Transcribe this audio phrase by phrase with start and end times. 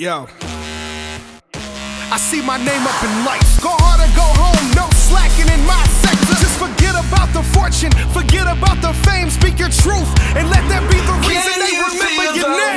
[0.00, 0.26] Yo.
[2.10, 3.60] I see my name up in lights.
[3.60, 6.32] Go hard or go home, no slacking in my sector.
[6.40, 9.28] Just forget about the fortune, forget about the fame.
[9.28, 12.70] Speak your truth, and let that be the reason they remember your name.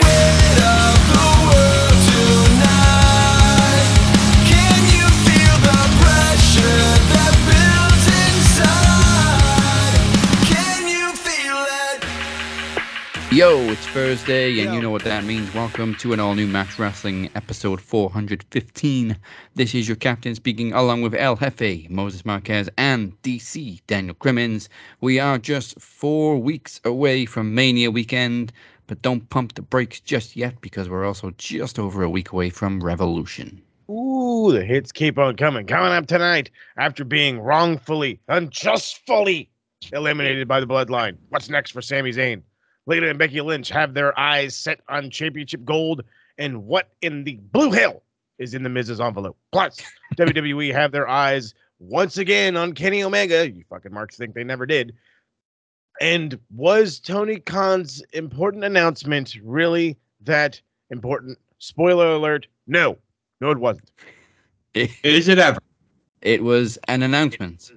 [13.34, 15.52] Yo, it's Thursday, and you know what that means.
[15.56, 19.18] Welcome to an all new Max Wrestling episode 415.
[19.56, 24.70] This is your captain speaking, along with El Jefe, Moses Marquez, and DC, Daniel Crimmins.
[25.02, 28.54] We are just four weeks away from Mania weekend,
[28.86, 32.52] but don't pump the brakes just yet because we're also just over a week away
[32.52, 33.60] from Revolution.
[33.90, 35.66] Ooh, the hits keep on coming.
[35.66, 39.50] Coming up tonight after being wrongfully, unjustfully
[39.92, 41.18] eliminated by the bloodline.
[41.30, 42.44] What's next for Sami Zayn?
[42.86, 46.04] Lita and Becky Lynch have their eyes set on championship gold.
[46.38, 48.04] And what in the blue hell
[48.40, 49.38] is in the Miz's envelope?
[49.52, 49.80] Plus,
[50.18, 53.50] WWE have their eyes once again on Kenny Omega.
[53.50, 54.94] You fucking marks think they never did.
[56.02, 61.38] And was Tony Khan's important announcement really that important?
[61.60, 62.98] Spoiler alert, no.
[63.40, 63.92] No, it wasn't.
[64.74, 65.60] Is it ever?
[66.22, 67.70] It was an announcement.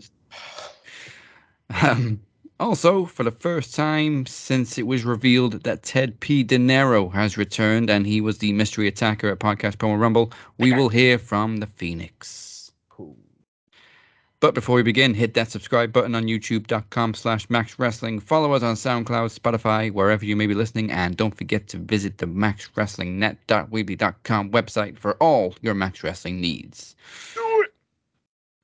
[1.82, 2.20] Um,
[2.58, 6.42] also, for the first time since it was revealed that Ted P.
[6.42, 10.72] De Niro has returned and he was the mystery attacker at Podcast Promo Rumble, we
[10.72, 12.72] will hear from the Phoenix.
[14.40, 18.20] But before we begin, hit that subscribe button on youtube.com slash Max Wrestling.
[18.20, 22.18] Follow us on SoundCloud, Spotify, wherever you may be listening, and don't forget to visit
[22.18, 26.94] the maxwrestlingnet.weebly.com website for all your Max Wrestling needs.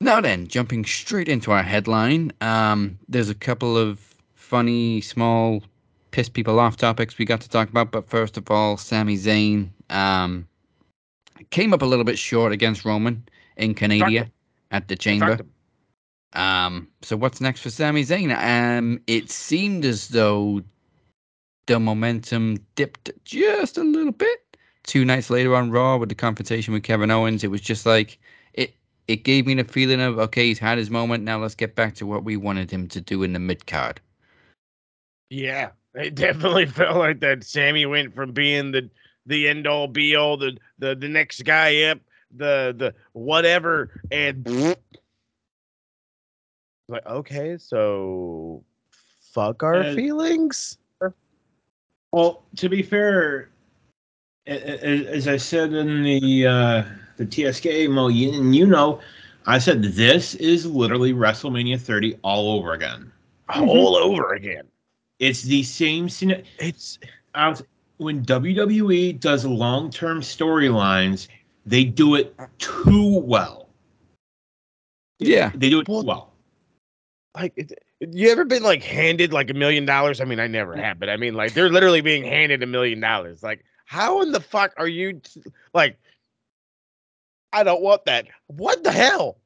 [0.03, 4.01] Now then, jumping straight into our headline, um, there's a couple of
[4.35, 5.63] funny, small,
[6.11, 7.91] piss people off topics we got to talk about.
[7.91, 10.45] But first of all, Sami Zayn um,
[11.51, 13.23] came up a little bit short against Roman
[13.55, 14.29] in Canada
[14.71, 15.39] at the Chamber.
[16.33, 18.35] Um, so what's next for Sami Zayn?
[18.37, 20.61] Um, it seemed as though
[21.67, 24.57] the momentum dipped just a little bit.
[24.83, 28.19] Two nights later on Raw with the confrontation with Kevin Owens, it was just like
[29.07, 29.13] it.
[29.13, 31.23] It gave me the feeling of okay, he's had his moment.
[31.23, 33.99] Now let's get back to what we wanted him to do in the mid card.
[35.29, 37.43] Yeah, it definitely felt like that.
[37.43, 38.89] Sammy went from being the
[39.25, 41.99] the end all be all, the the the next guy up,
[42.35, 44.75] the the whatever, and
[46.89, 48.63] like okay, so
[49.33, 50.77] fuck our And- feelings.
[52.11, 53.49] Well, to be fair,
[54.45, 56.83] a- a- as I said in the uh,
[57.23, 58.99] the TSK, Mo, you, and you know,
[59.45, 63.11] I said this is literally WrestleMania 30 all over again.
[63.49, 63.67] Mm-hmm.
[63.69, 64.65] All over again.
[65.19, 66.43] It's the same scene.
[66.59, 66.99] It's
[67.35, 67.63] I was,
[67.97, 71.27] when WWE does long term storylines,
[71.65, 73.69] they do it too well.
[75.19, 76.33] Yeah, They do it Well, too well.
[77.35, 80.19] like it, you ever been like handed like a million dollars?
[80.19, 82.99] I mean, I never have, but I mean, like they're literally being handed a million
[82.99, 83.41] dollars.
[83.43, 85.97] Like, how in the fuck are you t- like?
[87.53, 88.25] I don't want that.
[88.47, 89.37] What the hell?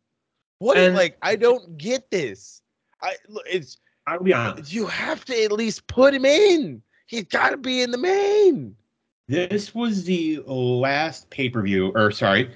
[0.60, 1.18] What And- like?
[1.22, 2.62] I don't get this.
[3.02, 4.74] I it's I'll be honest.
[4.74, 6.82] you have to at least put him in.
[7.06, 8.76] He's got to be in the main.
[9.28, 12.50] This was the last pay per view, or sorry,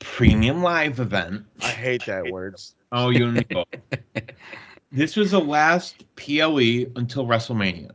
[0.00, 1.44] premium live event.
[1.62, 2.74] I hate that words.
[2.92, 3.64] Oh, you and me.
[4.90, 7.90] This was the last PLE until WrestleMania.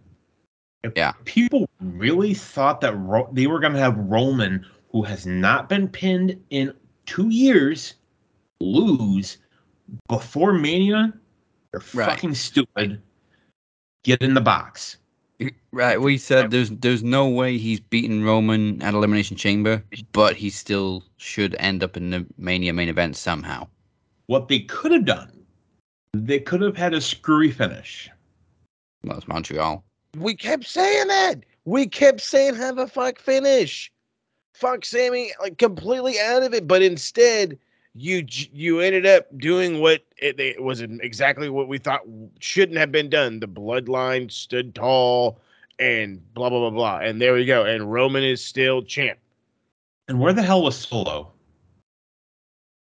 [0.83, 1.13] If Yeah.
[1.25, 4.63] people really thought that Ro- they were going to have Roman,
[4.93, 6.73] who has not been pinned in
[7.05, 7.95] two years,
[8.61, 9.39] lose
[10.07, 11.11] before Mania,
[11.71, 12.05] they're Right.
[12.11, 13.01] fucking stupid.
[14.03, 14.97] Get in the box.
[15.71, 15.99] right.
[15.99, 19.83] We said there's there's no way he's beaten Roman at Elimination Chamber,
[20.13, 23.67] but he still should end up in the Mania main event somehow.
[24.27, 25.43] What they could have done,
[26.13, 28.09] they could have had a screwy finish.
[29.03, 29.83] Well, it's Montreal.
[30.17, 31.43] We kept saying that.
[31.65, 33.91] We kept saying have a fuck finish.
[34.53, 37.57] Fuck Sammy like completely out of it, but instead
[37.95, 42.01] you you ended up doing what it, it was exactly what we thought
[42.39, 43.39] shouldn't have been done.
[43.39, 45.39] The bloodline stood tall
[45.79, 46.97] and blah blah blah blah.
[46.99, 47.65] And there we go.
[47.65, 49.19] And Roman is still champ.
[50.07, 51.31] And where the hell was Solo?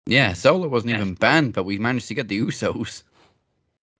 [0.07, 3.05] Yeah, Solo wasn't even banned, but we managed to get the Usos.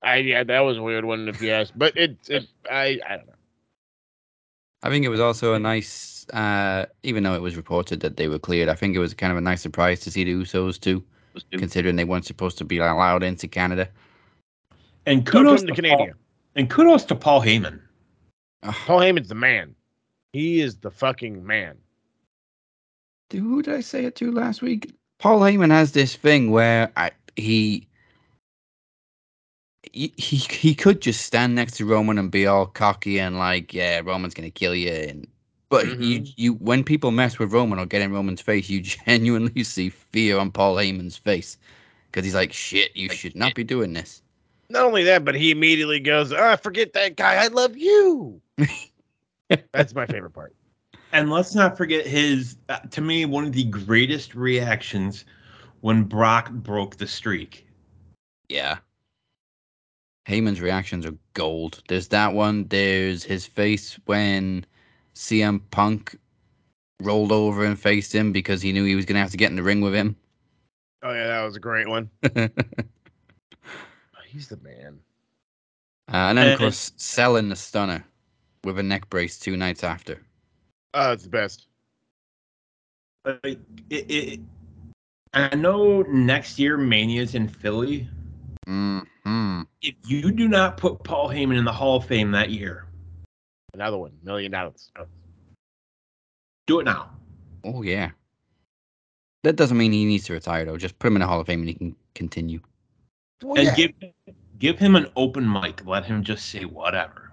[0.03, 1.73] I yeah, that was a weird one if you ask.
[1.77, 3.35] But it it I I don't know.
[4.83, 8.29] I think it was also a nice, uh, even though it was reported that they
[8.29, 10.81] were cleared, I think it was kind of a nice surprise to see the Usos
[10.81, 11.05] too,
[11.53, 13.89] considering they weren't supposed to be allowed into Canada.
[15.07, 15.97] And Come kudos to to, Canada.
[15.97, 16.11] Paul,
[16.55, 17.81] and kudos to Paul Heyman.
[18.63, 19.75] Ugh, Paul Heyman's the man.
[20.33, 21.77] He is the fucking man.
[23.31, 24.95] who did I say it to last week?
[25.19, 27.87] Paul Heyman has this thing where I, he,
[29.93, 33.75] he he he could just stand next to Roman and be all cocky and like,
[33.75, 35.27] yeah, Roman's gonna kill you, and
[35.73, 36.35] but you Mhm.
[36.37, 40.39] you when people mess with Roman or get in Roman's face, you genuinely see fear
[40.39, 41.57] on Paul Heyman's face
[42.11, 44.23] because he's like, shit, you should not be doing this.
[44.69, 47.37] Not only that, but he immediately goes, "Ah, forget that guy.
[47.37, 48.43] I love you."
[49.73, 50.55] That's my favorite part.
[51.13, 55.25] And let's not forget his, uh, to me, one of the greatest reactions
[55.81, 57.67] when Brock broke the streak.
[58.51, 58.79] Yeah.
[60.29, 61.83] Heyman's reactions are gold.
[61.89, 62.69] There's that one.
[62.69, 64.67] There's his face when
[65.15, 66.17] CM Punk
[67.01, 69.51] rolled over and faced him because he knew he was going to have to get
[69.51, 70.17] in the ring with him.
[71.03, 72.09] Oh yeah, that was a great one.
[72.23, 72.49] uh,
[74.27, 74.99] He's the man.
[76.09, 78.05] and then, of course, selling the stunner
[78.65, 80.23] with a neck brace two nights after.
[80.95, 81.67] Oh, it's the best.
[83.25, 83.59] Like,
[83.91, 84.41] it, it,
[85.35, 88.09] I know next year Mania's in Philly.
[88.67, 89.63] Mm-hmm.
[89.83, 92.87] If you do not put Paul Heyman in the Hall of Fame that year,
[93.75, 94.91] Another one, million dollars.
[96.67, 97.11] do it now.
[97.65, 98.11] Oh, yeah.
[99.45, 100.77] That doesn't mean he needs to retire, though.
[100.77, 102.61] Just put him in the Hall of Fame and he can continue.
[103.43, 103.75] Well, and yeah.
[103.75, 103.93] give
[104.59, 105.85] give him an open mic.
[105.85, 107.33] Let him just say whatever.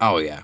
[0.00, 0.42] Oh yeah.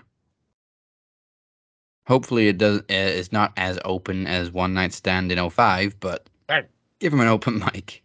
[2.07, 2.79] Hopefully it does.
[2.81, 6.69] Uh, it's not as open as One Night Stand in 05, but Right.
[7.01, 8.03] give him an open mic.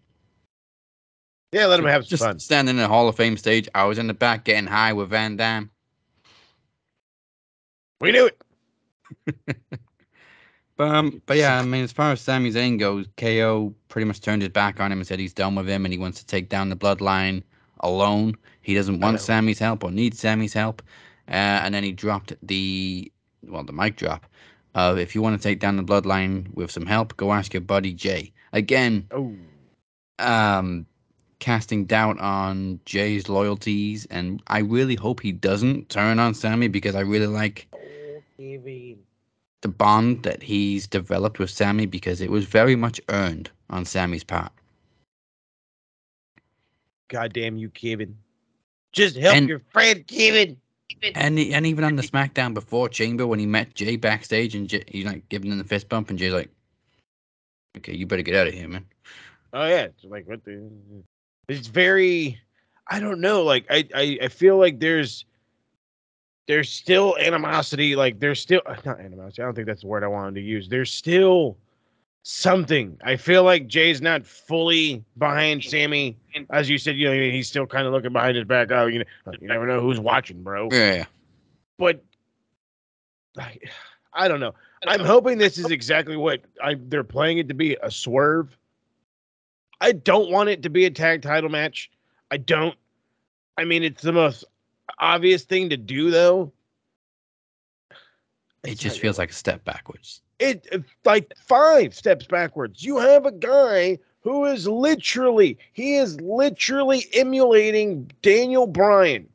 [1.51, 2.39] yeah, let him have some Just fun.
[2.39, 3.69] standing in the Hall of Fame stage.
[3.75, 5.69] I was in the back getting high with Van Damme.
[7.99, 9.57] We knew it.
[10.77, 14.21] But um, but yeah, I mean, as far as Sami Zayn goes, KO pretty much
[14.21, 16.25] turned his back on him and said he's done with him and he wants to
[16.25, 17.43] take down the Bloodline
[17.79, 18.35] alone.
[18.61, 19.21] He doesn't want.
[19.21, 20.81] Sammy's help or need Sammy's help.
[21.27, 21.31] Uh,
[21.63, 23.11] and then he dropped the
[23.47, 24.25] well, the mic drop
[24.73, 27.61] of if you want to take down the Bloodline with some help, go ask your
[27.61, 28.33] buddy Jay.
[28.53, 29.33] Again, Oh,
[30.19, 30.85] um,
[31.39, 36.95] casting doubt on Jay's loyalties, and I really hope he doesn't turn on Sammy because
[36.95, 37.67] I really like
[38.37, 38.97] the
[39.67, 44.51] bond that he's developed with Sammy because it was very much earned on Sammy's part.
[47.07, 48.17] goddamn you, Kevin.
[48.91, 50.57] Just help And- your friend, Kevin.
[51.15, 54.83] And and even on the SmackDown before Chamber when he met Jay backstage and Jay,
[54.87, 56.49] he's like giving him the fist bump and Jay's like,
[57.77, 58.85] "Okay, you better get out of here, man."
[59.53, 60.69] Oh yeah, it's like what the?
[61.47, 62.39] It's very.
[62.87, 63.43] I don't know.
[63.43, 65.25] Like I, I, I feel like there's.
[66.47, 67.95] There's still animosity.
[67.95, 69.41] Like there's still uh, not animosity.
[69.41, 70.69] I don't think that's the word I wanted to use.
[70.69, 71.57] There's still
[72.23, 72.97] something.
[73.03, 76.17] I feel like Jay's not fully behind Sammy.
[76.49, 78.71] As you said, you know, he's still kind of looking behind his back.
[78.71, 80.69] Oh, you know, oh, you never know who's watching, bro.
[80.71, 81.05] Yeah,
[81.77, 82.03] but
[83.37, 83.57] I,
[84.13, 84.53] I don't know.
[84.87, 88.55] I'm hoping this is exactly what I they're playing it to be a swerve.
[89.81, 91.89] I don't want it to be a tag title match.
[92.31, 92.75] I don't.
[93.57, 94.45] I mean, it's the most
[94.99, 96.51] obvious thing to do, though.
[98.63, 100.21] it just feels like a step backwards.
[100.39, 102.83] it uh, like five steps backwards.
[102.83, 109.29] You have a guy who is literally he is literally emulating Daniel Bryan.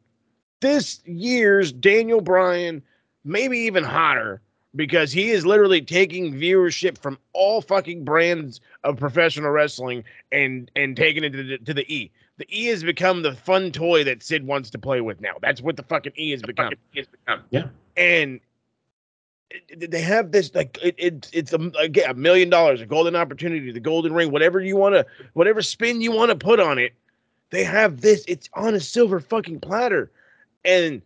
[0.61, 2.82] This year's Daniel Bryan,
[3.25, 4.43] maybe even hotter,
[4.75, 10.97] because he is literally taking viewership from all fucking brands of professional wrestling and and
[10.97, 12.11] taking it to the, to the E.
[12.40, 15.35] The E has become the fun toy that Sid wants to play with now.
[15.42, 16.73] That's what the fucking E has become.
[17.50, 17.66] Yeah.
[17.99, 18.40] And
[19.76, 23.70] they have this like it, it it's a, again a million dollars, a golden opportunity,
[23.70, 25.04] the golden ring, whatever you want to,
[25.35, 26.94] whatever spin you want to put on it.
[27.50, 28.25] They have this.
[28.26, 30.11] It's on a silver fucking platter,
[30.64, 31.02] and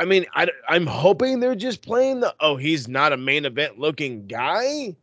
[0.00, 3.78] I mean, I, I'm hoping they're just playing the oh he's not a main event
[3.78, 4.96] looking guy,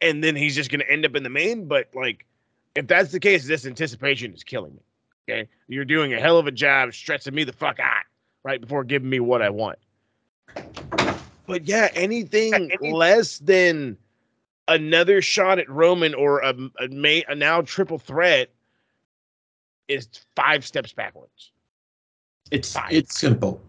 [0.00, 1.66] and then he's just gonna end up in the main.
[1.66, 2.24] But like,
[2.78, 4.82] if that's the case, this anticipation is killing me.
[5.28, 8.04] Okay, you're doing a hell of a job stretching me the fuck out
[8.44, 9.78] right before giving me what I want.
[11.46, 13.96] But yeah, anything less than
[14.68, 18.50] another shot at Roman or a, a, a now triple threat
[19.88, 21.50] is five steps backwards.
[22.50, 22.88] It's Fine.
[22.90, 23.60] it's simple.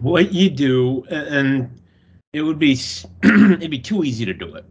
[0.00, 1.80] What you do, and
[2.32, 2.78] it would be
[3.24, 4.64] it'd be too easy to do it.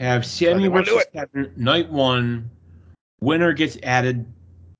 [0.00, 2.50] Have Sammy they wanna do versus Kevin night one.
[3.20, 4.24] Winner gets added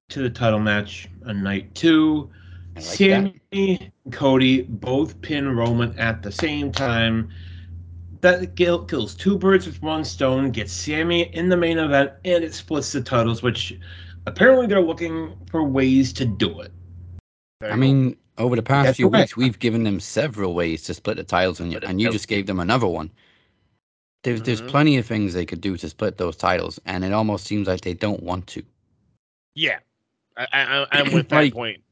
[0.09, 2.31] to the title match on night two.
[2.75, 7.29] Like Sammy and Cody both pin Roman at the same time.
[8.23, 12.55] That kills two birds with one stone, gets Sammy in the main event, and it
[12.55, 13.79] splits the titles, which
[14.27, 16.73] apparently they're looking for ways to do it.
[17.63, 19.37] I mean, Over the past That's few correct.
[19.37, 22.47] weeks, we've given them several ways to split the titles, and, and you just gave
[22.47, 23.11] them another one.
[24.23, 24.69] There's there's Mhm.
[24.69, 27.81] plenty of things they could do to split those titles, and it almost seems like
[27.81, 28.63] they don't want to.
[29.55, 29.79] Yeah,
[30.37, 31.83] I, I, I'm with that Like- point.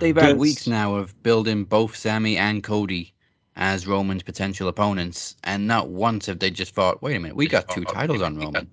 [0.00, 3.14] They've had weeks now of building both Sammy and Cody
[3.56, 7.46] as Roman's potential opponents, and not once have they just thought, "Wait a minute, we
[7.46, 8.68] got two titles on Roman,"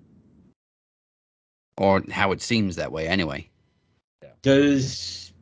[1.78, 3.48] or how it seems that way anyway.
[4.42, 5.32] Does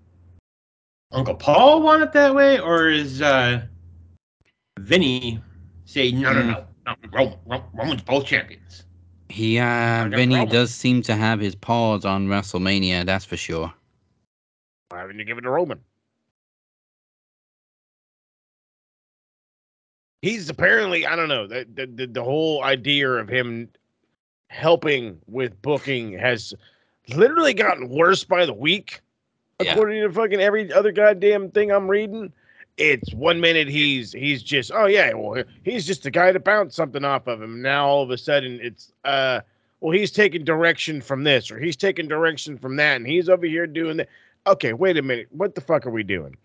[1.12, 3.62] Uncle Paul want it that way, or is uh,
[4.78, 5.40] Vinny
[5.86, 6.96] say no, no, no, no?
[7.12, 8.84] Ro- Ro- Roman's both champions.
[9.28, 10.48] He, uh, Vinny Roman.
[10.52, 13.72] does seem to have his paws on WrestleMania, that's for sure.
[14.88, 15.80] Why haven't you given it to Roman?
[20.22, 23.68] He's apparently, I don't know, the, the, the, the whole idea of him
[24.48, 26.52] helping with booking has
[27.14, 29.00] literally gotten worse by the week,
[29.62, 29.72] Yeah.
[29.72, 32.32] according to fucking every other goddamn thing I'm reading.
[32.80, 36.74] It's one minute he's he's just oh yeah well he's just the guy to bounce
[36.74, 37.60] something off of him.
[37.62, 39.40] Now all of a sudden it's uh
[39.80, 43.46] well he's taking direction from this or he's taking direction from that and he's over
[43.46, 44.08] here doing that
[44.46, 45.28] okay, wait a minute.
[45.30, 46.36] What the fuck are we doing?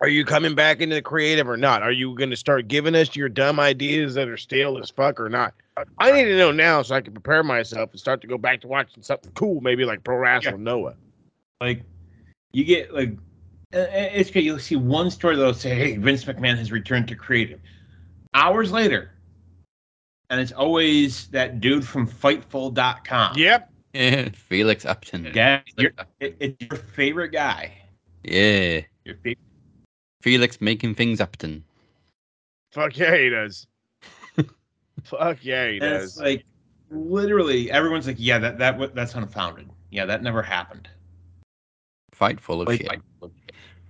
[0.00, 1.82] Are you coming back into the creative or not?
[1.82, 5.20] Are you going to start giving us your dumb ideas that are stale as fuck
[5.20, 5.52] or not?
[5.98, 8.62] I need to know now so I can prepare myself and start to go back
[8.62, 10.94] to watching something cool, maybe like Pro Wrestling Noah.
[11.60, 11.82] Like,
[12.52, 13.12] you get like,
[13.72, 14.42] Uh, it's good.
[14.44, 17.60] You'll see one story that'll say, "Hey, Vince McMahon has returned to creative."
[18.34, 19.12] Hours later,
[20.28, 23.36] and it's always that dude from Fightful.com.
[23.38, 23.70] Yep.
[24.36, 25.30] Felix Upton.
[25.34, 27.72] yeah, your, it, it's your favorite guy.
[28.24, 28.80] Yeah.
[29.04, 29.38] Your favorite.
[30.22, 31.64] Felix making things Upton.
[32.72, 33.66] Fuck yeah, he does.
[35.04, 36.20] fuck yeah, he And it's does.
[36.20, 36.44] like
[36.90, 39.70] literally everyone's like, "Yeah, that that that's unfounded.
[39.90, 40.88] Yeah, that never happened."
[42.16, 43.00] Fightful of Like- shit.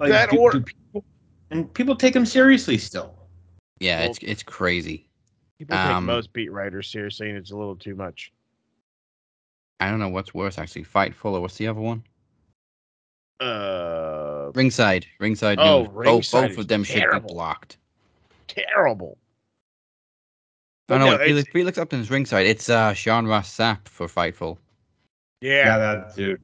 [0.00, 1.04] Like, That do- or- do people,
[1.50, 3.14] and people take him seriously still.
[3.78, 5.07] Yeah, Well- it's it's crazy.
[5.59, 8.33] People take um, most beat writers seriously, and it's a little too much.
[9.78, 10.85] I don't know what's worse actually.
[10.85, 12.02] Fightful or what's the other one?
[13.40, 15.07] Uh, Ringside.
[15.19, 15.88] Ringside Oh, News.
[15.88, 17.28] Both, Ringside both is of them should terrible.
[17.28, 17.76] be blocked.
[18.49, 19.16] terrible.
[20.88, 22.47] I But know no, what Felix, it's- Felix Upton's ringside.
[22.47, 24.59] It's uh Sean Ross Sapp for Fightful.
[25.40, 26.40] Yeah, Yeah, that dude.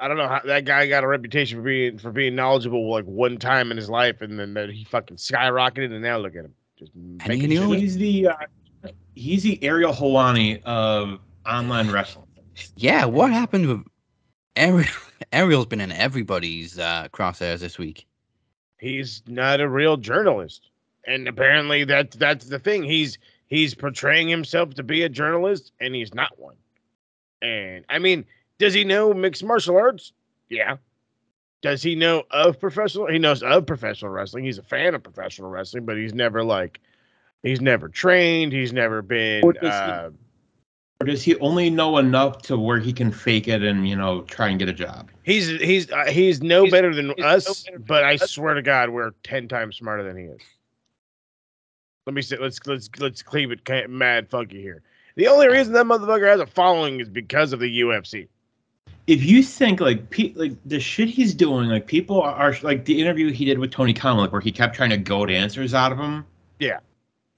[0.00, 3.04] I don't know how that guy got a reputation for being for being knowledgeable like
[3.04, 6.44] one time in his life, and then that he fucking skyrocketed, and now look at
[6.44, 7.72] him, just making he shit knew.
[7.72, 8.36] He's the uh,
[9.14, 12.26] he's the Ariel Helwani of online wrestling.
[12.76, 13.82] Yeah, what happened with
[14.56, 14.88] Ariel?
[15.32, 18.06] Ariel's been in everybody's uh, crosshairs this week.
[18.78, 20.70] he's not a real journalist
[21.06, 25.94] and apparently that that's the thing he's he's portraying himself to be a journalist and
[25.94, 26.56] he's not one
[27.42, 28.24] and i mean
[28.60, 30.12] does he know mixed martial arts?
[30.48, 30.76] Yeah.
[31.62, 34.44] Does he know of professional he knows of professional wrestling.
[34.44, 36.80] He's a fan of professional wrestling but he's never like
[37.42, 38.52] he's never trained.
[38.52, 40.10] He's never been Or does he- uh,
[41.00, 44.22] Or does he only know enough to where he can fake it and you know
[44.22, 45.10] try and get a job?
[45.22, 48.30] he's he's uh, he's no He's- better than us no better than but i us.
[48.30, 50.40] swear to god we're 10 times smarter than he is.
[52.06, 54.82] Let me say let's let's let's cleave it mad funky here.
[55.16, 58.26] The only reason that motherfucker has a following is because of the ufc
[59.06, 62.84] If you think like pe- like the shit he's doing, like people are, are like
[62.84, 65.74] the interview he did with Tony Khan, like where he kept trying to goad answers
[65.74, 66.24] out of him.
[66.58, 66.78] Yeah.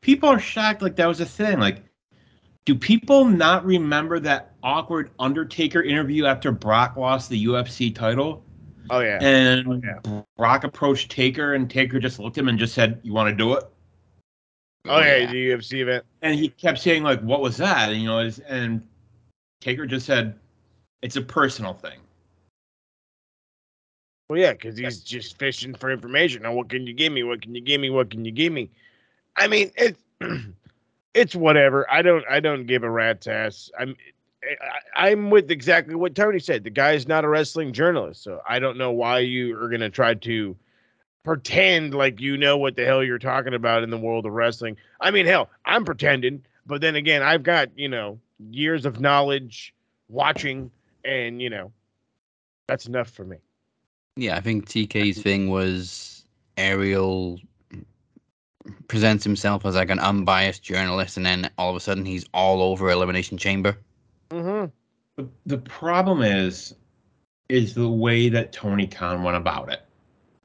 [0.01, 1.61] people are shocked like that was a thing.
[1.61, 1.83] Like,
[2.65, 8.45] do people not remember that awkward Undertaker interview after Brock lost the UFC title?
[8.91, 10.23] oh yeah And oh, yeah.
[10.37, 13.35] Brock approached Taker, and Taker just looked at him and just said, "You want to
[13.35, 13.65] do it?"
[14.87, 18.09] oh yeah, the ufc event And he kept saying, "Like, what was that?" And, you
[18.09, 18.87] know, and
[19.61, 20.35] Taker just said,
[21.03, 21.99] "It's a personal thing."
[24.33, 27.43] well yeah because he's just fishing for information now what can you give me what
[27.43, 28.71] can you give me what can you give me
[29.37, 30.03] i mean it's
[31.15, 33.95] it's whatever i don't i don't give a rat's ass i'm
[34.97, 36.65] I, I'm with exactly what Tony said.
[36.65, 40.15] The guy's not a wrestling journalist, so I don't know why you are gonna try
[40.15, 40.57] to
[41.23, 44.77] pretend like you know what the hell you're talking about in the world of wrestling.
[45.01, 48.19] I mean, hell, I'm pretending, but then again, I've got you know
[48.51, 49.73] years of knowledge,
[50.09, 50.73] watching,
[51.05, 51.73] and you know
[52.69, 53.39] that's enough for me.
[54.17, 56.25] Yeah, I think TK's thing was
[56.57, 57.41] Ariel
[58.89, 62.63] presents himself as like an unbiased journalist, and then all of a sudden he's all
[62.63, 63.77] over Elimination Chamber.
[64.31, 64.71] Mm-hmm.
[65.17, 66.75] The, the problem is,
[67.49, 69.83] is the way that Tony Khan went about it.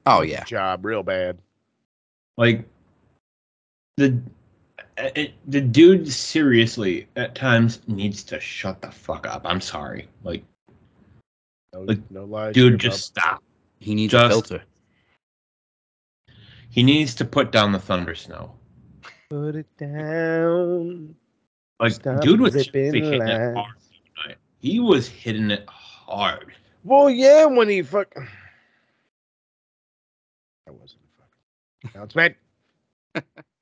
[0.06, 1.38] Oh yeah, Job real bad.
[2.36, 2.64] Like
[3.96, 4.20] the
[4.98, 9.42] Uh, it, the dude seriously at times needs to shut the fuck up.
[9.44, 10.08] I'm sorry.
[10.24, 10.42] Like,
[11.72, 12.54] No, Like, no lies.
[12.54, 13.42] dude, here, just stop.
[13.78, 14.62] he needs a filter.
[16.70, 18.54] He needs to put down the thunder snow.
[19.30, 21.14] Put it down.
[21.80, 23.74] Like Stop dude was zipping hitting it hard.
[24.58, 26.52] He was hitting it hard.
[26.82, 28.12] Well, yeah, when he fuck.
[30.66, 32.36] That wasn't a fucking announcement.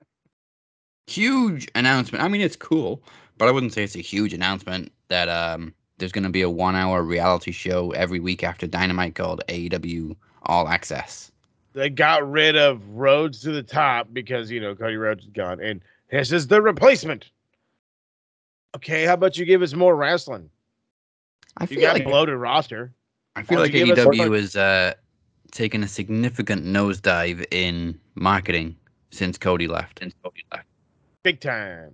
[1.06, 2.24] Huge announcement.
[2.24, 3.02] I mean, it's cool,
[3.38, 6.50] but I wouldn't say it's a huge announcement that um there's going to be a
[6.50, 11.30] one-hour reality show every week after Dynamite called AEW All Access.
[11.72, 15.60] They got rid of Rhodes to the top because you know Cody Rhodes is gone,
[15.60, 17.30] and this is the replacement.
[18.74, 20.50] Okay, how about you give us more wrestling?
[21.56, 22.92] I You feel got a like bloated roster.
[23.36, 24.94] I feel like don't you give us AEW more- is uh,
[25.52, 28.76] taking a significant nosedive in marketing
[29.10, 30.00] since Cody left.
[30.00, 30.65] Since Cody left.
[31.26, 31.90] Big time.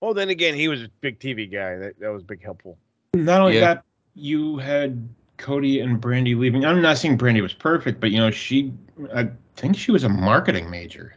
[0.00, 1.74] Well, then again, he was a big TV guy.
[1.74, 2.78] That that was big helpful.
[3.14, 3.74] Not only Yeah.
[3.74, 6.64] that, you had Cody and Brandi leaving.
[6.64, 8.72] I'm not saying Brandi was perfect, but you know, she
[9.12, 11.16] I think she was a marketing major.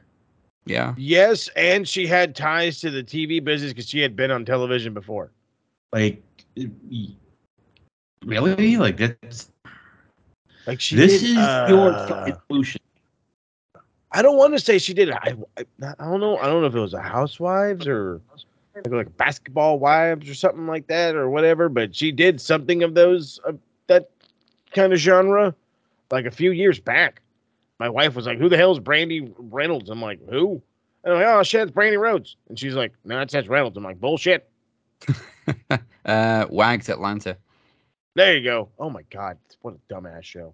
[0.65, 0.95] Yeah.
[0.97, 4.95] Yes, and she had ties to the TV business because she had been on television
[4.95, 5.29] before.
[5.91, 6.23] Like
[8.25, 8.77] really?
[8.77, 9.51] Like that's
[10.65, 12.81] Like she this did, is uh, your solution.
[14.13, 15.09] I don't want to say she did.
[15.09, 16.37] I, I I don't know.
[16.37, 18.21] I don't know if it was a Housewives or
[18.75, 21.67] like, like Basketball Wives or something like that or whatever.
[21.67, 24.09] But she did something of those of that
[24.71, 25.55] kind of genre
[26.11, 27.21] like a few years back.
[27.79, 30.61] My wife was like, "Who the hell is Brandi Reynolds?" I'm like, "Who?"
[31.03, 33.75] And I'm like, "Oh shit, it's Brandi Rhodes." And she's like, "No, it says Reynolds."
[33.77, 34.47] I'm like, "Bullshit."
[36.05, 37.35] uh, Wags Atlanta.
[38.15, 38.69] There you go.
[38.77, 40.53] Oh my god, what a dumbass show.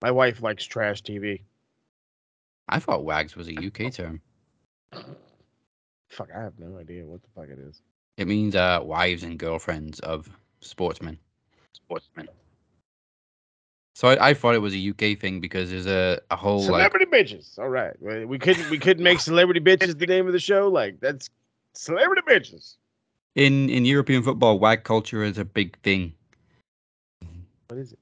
[0.00, 1.42] My wife likes trash TV.
[2.68, 4.20] I thought Wags was a UK term.
[6.08, 7.80] Fuck, I have no idea what the fuck it is.
[8.18, 10.28] It means uh, wives and girlfriends of
[10.60, 11.18] sportsmen.
[11.72, 12.28] Sportsmen.
[13.94, 16.66] So I, I thought it was a UK thing because there's a, a whole like
[16.66, 17.58] Celebrity bitches.
[17.58, 20.68] All right, we we couldn't we couldn't make celebrity bitches the name of the show.
[20.68, 21.28] Like that's
[21.74, 22.76] celebrity bitches.
[23.34, 26.14] in in European football, wag culture is a big thing.
[27.68, 27.98] What is it?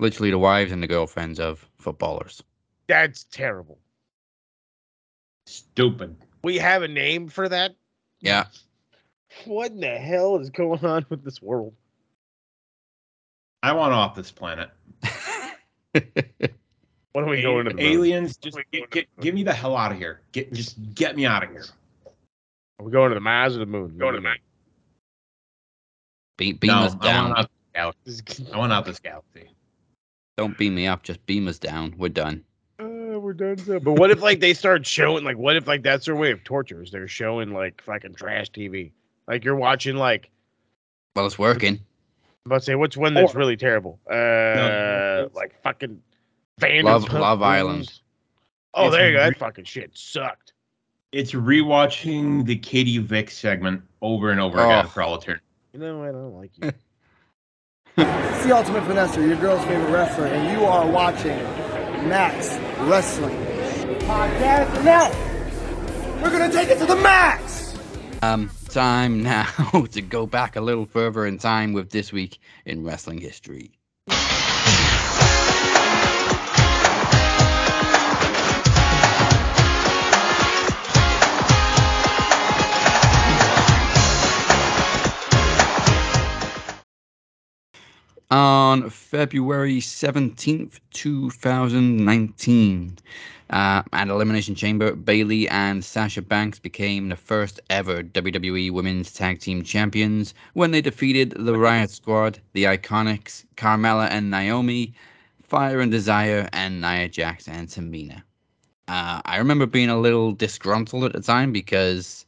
[0.00, 2.42] Literally, the wives and the girlfriends of footballers.
[2.90, 3.78] That's terrible.
[5.46, 6.16] Stupid.
[6.42, 7.76] We have a name for that.
[8.20, 8.46] Yeah.
[9.44, 11.72] What in the hell is going on with this world?
[13.62, 14.70] I want off this planet.
[17.12, 17.84] When are we going to the moon?
[17.84, 18.36] aliens?
[18.36, 20.20] Just get, get, get me the hell out of here.
[20.30, 21.64] Get just get me out of here.
[22.78, 23.98] Are we going to the Mars or the moon?
[23.98, 24.36] Going to the moon.
[26.36, 27.30] Be- beam no, us I down.
[27.30, 28.52] want out this galaxy.
[28.52, 29.50] I want out this galaxy.
[30.36, 31.02] Don't beam me up.
[31.02, 31.94] Just beam us down.
[31.98, 32.44] We're done.
[33.30, 33.58] We're done.
[33.64, 33.78] So.
[33.78, 36.42] But what if like they start showing like what if like that's their way of
[36.42, 36.82] torture?
[36.82, 38.90] Is they're showing like fucking trash TV?
[39.28, 40.30] Like you're watching like
[41.14, 41.74] Well, it's working.
[41.74, 41.80] I'm
[42.52, 44.00] about to say what's one that's Or- really terrible?
[44.10, 44.14] Uh,
[45.26, 46.02] it's- like fucking
[46.60, 47.48] Vanderpump Love- Love Rules.
[47.48, 48.00] Island.
[48.74, 49.22] Oh, It's there you go.
[49.22, 50.52] That re- fucking shit sucked.
[51.12, 54.88] It's rewatching the Katie Vick segment over and over again Oh.
[54.88, 55.44] for all eternity.
[55.72, 56.72] You know, I don't like you.
[57.96, 61.36] It's the Ultimate Finesser, your girl's favorite wrestler, and you are watching
[62.08, 62.56] Max
[62.88, 63.36] Wrestling
[64.00, 64.84] Podcast.
[64.84, 65.10] Now,
[66.22, 67.74] we're gonna take it to the max.
[68.22, 69.46] Um, time now
[69.92, 73.72] to go back a little further in time with this week in wrestling history.
[88.32, 92.96] On February 17th, 2019,
[93.50, 99.40] uh, at Elimination Chamber, Bayley and Sasha Banks became the first ever WWE Women's Tag
[99.40, 104.94] Team Champions when they defeated the Riot Squad, the Iconics, Carmella and Naomi,
[105.42, 108.22] Fire and Desire, and Nia Jax and Tamina.
[108.86, 112.26] Uh, I remember being a little disgruntled at the time because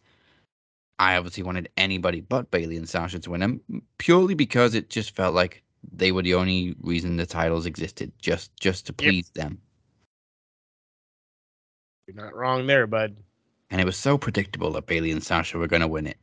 [0.98, 3.60] I obviously wanted anybody but Bayley and Sasha to win them,
[3.98, 8.54] purely because it just felt like they were the only reason the titles existed, just
[8.58, 9.10] just to Yep.
[9.10, 9.60] please them.
[12.06, 13.16] You're not wrong there, bud.
[13.70, 16.18] And it was so predictable that Bayley and Sasha were going to win it.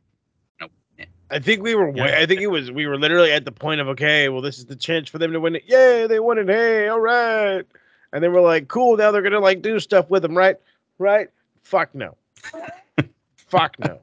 [1.32, 1.92] I think we were.
[2.00, 2.72] I think it was.
[2.72, 5.32] We were literally at the point of okay, well, this is the chance for them
[5.32, 5.62] to win it.
[5.66, 6.48] Yay, they won it.
[6.48, 7.64] Hey, all right.
[8.12, 8.96] And then we're like, cool.
[8.96, 10.56] Now they're gonna like do stuff with them, right?
[10.98, 11.28] Right?
[11.62, 12.16] Fuck no.
[13.36, 14.00] Fuck no.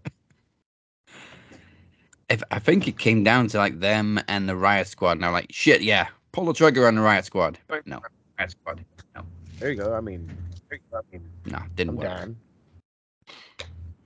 [2.29, 5.31] If I think it came down to like them and the Riot Squad, and I'm
[5.31, 7.57] like, shit, yeah, pull the trigger on the Riot Squad.
[7.85, 8.01] No,
[8.37, 8.83] Riot Squad.
[9.15, 9.21] No,
[9.59, 9.93] There you go.
[9.93, 10.29] I mean,
[10.71, 12.05] I mean, no, didn't I'm work.
[12.05, 12.37] down.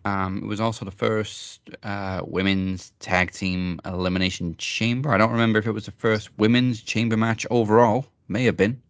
[0.03, 5.11] Um, it was also the first uh, women's tag team elimination chamber.
[5.11, 8.05] I don't remember if it was the first women's chamber match overall.
[8.27, 8.81] May have been.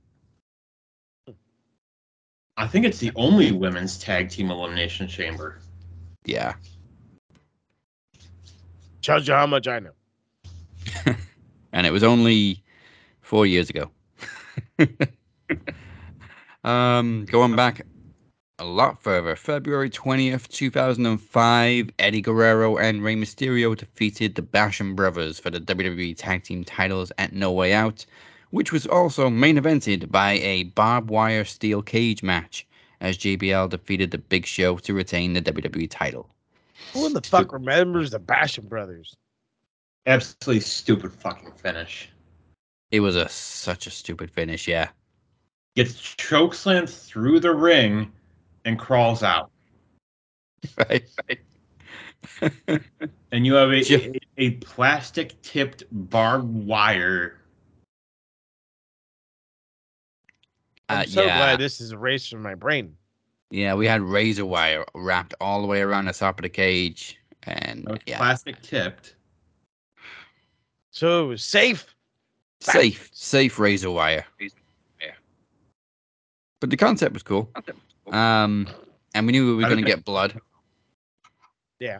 [2.58, 5.60] I think it's the only women's tag team elimination chamber.
[6.26, 6.54] Yeah.
[9.02, 9.92] Tells you how much I know.
[11.74, 12.64] and it was only
[13.22, 13.90] four years ago.
[16.64, 17.82] um, going back
[18.60, 25.40] a lot further, February 20th, 2005, Eddie Guerrero and Rey Mysterio defeated the Basham Brothers
[25.40, 28.06] for the WWE Tag Team titles at No Way Out,
[28.52, 32.68] which was also main evented by a barbed wire steel cage match
[33.00, 36.30] as JBL defeated the Big Show to retain the WWE title.
[36.94, 39.16] Who in the fuck remembers the Basham brothers?
[40.06, 42.10] Absolutely stupid fucking finish.
[42.92, 44.90] It was a such a stupid finish, yeah.
[45.76, 48.12] Gets chokeslammed through the ring
[48.66, 49.50] and crawls out.
[50.78, 52.82] Right, right.
[53.32, 57.40] And you have a, a, a plastic tipped barbed wire.
[60.90, 61.38] I'm Uh, so yeah.
[61.38, 62.96] glad this is erased from my brain.
[63.52, 67.20] Yeah, we had razor wire wrapped all the way around the top of the cage,
[67.44, 69.16] and yeah, Plastic tipped.
[70.92, 71.86] So it was safe.
[72.62, 74.26] safe, safe razor wire.
[74.40, 75.12] Yeah.
[76.62, 77.50] But the concept was cool.
[78.12, 78.68] Um,
[79.14, 80.40] and we knew we were going to get blood.
[81.80, 82.00] Yeah.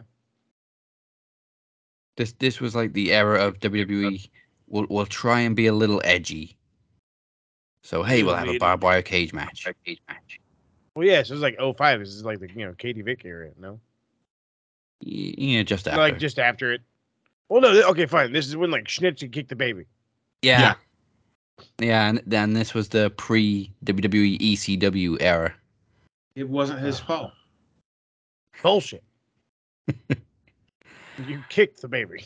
[2.16, 4.28] This this was like the era of WWE.
[4.68, 6.56] We'll we'll try and be a little edgy.
[7.82, 9.66] So hey, we'll have a barbed wire cage match.
[10.94, 12.00] Well, yeah, so it was like 05.
[12.00, 13.80] This is like the you know Katie Vick era, no?
[15.00, 16.00] Yeah, just after.
[16.00, 16.82] Like just after it.
[17.48, 18.32] Well, no, th- okay, fine.
[18.32, 19.86] This is when like Snitsky kicked the baby.
[20.42, 20.60] yeah.
[20.60, 20.74] Yeah.
[21.78, 25.54] Yeah, and then this was the pre WWE ECW era.
[26.34, 27.32] It wasn't his fault.
[28.62, 29.04] Bullshit.
[31.26, 32.24] you kicked the baby.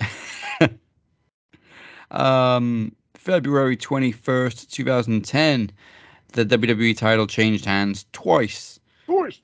[2.10, 5.70] um, February 21st, 2010,
[6.34, 9.40] the WWE title changed hands twice Twice.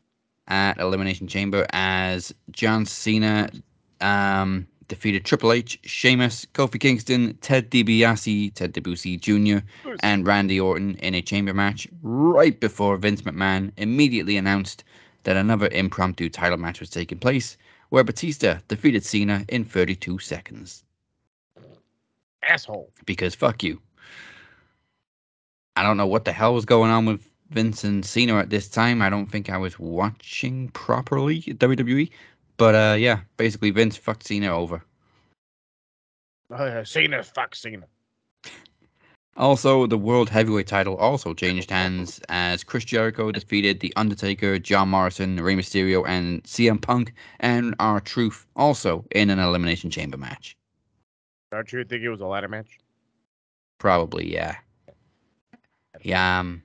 [0.49, 3.49] at Elimination Chamber as John Cena
[4.01, 9.65] um, defeated Triple H, Sheamus, Kofi Kingston, Ted DiBiase, Ted DiBiase Jr.,
[10.01, 14.83] and Randy Orton in a chamber match right before Vince McMahon immediately announced
[15.23, 17.57] that another impromptu title match was taking place,
[17.91, 20.83] where Batista defeated Cena in 32 seconds.
[22.43, 22.91] Asshole.
[23.07, 23.81] Because fuck you.
[25.81, 29.01] I don't know what the hell was going on with Vincent Cena at this time.
[29.01, 32.11] I don't think I was watching properly WWE.
[32.59, 34.85] But uh, yeah, basically Vince fucked Cena over.
[36.55, 37.87] Uh, Cena, fuck Cena.
[39.39, 44.91] Also, the World Heavyweight title also changed hands as Chris Jericho defeated The Undertaker, John
[44.91, 50.59] Morrison, Rey Mysterio, and CM Punk and R Truth also in an Elimination Chamber match.
[51.51, 52.79] Don't you think it was a ladder match?
[53.79, 54.57] Probably, yeah.
[56.03, 56.63] Yeah, um,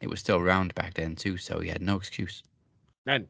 [0.00, 2.42] it was still round back then too, so he had no excuse.
[3.06, 3.26] None.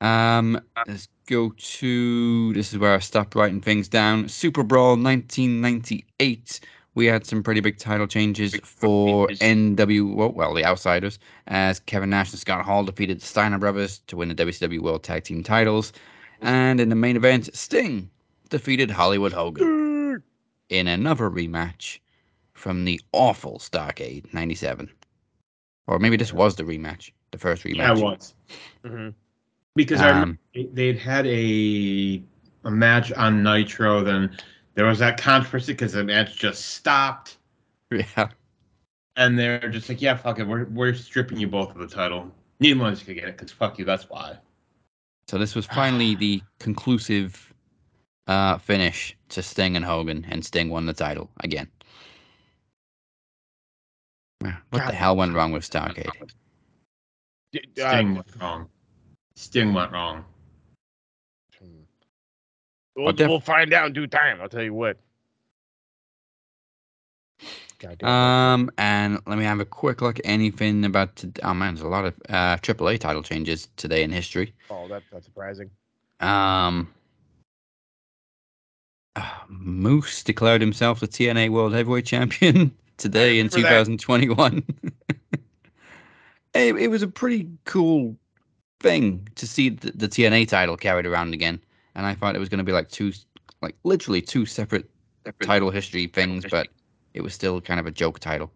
[0.00, 4.26] Um, let's go to this is where I stopped writing things down.
[4.26, 6.60] SuperBrawl 1998.
[6.94, 12.10] We had some pretty big title changes for NW, well, well, the Outsiders, as Kevin
[12.10, 15.42] Nash and Scott Hall defeated the Steiner Brothers to win the WCW World Tag Team
[15.42, 15.92] titles,
[16.40, 18.10] and in the main event, Sting
[18.48, 20.22] defeated Hollywood Hogan
[20.68, 21.98] in another rematch
[22.58, 24.90] from the awful Starcade '97,
[25.86, 27.76] or maybe this was the rematch, the first rematch.
[27.76, 28.34] Yeah, it was.
[28.84, 29.10] hmm
[29.76, 32.22] Because I Um, remember they'd had a
[32.64, 34.36] a match on Nitro, then
[34.74, 37.38] there was that controversy because the match just stopped,
[37.90, 38.30] Yeah.
[39.16, 42.32] and they're just like, "Yeah, fuck it, we're we're stripping you both of the title.
[42.60, 43.84] Neither one of us could get it because fuck you.
[43.84, 44.38] That's why."
[45.28, 47.54] So this was finally the conclusive
[48.26, 51.70] uh, finish to Sting and Hogan, and Sting won the title again.
[54.42, 56.30] Well, What the hell went wrong with Starcade?
[57.52, 58.68] D- Sting uh, went wrong.
[59.36, 60.24] Sting went wrong.
[62.96, 64.40] We'll, Well, def- we'll find out in due time.
[64.40, 64.96] I'll tell you what.
[67.78, 68.08] God damn.
[68.08, 70.18] Um, and let me have a quick look.
[70.24, 71.14] Anything about?
[71.16, 74.52] To, oh man, there's a lot of uh, AAA title changes today in history.
[74.68, 75.70] oh, that, that's surprising.
[76.18, 76.92] Um,
[79.14, 84.62] uh, Moose declared himself the TNA World Heavyweight Champion today in 2021.
[86.54, 88.16] it, it was a pretty cool
[88.80, 91.60] thing to see the, the TNA title carried around again,
[91.94, 93.12] and I thought it was going to be like two,
[93.62, 94.88] like literally two separate
[95.40, 96.68] title history things, but
[97.14, 98.52] it was still kind of a joke title.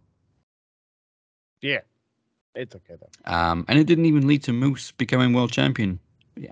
[1.62, 1.80] Yeah.
[2.54, 3.32] It's okay, though.
[3.32, 5.98] Um, and it didn't even lead to Moose becoming world champion.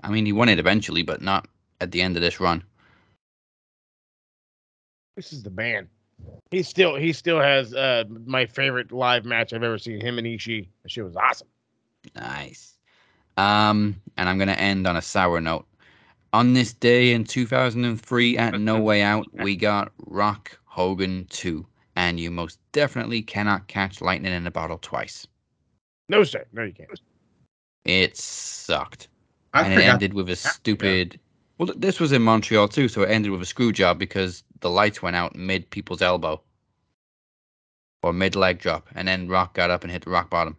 [0.03, 1.47] I mean, he won it eventually, but not
[1.79, 2.63] at the end of this run.
[5.15, 5.89] This is the man.
[6.51, 10.01] He still he still has uh my favorite live match I've ever seen.
[10.01, 10.67] Him and Ishii.
[10.83, 11.47] That shit was awesome.
[12.15, 12.73] Nice.
[13.37, 15.65] Um, and I'm gonna end on a sour note.
[16.33, 21.65] On this day in 2003 at No Way Out, we got Rock Hogan 2,
[21.97, 25.27] and you most definitely cannot catch lightning in a bottle twice.
[26.09, 26.89] No sir, no you can't.
[27.85, 29.07] It sucked.
[29.53, 31.19] I and it ended with a stupid.
[31.57, 34.69] Well, this was in Montreal too, so it ended with a screw job because the
[34.69, 36.41] lights went out mid people's elbow
[38.03, 40.57] or mid leg drop, and then Rock got up and hit the rock bottom.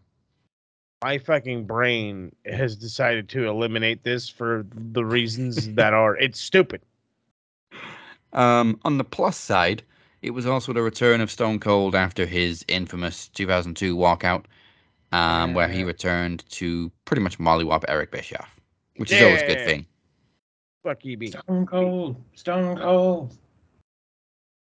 [1.02, 6.80] My fucking brain has decided to eliminate this for the reasons that are it's stupid.
[8.32, 9.82] Um, on the plus side,
[10.22, 14.44] it was also the return of Stone Cold after his infamous 2002 walkout,
[15.10, 18.48] um, where he returned to pretty much mollywop Eric Bischoff,
[18.96, 19.86] which is always a good thing.
[20.84, 21.28] Fuck EB.
[21.28, 22.16] Stone Cold.
[22.34, 23.36] Stone Cold.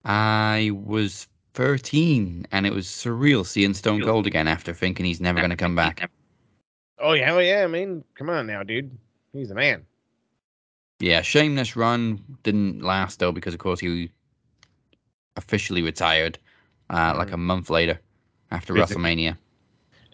[0.07, 5.41] I was 13, and it was surreal seeing Stone Cold again after thinking he's never
[5.41, 6.09] going to come back.
[6.99, 8.97] Oh yeah, hell yeah, I mean, come on now, dude.
[9.33, 9.85] He's a man.
[11.01, 14.11] Yeah, Shameless Run didn't last though because of course he
[15.37, 16.39] officially retired
[16.89, 18.01] uh, like a month later
[18.51, 19.03] after Basically.
[19.03, 19.37] WrestleMania.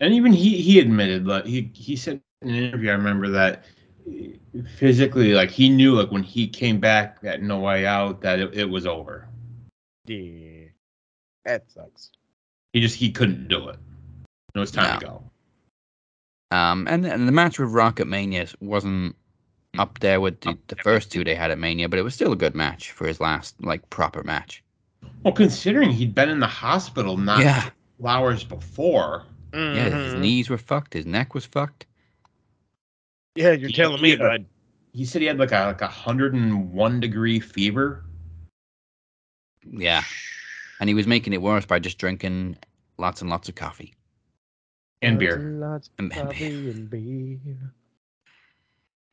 [0.00, 3.64] And even he he admitted like he he said in an interview I remember that
[4.76, 8.54] physically like he knew like when he came back at No Way Out that it,
[8.54, 9.28] it was over.
[10.06, 10.64] Yeah.
[11.44, 12.10] That sucks.
[12.72, 13.76] He just he couldn't do it.
[14.54, 15.24] It was time to go.
[16.50, 19.16] Um, and, and the match with Rocket Mania wasn't
[19.78, 22.32] up there with the, the first two they had at Mania, but it was still
[22.32, 24.62] a good match for his last like proper match.
[25.24, 27.70] Well, considering he'd been in the hospital not yeah,
[28.06, 29.24] hours before.
[29.54, 30.20] yeah, his Mhm.
[30.20, 31.86] knees were fucked, his neck was fucked.
[33.34, 34.44] Yeah, you're He- telling me, he- bud.
[34.92, 38.04] He said he had like a like a hundred and one degree fever.
[39.70, 40.02] Yeah,
[40.80, 42.56] and he was making it worse by just drinking
[42.98, 43.94] lots and lots of coffee.
[45.00, 45.38] And beer.
[45.38, 47.38] Lots of And- and coffee and beer.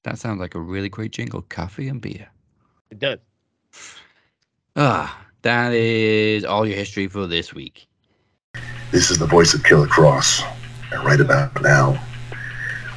[0.04, 2.28] That sounds like a really great jingle, coffee and beer.
[2.90, 3.20] It does.
[4.76, 7.88] Ah, that is all your history for this week.
[8.92, 10.42] This is the voice of Killer Kross.
[10.92, 12.02] And right about now,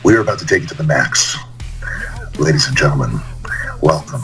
[0.05, 1.37] we are about to take it to the max.
[2.39, 3.21] Ladies and gentlemen,
[3.83, 4.23] welcome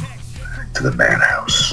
[0.75, 1.68] to the Madhouse.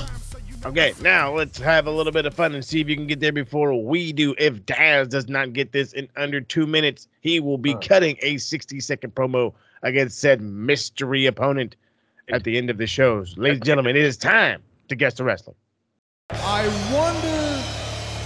[0.65, 3.19] Okay, now let's have a little bit of fun and see if you can get
[3.19, 4.33] there before we do.
[4.39, 8.37] If Daz does not get this in under two minutes, he will be cutting a
[8.37, 11.75] 60 second promo against said mystery opponent
[12.29, 13.37] at the end of the shows.
[13.37, 15.55] Ladies and gentlemen, it is time to guess the wrestling.
[16.31, 17.61] I wonder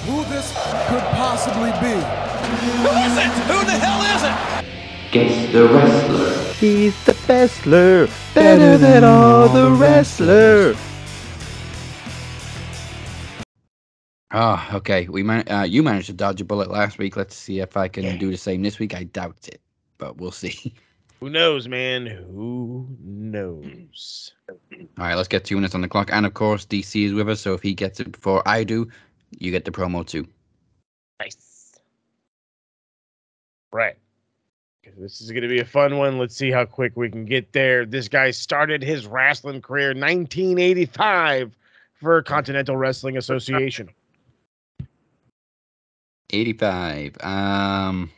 [0.06, 0.54] who this
[0.88, 1.91] could possibly be.
[1.91, 3.32] Who is it?
[3.52, 5.12] Who the hell is it?
[5.12, 6.54] Guess the wrestler.
[6.54, 10.78] He's the wrestler, better than all the wrestlers.
[14.31, 15.07] Ah, okay.
[15.07, 17.17] We man- uh, you managed to dodge a bullet last week.
[17.17, 18.95] Let's see if I can do the same this week.
[18.95, 19.61] I doubt it,
[19.97, 20.73] but we'll see.
[21.19, 22.05] Who knows, man?
[22.05, 24.31] Who knows?
[24.49, 24.57] All
[24.97, 26.09] right, let's get two minutes on the clock.
[26.13, 28.87] And of course, DC is with us, so if he gets it before I do,
[29.37, 30.25] you get the promo too.
[31.19, 31.73] Nice.
[33.73, 33.97] Right.
[34.97, 36.17] This is going to be a fun one.
[36.17, 37.85] Let's see how quick we can get there.
[37.85, 41.55] This guy started his wrestling career 1985
[41.95, 43.89] for Continental Wrestling Association.
[46.31, 47.17] 85.
[47.21, 48.11] Um,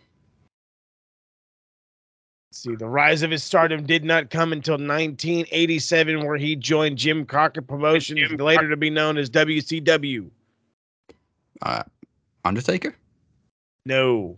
[2.51, 7.25] see, the rise of his stardom did not come until 1987, where he joined Jim
[7.25, 10.29] Crockett Promotions, later to be known as WCW.
[11.61, 11.83] uh,
[12.43, 12.95] Undertaker?
[13.85, 14.37] No.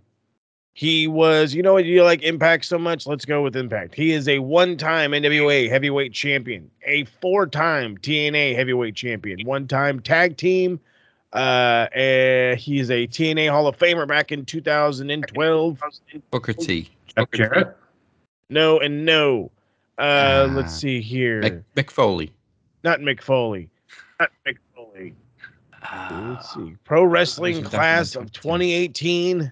[0.76, 3.06] He was, you know what, you like Impact so much?
[3.06, 3.94] Let's go with Impact.
[3.94, 9.68] He is a one time NWA heavyweight champion, a four time TNA heavyweight champion, one
[9.68, 10.80] time tag team.
[11.34, 11.36] Uh,
[11.96, 15.82] uh, he is a TNA Hall of Famer back in 2012.
[16.30, 16.90] Booker T.
[17.08, 17.76] Jeff Jarrett.
[18.50, 19.50] No, and no.
[19.98, 20.54] Uh, Ah.
[20.54, 21.42] let's see here.
[21.42, 22.32] Mick, Mick Foley.
[22.84, 23.70] Not Mick Foley.
[24.20, 25.14] Not Mick Foley.
[25.82, 26.76] Uh, Let's see.
[26.84, 29.52] Pro Wrestling Class of 2018.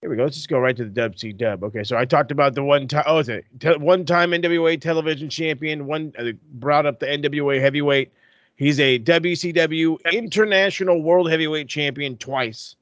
[0.00, 0.24] Here we go.
[0.24, 1.62] Let's just go right to the Dub C Dub.
[1.64, 3.04] Okay, so I talked about the one time.
[3.06, 5.86] Oh, is it te- one time NWA Television Champion?
[5.86, 8.12] One uh, brought up the NWA Heavyweight.
[8.56, 12.76] He's a WCW International World Heavyweight Champion twice.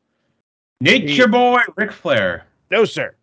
[0.80, 2.44] Nature Boy Ric Flair.
[2.70, 3.14] No, sir.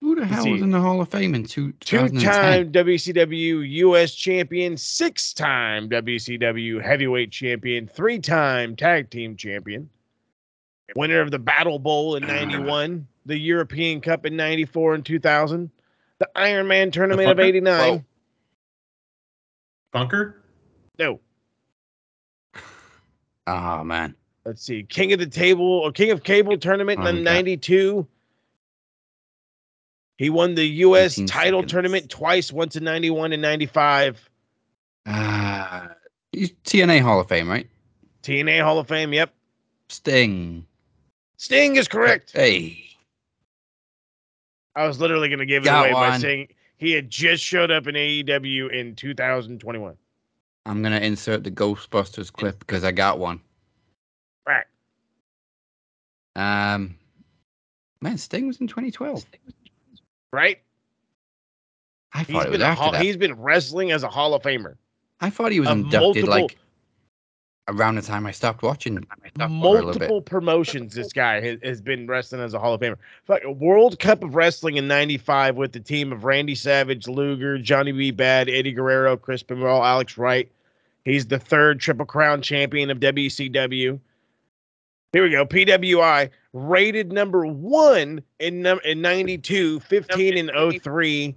[0.00, 4.76] who the hell was in the Hall of Fame in two, Two-time WCW US Champion,
[4.76, 9.88] six-time WCW Heavyweight Champion, three-time Tag Team Champion,
[10.96, 15.70] winner of the Battle Bowl in '91, the European Cup in '94 and 2000,
[16.18, 18.04] the Iron Man Tournament of '89.
[19.94, 20.34] Funker.
[20.98, 21.20] No,
[23.48, 24.14] Oh man.
[24.44, 28.06] Let's see, King of the Table or King of Cable tournament Oh, in '92.
[30.16, 31.14] He won the U.S.
[31.26, 31.72] title seconds.
[31.72, 34.28] tournament twice, once in '91 and '95.
[35.06, 35.88] Uh,
[36.34, 37.68] TNA Hall of Fame, right?
[38.22, 39.12] TNA Hall of Fame.
[39.12, 39.32] Yep.
[39.88, 40.66] Sting.
[41.36, 42.32] Sting is correct.
[42.32, 42.84] Hey.
[44.76, 47.70] I was literally going to give it Got away by saying he had just showed
[47.70, 49.96] up in AEW in 2021.
[50.68, 53.40] I'm gonna insert the Ghostbusters clip because I got one.
[54.46, 54.64] Right.
[56.36, 56.94] Um,
[58.00, 59.24] man, Sting was in 2012.
[60.32, 60.58] Right?
[62.12, 63.02] I He's thought it was been, after hall, that.
[63.02, 64.76] he's been wrestling as a Hall of Famer.
[65.20, 66.56] I thought he was inducted multiple- like
[67.68, 68.94] around the time I stopped watching.
[68.94, 69.50] little bit.
[69.50, 72.96] Multiple promotions this guy has, has been wrestling as a Hall of Famer.
[73.26, 77.58] Like a World Cup of Wrestling in 95 with the team of Randy Savage, Luger,
[77.58, 78.10] Johnny B.
[78.12, 80.50] Badd, Eddie Guerrero, Chris Benoit, Alex Wright.
[81.04, 83.98] He's the third Triple Crown champion of WCW.
[85.12, 85.46] Here we go.
[85.46, 91.34] PWI rated number one in num- in 92, 15 and 03.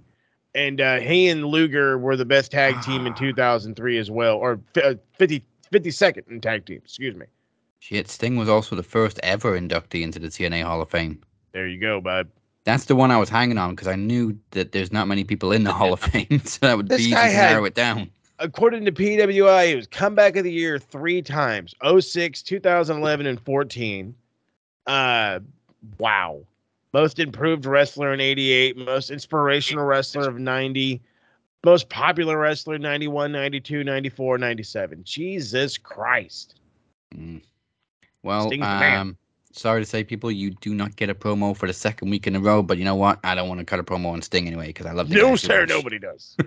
[0.54, 3.16] And uh, he and Luger were the best tag team in Ah.
[3.16, 6.76] 2003 as well, or fi- uh, 50, 52nd in tag team.
[6.84, 7.24] Excuse me.
[7.78, 11.22] Shit, Sting was also the first ever inductee into the TNA Hall of Fame.
[11.52, 12.28] There you go, bud.
[12.64, 15.50] That's the one I was hanging on because I knew that there's not many people
[15.52, 18.10] in the Hall of Fame, so that would This be easy to narrow it down.
[18.38, 24.14] According to PWI, he was comeback of the year three times 06, 2011, and 14.
[24.86, 25.40] Uh,
[25.98, 26.40] wow.
[26.92, 31.00] Most improved wrestler in 88, most inspirational wrestler of 90,
[31.64, 35.00] most popular wrestler 91, 92, 94, 97.
[35.04, 36.56] Jesus Christ.
[37.14, 37.40] Mm.
[38.22, 39.16] Well, Sting's um,
[39.52, 42.36] sorry to say, people, you do not get a promo for the second week in
[42.36, 42.62] a row.
[42.62, 43.20] But you know what?
[43.24, 45.36] I don't want to cut a promo on Sting anyway because I love the No,
[45.36, 45.68] sir, much.
[45.68, 46.36] nobody does.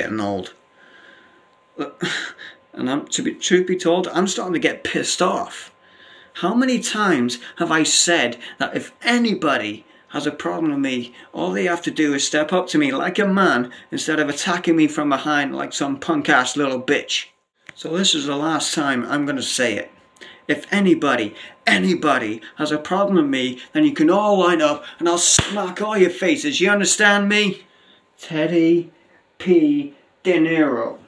[0.00, 0.54] getting old.
[2.72, 5.72] And I'm to be truth be told, I'm starting to get pissed off.
[6.34, 11.50] How many times have I said that if anybody has a problem with me, all
[11.50, 14.76] they have to do is step up to me like a man instead of attacking
[14.76, 17.26] me from behind like some punk ass little bitch.
[17.74, 19.90] So this is the last time I'm gonna say it.
[20.46, 21.34] If anybody,
[21.66, 25.82] anybody has a problem with me, then you can all line up and I'll smack
[25.82, 26.60] all your faces.
[26.60, 27.64] You understand me?
[28.16, 28.92] Teddy
[29.40, 29.94] P.
[30.22, 30.98] De Niro.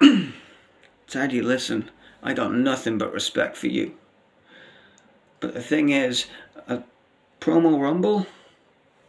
[1.08, 1.90] Teddy, listen,
[2.22, 3.96] I got nothing but respect for you.
[5.40, 6.26] But the thing is,
[6.68, 6.84] a
[7.40, 8.28] promo rumble,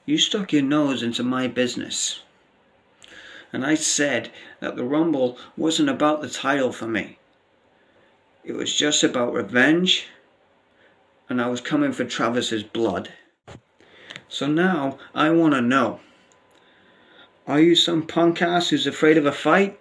[0.08, 2.24] you stuck your nose into my business.
[3.54, 7.20] And I said that the rumble wasn't about the title for me.
[8.44, 10.08] It was just about revenge,
[11.30, 13.14] and I was coming for Travis's blood.
[14.28, 16.00] So now I want to know
[17.48, 19.80] are you some punk ass who's afraid of a fight?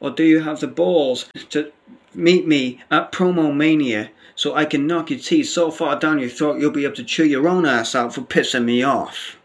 [0.00, 1.72] Or do you have the balls to
[2.14, 6.28] meet me at Promo Mania so I can knock your teeth so far down your
[6.28, 9.36] throat you'll be able to chew your own ass out for pissing me off?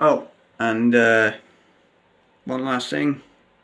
[0.00, 1.32] Oh, and uh,
[2.44, 3.22] one last thing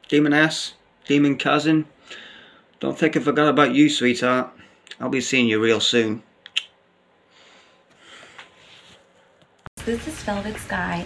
[0.09, 0.75] Demon ass,
[1.07, 1.87] Demon cousin,
[2.81, 4.51] don't think I forgot about you, sweetheart.
[5.01, 6.23] I'll be seeing you real soon.
[9.85, 11.05] This is Velvet Sky.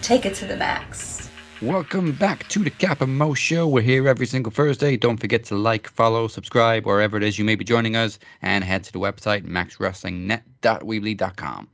[0.00, 1.30] Take it to the max.
[1.60, 3.68] Welcome back to the Cap and Mo Show.
[3.68, 4.96] We're here every single Thursday.
[4.96, 8.64] Don't forget to like, follow, subscribe, wherever it is you may be joining us, and
[8.64, 11.68] head to the website maxwrestlingnet.weebly.com.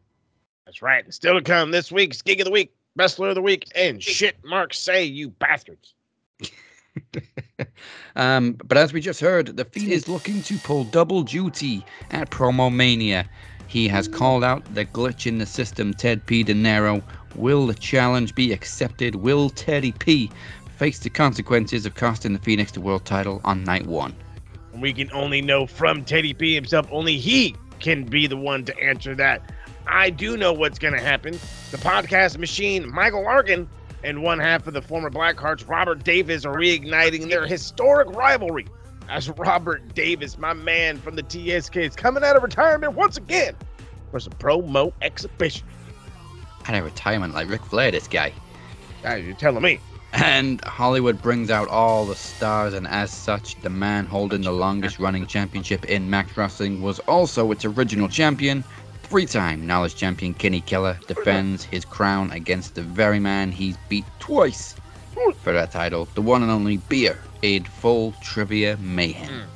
[0.66, 1.14] That's right.
[1.14, 4.37] Still to come this week's Gig of the Week, Wrestler of the Week, and shit
[4.45, 5.95] Mark say, you bastards.
[8.16, 12.31] Um, but as we just heard, the Fiend is looking to pull double duty at
[12.31, 13.29] Promo Mania.
[13.68, 16.42] He has called out the glitch in the system, Ted P.
[16.42, 17.02] De Niro.
[17.36, 19.16] Will the challenge be accepted?
[19.16, 20.30] Will Teddy P
[20.78, 24.16] face the consequences of costing the Phoenix the world title on night one?
[24.74, 26.88] We can only know from Teddy P himself.
[26.90, 29.52] Only he can be the one to answer that.
[29.86, 31.34] I do know what's going to happen.
[31.70, 33.68] The podcast machine, Michael Larkin,
[34.02, 38.66] and one half of the former Blackhearts, Robert Davis, are reigniting their historic rivalry
[39.09, 43.54] as Robert Davis, my man from the TSK, is coming out of retirement once again
[44.11, 45.66] for some promo exhibition.
[46.66, 48.32] Out of retirement like Ric Flair, this guy.
[49.04, 49.80] Ah, you're telling me.
[50.12, 54.98] And Hollywood brings out all the stars, and as such, the man holding the longest
[54.98, 58.64] running championship in Max Wrestling was also its original champion.
[59.02, 64.04] Three time Knowledge Champion Kenny Keller defends his crown against the very man he's beat
[64.18, 64.74] twice
[65.42, 69.42] for that title, the one and only Beer, aid full trivia mayhem.
[69.42, 69.48] Hmm.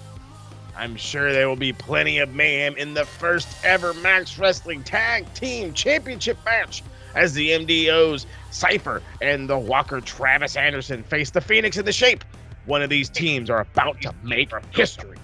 [0.76, 5.32] I'm sure there will be plenty of mayhem in the first ever Max Wrestling Tag
[5.34, 6.82] Team Championship match
[7.14, 12.24] as the MDOs Cypher and the Walker Travis Anderson face the Phoenix in the shape.
[12.64, 15.18] One of these teams are about to make history.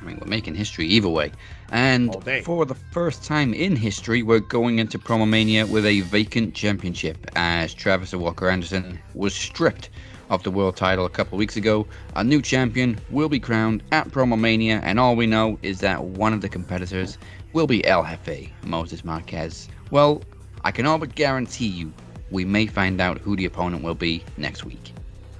[0.00, 1.30] I mean, we're making history either way.
[1.72, 2.14] And
[2.44, 7.26] for the first time in history, we're going into Promo Mania with a vacant championship,
[7.34, 9.88] as Travis Walker Anderson was stripped
[10.28, 11.86] of the world title a couple weeks ago.
[12.14, 16.04] A new champion will be crowned at Promo Mania, and all we know is that
[16.04, 17.16] one of the competitors
[17.54, 19.70] will be El Jefe, Moses Marquez.
[19.90, 20.22] Well,
[20.64, 21.90] I can all but guarantee you
[22.30, 24.92] we may find out who the opponent will be next week.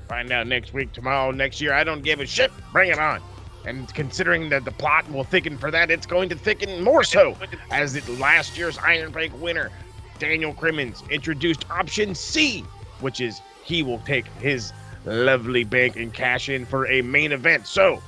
[0.08, 1.74] Find out next week, tomorrow, next year.
[1.74, 2.50] I don't give a shit.
[2.72, 3.20] Bring it on.
[3.64, 7.36] And considering that the plot will thicken for that, it's going to thicken more so
[7.70, 9.70] as the last year's Iron Bank winner,
[10.18, 12.64] Daniel Crimmins, introduced option C,
[13.00, 14.72] which is he will take his
[15.04, 17.66] lovely bank and cash in for a main event.
[17.66, 18.02] So,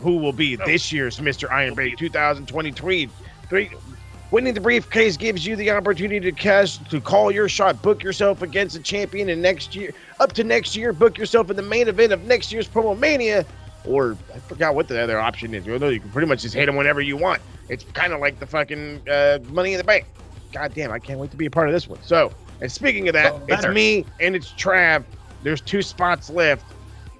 [0.00, 1.50] who will be this year's Mr.
[1.50, 3.10] Iron Bank 2023?
[3.48, 3.70] Three,
[4.30, 8.42] winning the briefcase gives you the opportunity to cash to call your shot, book yourself
[8.42, 11.88] against a champion, and next year, up to next year, book yourself in the main
[11.88, 13.44] event of next year's Promo Mania.
[13.88, 15.66] Or I forgot what the other option is.
[15.66, 17.40] You know, you can pretty much just hit them whenever you want.
[17.68, 20.06] It's kind of like the fucking uh, Money in the Bank.
[20.52, 21.98] God damn, I can't wait to be a part of this one.
[22.02, 25.04] So, and speaking of that, Oh, it's me and it's Trav.
[25.42, 26.64] There's two spots left.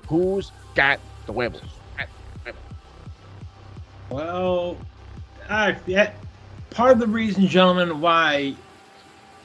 [0.08, 1.62] Who's got the Webbles?
[4.10, 4.76] Well,
[5.50, 6.12] I, yeah,
[6.70, 8.54] part of the reason, gentlemen, why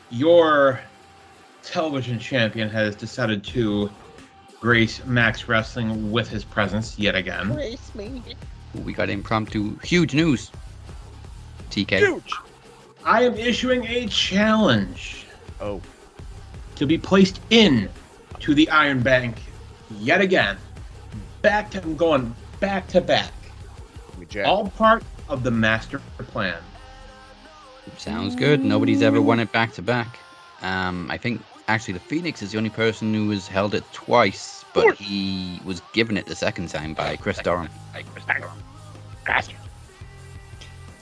[0.10, 0.80] your
[1.64, 3.90] television champion has decided to
[4.64, 7.54] grace Max Wrestling with his presence yet again.
[7.54, 7.92] grace
[8.86, 10.52] We got impromptu huge news.
[11.70, 11.98] TK.
[12.00, 12.34] Huge.
[13.04, 15.26] I am issuing a challenge
[15.60, 15.82] Oh,
[16.76, 17.90] to be placed in
[18.40, 19.36] to the Iron Bank
[20.00, 20.58] yet again.
[21.42, 23.34] Back to I'm going back to back.
[24.12, 24.48] let me check.
[24.48, 26.62] All part of the master plan.
[27.98, 28.64] Sounds good.
[28.64, 30.18] Nobody's ever won it back to back.
[30.62, 34.66] Um, I think actually the Phoenix is the only person who has held it twice,
[34.74, 37.70] but he was given it the second time by Chris Durham.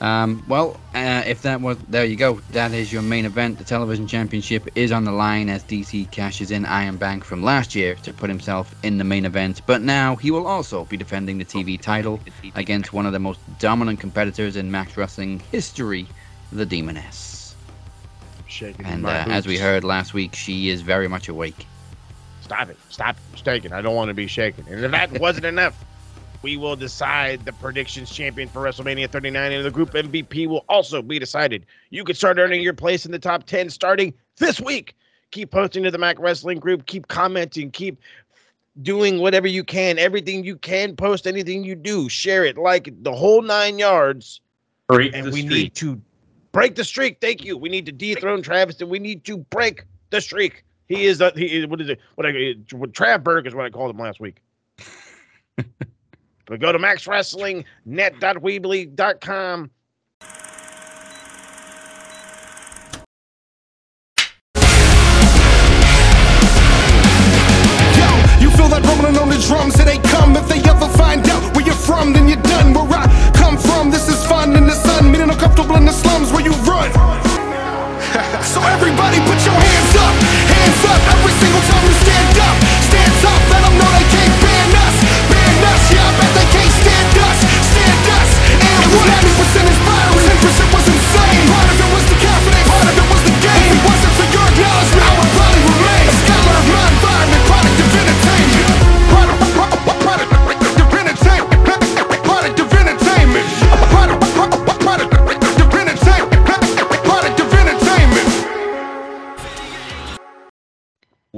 [0.02, 2.42] Um, well, uh, if that was there, you go.
[2.52, 3.60] That is your main event.
[3.60, 7.76] The television championship is on the line as DC cashes in Iron Bank from last
[7.76, 9.62] year to put himself in the main event.
[9.68, 12.20] But now he will also be defending the TV title
[12.56, 16.08] against one of the most dominant competitors in Max Wrestling history,
[16.52, 17.31] the Demoness.
[18.52, 21.68] Shaking And my uh, as we heard last week, she is very much awake.
[22.42, 22.78] Stop it.
[22.90, 23.72] Stop shaking.
[23.72, 24.66] I don't want to be shaken.
[24.68, 25.86] And if that wasn't enough,
[26.42, 31.02] we will decide the predictions champion for WrestleMania 39, and the group MVP will also
[31.02, 31.66] be decided.
[31.92, 34.96] You can start earning your place in the top 10 starting this week.
[35.32, 36.86] Keep posting to the Max Wrestling group.
[36.88, 37.72] Keep commenting.
[37.72, 38.02] Keep
[38.82, 39.98] doing whatever you can.
[39.98, 40.96] Everything you can.
[40.96, 42.10] Post anything you do.
[42.10, 42.58] Share it.
[42.58, 44.42] Like it, the whole nine yards.
[44.88, 45.50] Break And we streak.
[45.50, 46.02] need to
[46.52, 47.20] break the streak.
[47.22, 47.56] Thank you.
[47.58, 50.64] We need to dethrone Travis, and we need to break the streak.
[50.88, 51.22] He is.
[51.22, 51.68] Uh, he is.
[51.68, 52.00] What is it?
[52.16, 52.56] What I?
[52.72, 54.42] What Trav Berg is what I called him last week.
[55.56, 55.66] but
[56.60, 59.72] go to maxwrestlingnet.weebly.com.
[67.96, 68.08] Yo,
[68.40, 69.80] you feel that rumbling on the drums?
[69.80, 72.74] It ain't come if they ever find out where you're from, then you're done.
[72.74, 76.32] Where I come from, this is fun in the sun, meaning uncomfortable in the slums
[76.32, 76.88] where you run.
[78.54, 80.16] so everybody put your hands up,
[80.56, 82.56] hands up every single time you stand up.
[82.88, 84.96] Stand up, let them know they can't ban us,
[85.28, 85.84] ban us.
[85.92, 87.40] Yeah, I bet they can't stand us,
[87.72, 88.30] stand us.
[88.56, 88.84] And
[89.20, 89.31] 100%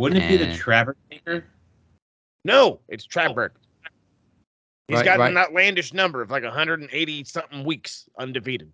[0.04, 1.46] Wouldn't it be the and- Trapper Taker?
[2.46, 3.52] No, it's Trapberg.
[4.90, 5.32] He's Right, got right.
[5.32, 8.72] an outlandish number of like 180 something weeks undefeated.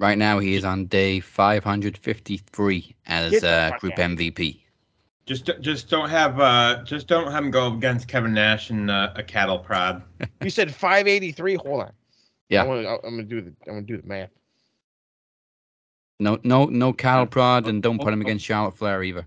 [0.00, 4.10] Right now, he is on day 553 as Get uh, Group out.
[4.10, 4.60] MVP.
[5.24, 9.12] Just, just don't have, uh, just don't have him go against Kevin Nash and uh,
[9.14, 10.02] a cattle prod.
[10.42, 11.56] You said 583.
[11.56, 11.92] Hold on.
[12.48, 12.62] Yeah.
[12.62, 13.52] I wanna, I'm gonna do the.
[13.66, 14.30] I'm gonna do the math.
[16.18, 19.26] No, no, no cattle prod, and don't put him against Charlotte Flair either.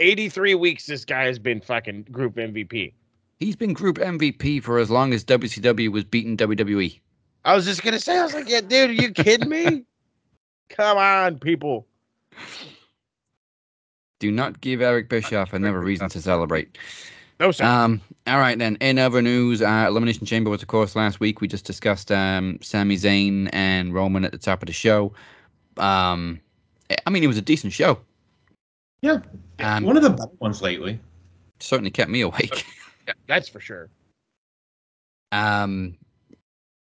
[0.00, 0.86] 83 weeks.
[0.86, 2.92] This guy has been fucking group MVP.
[3.40, 6.36] He's been Group MVP for as long as WCW was beating.
[6.36, 7.00] WWE.
[7.46, 8.18] I was just gonna say.
[8.18, 9.84] I was like, yeah, dude, are you kidding me?
[10.68, 11.86] Come on, people.
[14.18, 16.76] Do not give Eric Bischoff another reason to celebrate.
[17.40, 17.64] No sir.
[17.64, 18.76] Um, all right then.
[18.82, 21.40] In other news, uh, Elimination Chamber was of course last week.
[21.40, 25.14] We just discussed um, Sami Zayn and Roman at the top of the show.
[25.78, 26.38] Um,
[27.06, 27.98] I mean, it was a decent show.
[29.02, 29.20] Yeah,
[29.60, 31.00] Um, one of the better ones lately.
[31.58, 32.64] certainly kept me awake.
[33.26, 33.88] That's for sure.
[35.32, 35.96] Um,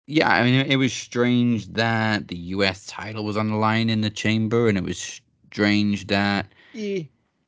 [0.06, 2.86] yeah, I mean, it was strange that the U.S.
[2.86, 7.02] title was on the line in the chamber, and it was strange that Yeah.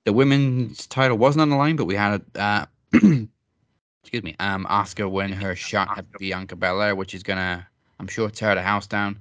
[0.05, 5.11] the women's title wasn't on the line, but we had uh, excuse me, um, Asuka
[5.11, 7.67] win her shot at Bianca Belair, which is gonna,
[7.99, 9.19] I'm sure, tear the house down.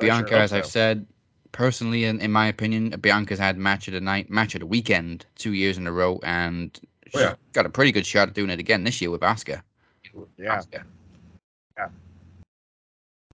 [0.00, 0.70] I sure Bianca, hope as I've so.
[0.70, 1.06] said,
[1.52, 5.26] personally, in, in my opinion, Bianca's had match of the night, match of the weekend,
[5.36, 6.78] two years in a row, and
[7.14, 7.30] Oh, yeah.
[7.30, 9.62] she's got a pretty good shot at doing it again this year with Asuka.
[10.36, 10.60] Yeah.
[10.72, 11.88] yeah.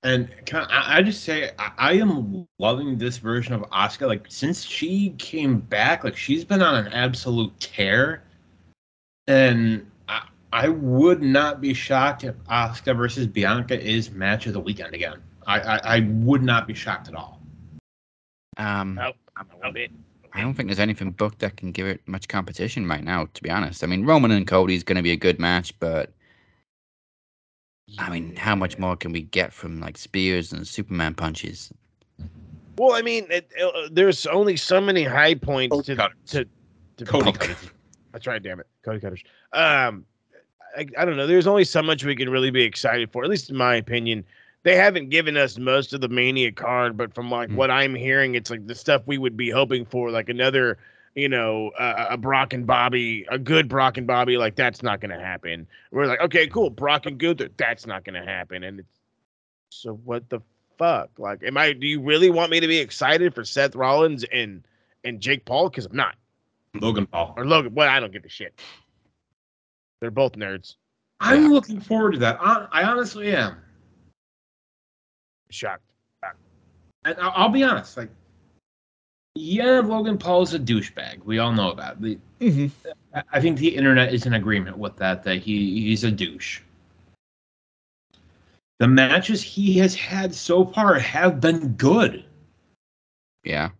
[0.03, 4.07] And can I, I just say I, I am loving this version of Asuka.
[4.07, 8.23] Like since she came back, like she's been on an absolute tear.
[9.27, 14.61] And I, I would not be shocked if Asuka versus Bianca is match of the
[14.61, 15.23] weekend again.
[15.47, 17.41] I, I, I would not be shocked at all.
[18.57, 19.17] Um, Nope.
[19.37, 19.91] I'm a bit.
[20.33, 23.43] I don't think there's anything booked that can give it much competition right now, to
[23.43, 23.85] be honest.
[23.85, 26.13] I mean, Roman and Cody's going to be a good match, but
[27.99, 31.73] I mean, how much more can we get from like spears and Superman punches?
[32.77, 36.17] Well, I mean, it, uh, there's only so many high points Cody to, Cutters.
[36.27, 36.45] to
[36.97, 37.57] to Cody Cutters.
[38.13, 39.23] That's right, damn it, Cody Cutters.
[39.53, 40.05] Um,
[40.77, 41.29] I, I don't know.
[41.29, 43.23] There's only so much we can really be excited for.
[43.23, 44.25] At least in my opinion,
[44.65, 47.57] they haven't given us most of the Mania card, but from like Mm.
[47.57, 50.79] what I'm hearing, it's like the stuff we would be hoping for, like another,
[51.15, 54.37] you know, uh, a Brock and Bobby, a good Brock and Bobby.
[54.37, 55.67] Like that's not going to happen.
[55.93, 57.51] We're like, okay, cool, Brock and Gunther.
[57.57, 58.65] That's not going to happen.
[58.65, 59.01] And it's
[59.69, 60.41] so what the
[60.79, 61.11] fuck?
[61.19, 61.73] Like, am I?
[61.75, 64.65] Do you really want me to be excited for Seth Rollins and
[65.05, 65.69] and Jake Paul?
[65.69, 66.17] Because I'm not.
[66.75, 67.35] Logan Paul.
[67.37, 67.75] Or Logan.
[67.75, 68.59] Well, I don't give a shit.
[70.01, 70.77] They're both nerds.
[71.21, 72.39] I'm looking forward to that.
[72.41, 73.57] I, I honestly am.
[75.55, 75.83] Shocked.
[77.05, 78.11] And I'll, I'll be honest, like,
[79.37, 81.25] yeah, Logan Paul is a douchebag.
[81.25, 82.01] We all know that.
[82.01, 82.67] The, mm-hmm.
[83.15, 85.23] I- I think the internet is in agreement with that.
[85.23, 86.61] That he he's a douche.
[88.81, 92.25] The matches he has had so far have been good.
[93.45, 93.71] Yeah.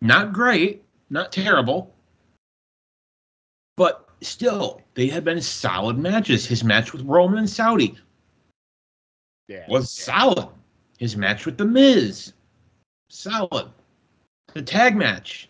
[0.00, 1.94] Not great, not terrible,
[3.76, 6.44] but still, they have been solid matches.
[6.46, 7.96] His match with Roman and Saudi
[9.48, 9.64] Yeah.
[9.68, 10.48] was solid.
[10.98, 12.32] His match with The Miz,
[13.08, 13.70] solid.
[14.52, 15.48] The tag match.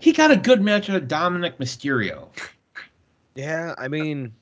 [0.00, 2.28] He got a good match out of Dominik Mysterio.
[3.34, 3.74] Yeah.
[3.78, 4.32] I mean,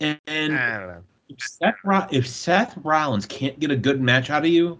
[0.00, 1.02] And, and I don't know.
[1.28, 4.78] if, Seth, if Seth Rollins can't get a good match out of you,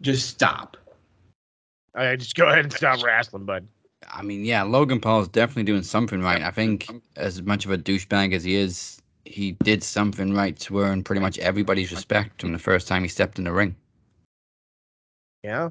[0.00, 0.76] just stop.
[1.94, 3.66] All right, just go ahead and stop wrestling, bud.
[4.10, 6.42] I mean, yeah, Logan Paul is definitely doing something right.
[6.42, 10.80] I think, as much of a douchebag as he is, he did something right to
[10.80, 13.76] earn pretty much everybody's respect from the first time he stepped in the ring.
[15.42, 15.70] Yeah.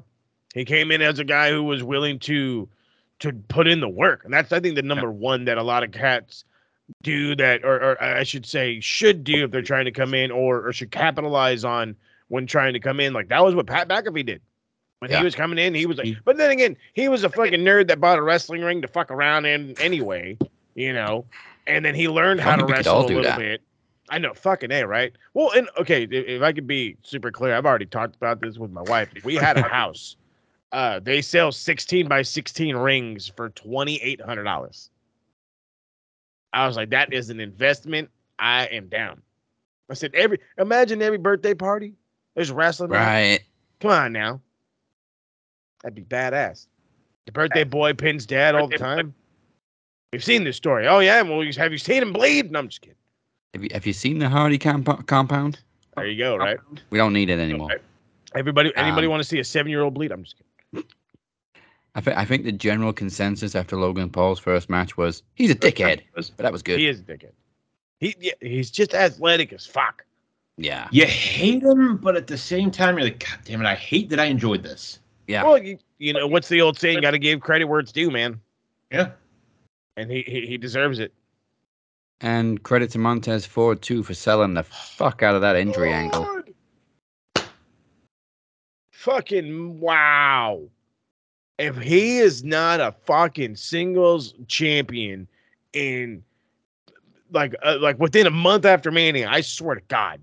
[0.54, 2.68] He came in as a guy who was willing to
[3.20, 4.24] to put in the work.
[4.24, 6.44] And that's I think the number one that a lot of cats
[7.02, 10.30] do that or, or I should say should do if they're trying to come in
[10.30, 11.94] or, or should capitalize on
[12.28, 13.12] when trying to come in.
[13.12, 14.40] Like that was what Pat McAfee did.
[14.98, 15.18] When Yeah.
[15.18, 17.88] he was coming in, he was like but then again, he was a fucking nerd
[17.88, 20.36] that bought a wrestling ring to fuck around in anyway,
[20.74, 21.24] you know.
[21.70, 23.38] And then he learned how to think we could wrestle all a little that.
[23.38, 23.62] bit.
[24.10, 25.12] I know, fucking A, right?
[25.34, 28.58] Well, and okay, if, if I could be super clear, I've already talked about this
[28.58, 29.08] with my wife.
[29.24, 30.16] We had a house.
[30.72, 34.90] Uh, they sell 16 by 16 rings for $2,800.
[36.52, 38.10] I was like, that is an investment.
[38.38, 39.22] I am down.
[39.88, 41.94] I said, every imagine every birthday party.
[42.34, 42.90] There's wrestling.
[42.90, 43.06] match.
[43.06, 43.40] Right.
[43.80, 44.40] Come on now.
[45.82, 46.66] That'd be badass.
[47.26, 49.14] The birthday boy pins dad all the time.
[50.12, 50.88] We've seen this story.
[50.88, 52.50] Oh yeah, well, have you seen him bleed?
[52.50, 52.96] No, I'm just kidding.
[53.54, 55.58] Have you, have you seen the Hardy comp- compound?
[55.96, 56.36] There you go.
[56.36, 56.58] Right.
[56.90, 57.70] We don't need it anymore.
[58.34, 60.12] Everybody, anybody Um, want to see a seven year old bleed?
[60.12, 60.86] I'm just kidding.
[61.94, 65.54] I think I think the general consensus after Logan Paul's first match was he's a
[65.56, 66.78] dickhead, but that was good.
[66.78, 67.32] He is a dickhead.
[67.98, 70.04] He yeah, he's just athletic as fuck.
[70.56, 70.88] Yeah.
[70.90, 74.10] You hate him, but at the same time, you're like, God damn it, I hate
[74.10, 74.98] that I enjoyed this.
[75.26, 75.42] Yeah.
[75.42, 77.00] Well, you, you know what's the old saying?
[77.00, 78.40] Got to give credit where it's due, man.
[78.92, 79.10] Yeah.
[80.00, 81.12] And he he, he deserves it.
[82.22, 86.42] And credit to Montez Ford too for selling the fuck out of that injury angle.
[88.92, 90.62] Fucking wow.
[91.58, 95.28] If he is not a fucking singles champion
[95.74, 96.22] in
[97.30, 100.22] like uh, like within a month after Mania, I swear to God,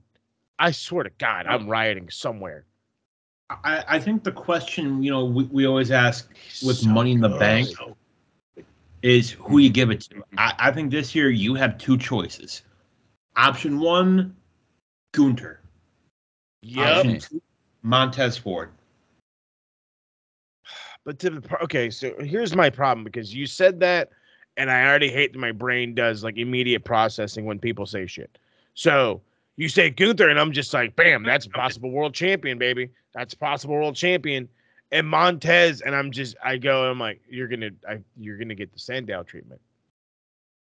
[0.57, 2.65] I swear to God, I'm rioting somewhere.
[3.49, 6.30] I, I think the question, you know, we, we always ask
[6.65, 7.39] with So Money in the good.
[7.39, 7.69] Bank
[9.02, 10.16] is who you give it to.
[10.16, 10.39] Mm-hmm.
[10.39, 12.64] I, I think this year you have two choices.
[13.36, 14.36] Option one,
[15.14, 15.62] Gunther.
[16.64, 16.98] Yep.
[16.98, 17.41] Option two,
[17.84, 18.72] Montez Ford.
[21.06, 24.10] But to the okay, so here's my problem because you said that,
[24.58, 28.38] and I already hate that my brain does like immediate processing when people say shit.
[28.74, 29.22] So
[29.56, 32.89] you say Gunther, and I'm just like, bam, that's a possible world champion, baby.
[33.14, 34.50] That's a possible world champion.
[34.92, 38.72] And Montez, and I'm just, I go, I'm like, you're gonna, I, you're gonna get
[38.72, 39.60] the Sandow treatment.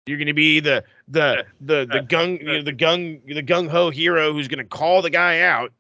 [0.08, 3.90] You're gonna be the the the the gung you know, the gung the gung ho
[3.90, 5.72] hero who's gonna call the guy out,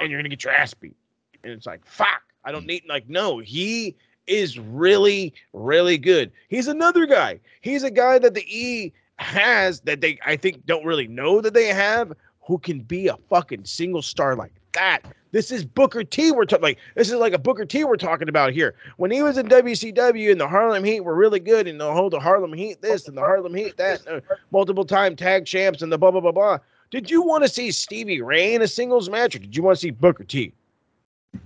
[0.00, 0.96] and you're gonna get your ass beat.
[1.44, 2.68] And it's like, fuck, I don't mm.
[2.68, 3.96] need like no, he
[4.26, 6.32] is really, really good.
[6.48, 7.40] He's another guy.
[7.60, 11.54] He's a guy that the E has that they I think don't really know that
[11.54, 15.02] they have who can be a fucking single star like that.
[15.32, 16.32] This is Booker T.
[16.32, 17.84] We're talking like this is like a Booker T.
[17.84, 18.74] We're talking about here.
[18.96, 22.10] When he was in WCW and the Harlem Heat were really good, and the whole
[22.10, 25.92] the Harlem Heat this and the Harlem Heat that, uh, multiple time tag champs and
[25.92, 26.58] the blah blah blah blah.
[26.90, 29.76] Did you want to see Stevie Ray in a singles match, or did you want
[29.76, 30.52] to see Booker T?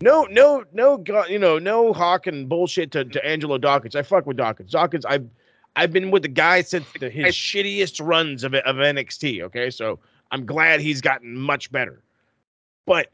[0.01, 3.95] No, no, no, you know, no hawk and bullshit to, to Angelo Dawkins.
[3.95, 4.73] I fuck with Dawkins.
[4.73, 5.29] Dawkins, I've
[5.77, 9.43] I've been with the guy since the, his shittiest runs of of NXT.
[9.43, 9.99] Okay, so
[10.31, 12.03] I'm glad he's gotten much better.
[12.87, 13.11] But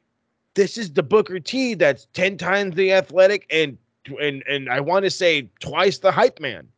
[0.55, 3.79] this is the Booker T that's ten times the athletic and
[4.21, 6.69] and and I want to say twice the hype man.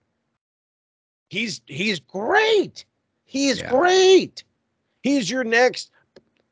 [1.31, 2.85] He's he's great.
[3.25, 3.71] He is Yeah.
[3.71, 4.45] great.
[5.03, 5.91] He's your next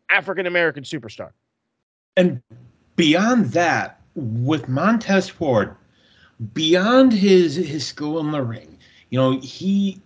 [0.08, 1.30] African American superstar.
[2.16, 2.42] And
[2.96, 5.76] beyond that, with Montez Ford,
[6.54, 8.78] beyond his his skill in the ring,
[9.10, 10.00] you know, he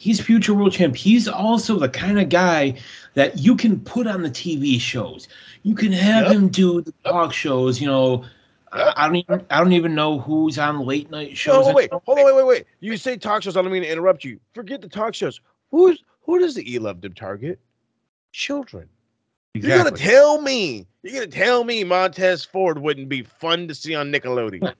[0.00, 0.96] he's future world champ.
[0.96, 2.74] He's also the kind of guy
[3.14, 5.28] that you can put on the TV shows.
[5.62, 6.32] You can have Yep.
[6.32, 7.80] him do the talk shows.
[7.82, 8.24] You know,
[8.72, 11.66] I, I don't even I don't even know who's on late night shows.
[11.66, 12.02] No, wait, anymore.
[12.06, 12.64] hold on, wait, wait, wait.
[12.80, 13.58] You say talk shows.
[13.58, 14.40] I don't mean to interrupt you.
[14.54, 15.38] Forget the talk shows.
[15.70, 17.60] Who's who does the E love to target?
[18.32, 18.88] Children.
[19.54, 20.86] You're gonna tell me.
[21.02, 24.72] You're gonna tell me Montez Ford wouldn't be fun to see on Nickelodeon.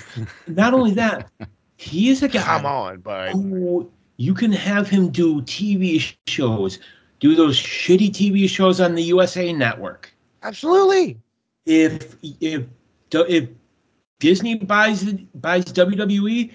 [0.46, 1.30] Not only that,
[1.76, 2.42] he's a guy.
[2.42, 3.32] Come on, bud.
[3.32, 6.78] who you can have him do TV shows,
[7.20, 10.12] do those shitty TV shows on the USA Network.
[10.42, 11.18] Absolutely.
[11.66, 12.64] If if
[13.12, 13.48] if
[14.20, 15.04] Disney buys
[15.36, 16.52] buys WWE,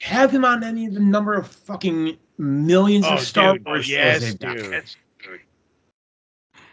[0.00, 3.84] have him on any of the number of fucking millions Oh, of Star dude, Wars
[3.84, 4.56] shows yes, they've done.
[4.56, 4.84] dude.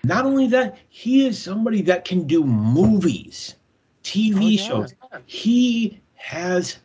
[0.04, 3.56] Not only that, he is somebody that can do movies,
[4.04, 4.68] TV Oh, yeah.
[4.68, 4.94] shows.
[5.26, 6.78] He has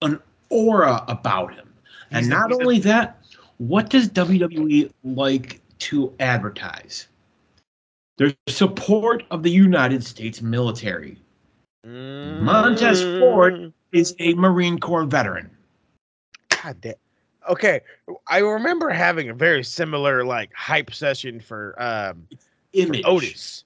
[0.00, 1.67] an aura about him.
[2.10, 3.20] And He's not the- only that,
[3.58, 7.08] what does WWE like to advertise?
[8.16, 11.18] Their support of the United States military.
[11.84, 15.50] Montez Ford is a Marine Corps veteran.
[16.50, 16.94] God damn.
[17.48, 17.80] Okay,
[18.26, 22.38] I remember having a very similar like hype session for um for
[22.74, 23.02] Image.
[23.06, 23.64] Otis.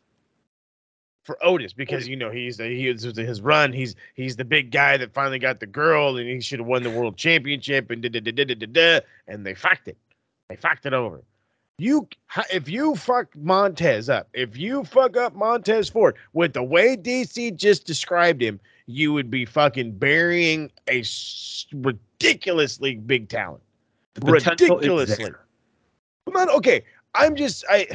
[1.25, 3.73] For Otis, because you know he's the, he is his run.
[3.73, 6.83] He's he's the big guy that finally got the girl, and he should have won
[6.83, 9.01] the world championship, and da da da da da da da.
[9.29, 9.97] And they fucked it.
[10.49, 11.23] They fucked it over.
[11.79, 12.09] You
[12.53, 17.57] if you fuck Montez up, if you fuck up Montez Ford with the way DC
[17.57, 21.03] just described him, you would be fucking burying a
[21.73, 23.63] ridiculously big talent.
[24.15, 25.25] The Ridiculously.
[25.25, 25.41] there.
[26.27, 26.85] I'm not okay.
[27.15, 27.87] I'm just I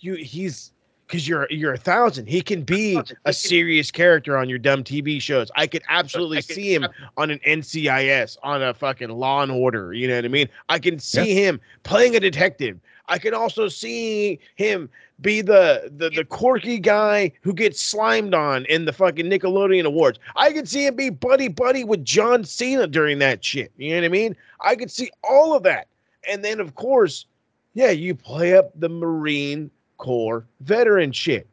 [0.00, 0.72] you he's
[1.06, 2.26] because you're you're a thousand.
[2.26, 5.50] He can be a serious character on your dumb TV shows.
[5.56, 6.86] I could absolutely see him
[7.16, 9.92] on an NCIS, on a fucking Law and Order.
[9.92, 10.48] You know what I mean?
[10.68, 12.78] I can see him playing a detective.
[13.08, 14.90] I can also see him
[15.20, 20.18] be the, the the quirky guy who gets slimed on in the fucking Nickelodeon Awards.
[20.34, 23.72] I could see him be buddy buddy with John Cena during that shit.
[23.76, 24.36] You know what I mean?
[24.60, 25.86] I could see all of that.
[26.28, 27.26] And then of course,
[27.74, 31.46] yeah, you play up the Marine Corps veteran shit.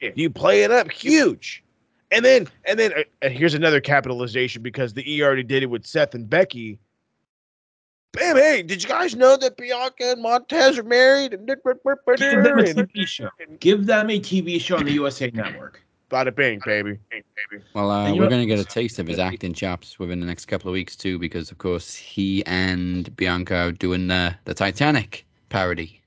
[0.00, 1.62] You play it up huge.
[2.12, 5.66] And then and then uh, and here's another capitalization because the E already did it
[5.66, 6.78] with Seth and Becky.
[8.12, 8.36] Bam!
[8.36, 11.34] Hey, did you guys know that Bianca and Montez are married?
[11.34, 11.62] And Give
[12.44, 13.28] them a TV show.
[13.58, 15.82] Give them a TV show on the USA Network.
[16.08, 16.98] Bada bing, baby.
[17.74, 20.46] Well, uh, we're going to get a taste of his acting chops within the next
[20.46, 25.26] couple of weeks too, because of course he and Bianca are doing the the Titanic
[25.48, 26.00] parody.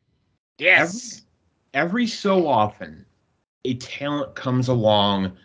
[0.57, 1.23] Yes.
[1.73, 3.05] Every so often,
[3.65, 5.37] a talent comes along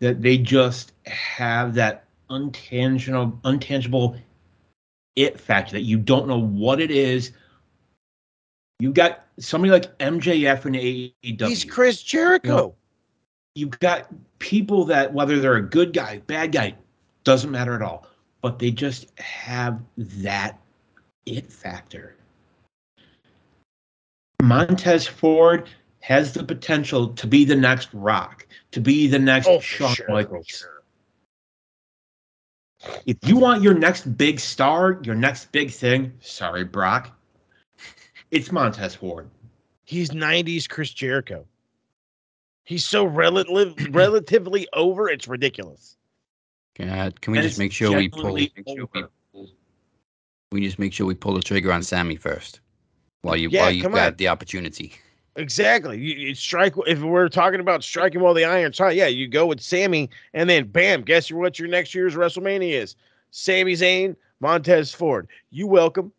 [0.00, 4.20] that they just have that untangible, untangible
[5.16, 7.32] it factor that you don't know what it is.
[8.80, 11.48] You've got somebody like MJF and AEW.
[11.48, 12.74] He's Chris Jericho.
[13.54, 14.08] you've got
[14.38, 16.74] people that whether they're a good guy, bad guy,
[17.24, 18.06] doesn't matter at all,
[18.40, 20.58] but they just have that
[21.26, 22.16] it factor.
[24.42, 25.68] Montez Ford
[26.00, 30.08] has the potential to be the next Rock, to be the next Oh, Shawn sure,
[30.08, 30.46] Michaels.
[30.48, 30.82] sure.
[33.06, 37.16] If you want your next big star, your next big thing, sorry, Brock,
[38.32, 39.30] it's Montez Ford.
[39.84, 41.46] He's 90s Chris Jericho.
[42.64, 45.96] He's so relative, relatively over, it's ridiculous.
[46.80, 48.34] Uh, can we And just make sure we pull?
[48.34, 49.46] Make sure we,
[50.50, 52.58] we just make sure we pull the trigger on Sami first,
[53.22, 54.16] while you Yeah, while you come got on.
[54.16, 54.92] the opportunity.
[55.36, 55.98] Exactly.
[55.98, 58.94] You, you strike if we're talking about striking while the iron's hot.
[58.94, 62.96] Yeah, you go with Sami, and then bam, guess what your next year's WrestleMania is?
[63.30, 65.26] Sami Zayn, Montez Ford.
[65.50, 66.12] You welcome.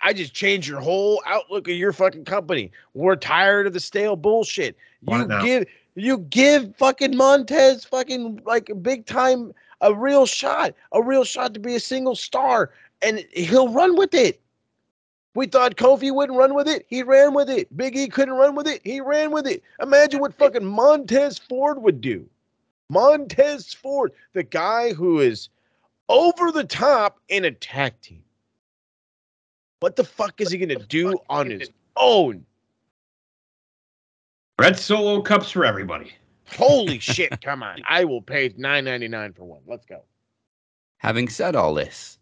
[0.00, 2.70] I just changed your whole outlook of your fucking company.
[2.94, 4.76] We're tired of the stale bullshit.
[5.08, 11.02] You give you give fucking Montez fucking like a big time a real shot, a
[11.02, 12.70] real shot to be a single star,
[13.00, 14.41] and he'll run with it.
[15.34, 16.84] We thought Kofi wouldn't run with it.
[16.88, 17.74] He ran with it.
[17.76, 18.82] Big E couldn't run with it.
[18.84, 19.62] He ran with it.
[19.80, 22.28] Imagine what fucking Montez Ford would do.
[22.90, 25.48] Montez Ford, the guy who is
[26.10, 28.22] over the top in a tag team.
[29.80, 32.44] What the fuck is he going to do on his own?
[34.58, 36.12] Red Solo Cups for everybody.
[36.56, 37.82] Holy shit, come on.
[37.88, 39.62] I will pay nine ninety nine for one.
[39.66, 40.02] Let's go.
[40.98, 42.18] Having said all this,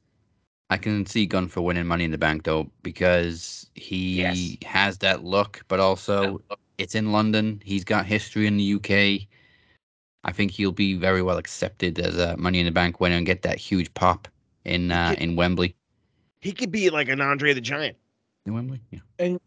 [0.70, 4.56] I can see Gunther winning Money in the Bank though, because he Yes.
[4.64, 6.40] has that look, but also
[6.78, 7.60] it's in London.
[7.64, 9.26] He's got history in the UK.
[10.22, 13.26] I think he'll be very well accepted as a Money in the Bank winner and
[13.26, 14.28] get that huge pop
[14.64, 15.74] in uh, in Wembley.
[16.40, 17.96] He could be like an Andre the Giant.
[18.46, 19.00] In Wembley, yeah.
[19.18, 19.40] And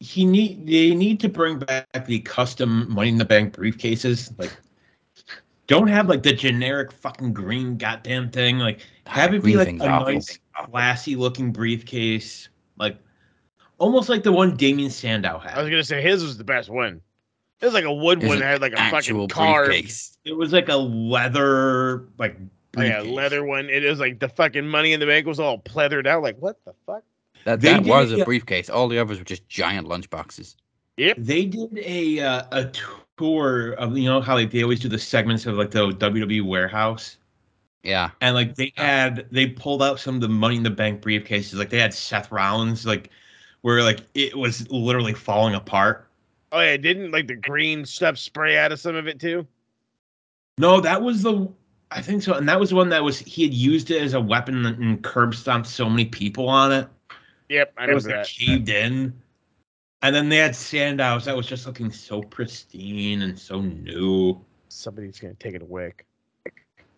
[0.00, 4.52] he need they need to bring back the custom money in the bank briefcases like
[5.68, 9.88] don't have like the generic fucking green goddamn thing like have it be like a
[9.88, 10.12] awful.
[10.12, 10.38] nice
[10.70, 12.48] classy looking briefcase
[12.78, 12.98] like
[13.78, 15.56] almost like the one Damien Sandow had.
[15.56, 17.00] I was gonna say his was the best one.
[17.60, 19.66] It was like a wood There's one that had like a fucking car.
[19.66, 20.16] briefcase.
[20.24, 22.36] it was like a leather like
[22.76, 23.70] Oh, yeah, leather one.
[23.70, 26.22] It was like the fucking money in the bank was all pleathered out.
[26.22, 27.02] Like what the fuck?
[27.44, 28.24] That that was it, a yeah.
[28.24, 28.68] briefcase.
[28.68, 30.54] All the others were just giant lunchboxes.
[30.96, 31.16] Yep.
[31.18, 32.70] they did a uh, a
[33.18, 35.90] tour um, of you know how like they always do the segments of like the
[35.92, 37.16] WWE warehouse
[37.82, 38.10] Yeah.
[38.20, 41.54] and like they had they pulled out some of the money in the bank briefcases
[41.54, 43.10] like they had seth rollins like
[43.62, 46.08] where like it was literally falling apart
[46.52, 49.46] Oh yeah, didn't like the green stuff spray out of some of it too?
[50.58, 51.48] no that was the
[51.90, 54.14] i think so and that was the one that was he had used it as
[54.14, 56.88] a weapon and curb stomped so many people on it
[57.48, 58.26] Yep, I it know was like that.
[58.38, 59.20] caved in
[60.02, 64.40] and then they had sandows that was just looking so pristine and so new
[64.70, 65.94] Somebody's gonna take it away.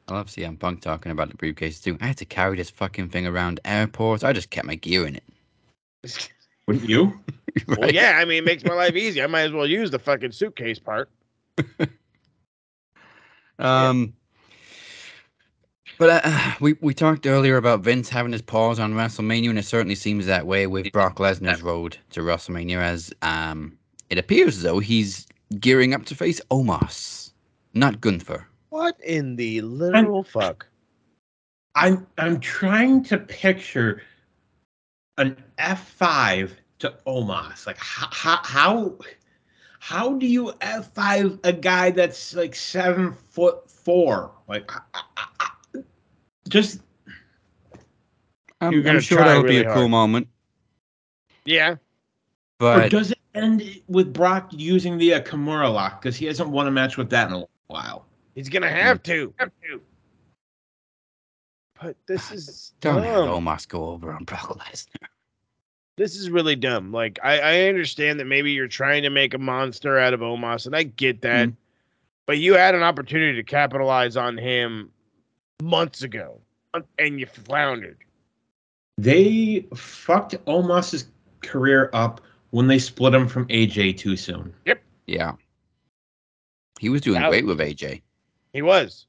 [0.08, 1.96] I love CM Punk talking about the briefcase too.
[2.00, 4.24] I had to carry this fucking thing around airports.
[4.24, 5.24] I just kept my gear in it.
[6.66, 7.18] wouldn't you
[7.68, 9.22] Well, yeah, I mean, it makes my life easy.
[9.22, 11.10] I might as well use the fucking suitcase part.
[13.60, 14.14] Um,
[16.00, 19.64] but uh, we we talked earlier about Vince having his paws on WrestleMania, and it
[19.64, 22.78] certainly seems that way with Brock Lesnar's road to WrestleMania.
[22.78, 23.78] As um,
[24.08, 25.26] it appears as though he's
[25.60, 27.32] gearing up to face Omos,
[27.74, 28.46] not Gunther.
[28.70, 30.66] What in the literal fuck?
[31.76, 34.02] I'm I'm trying to picture
[35.18, 37.66] an F5 to Omos.
[37.66, 38.96] Like how how how,
[39.80, 44.32] how do you F5 a guy that's like seven foot four?
[44.48, 45.29] Like I- I- I- I-
[46.50, 46.80] just
[48.60, 50.28] I'm, You're I'm sure try that'll be really a cool moment,
[51.46, 51.76] Yeah, or
[52.58, 56.66] but does it end with Brock using the uh, Kimura lock because he hasn't won
[56.66, 58.04] a match with that in a while?
[58.34, 59.32] he's gonna have to.
[59.38, 59.80] Have to.
[61.80, 63.24] But this is don't have.
[63.24, 65.08] Omos go over on Brock Lesnar.
[65.96, 66.92] This is really dumb.
[66.92, 70.66] Like I, I understand that maybe you're trying to make a monster out of Omos,
[70.66, 71.48] and I get that.
[71.48, 71.56] Mhm.
[72.26, 74.90] but you had an opportunity to capitalize on him
[75.62, 76.40] months ago,
[76.98, 77.98] and you floundered.
[78.98, 81.06] They fucked Omos's
[81.42, 84.52] career up when they split him from AJ too soon.
[84.66, 84.82] Yep.
[85.06, 85.32] Yeah.
[86.78, 88.02] He was doing That- great with AJ.
[88.52, 89.06] He was,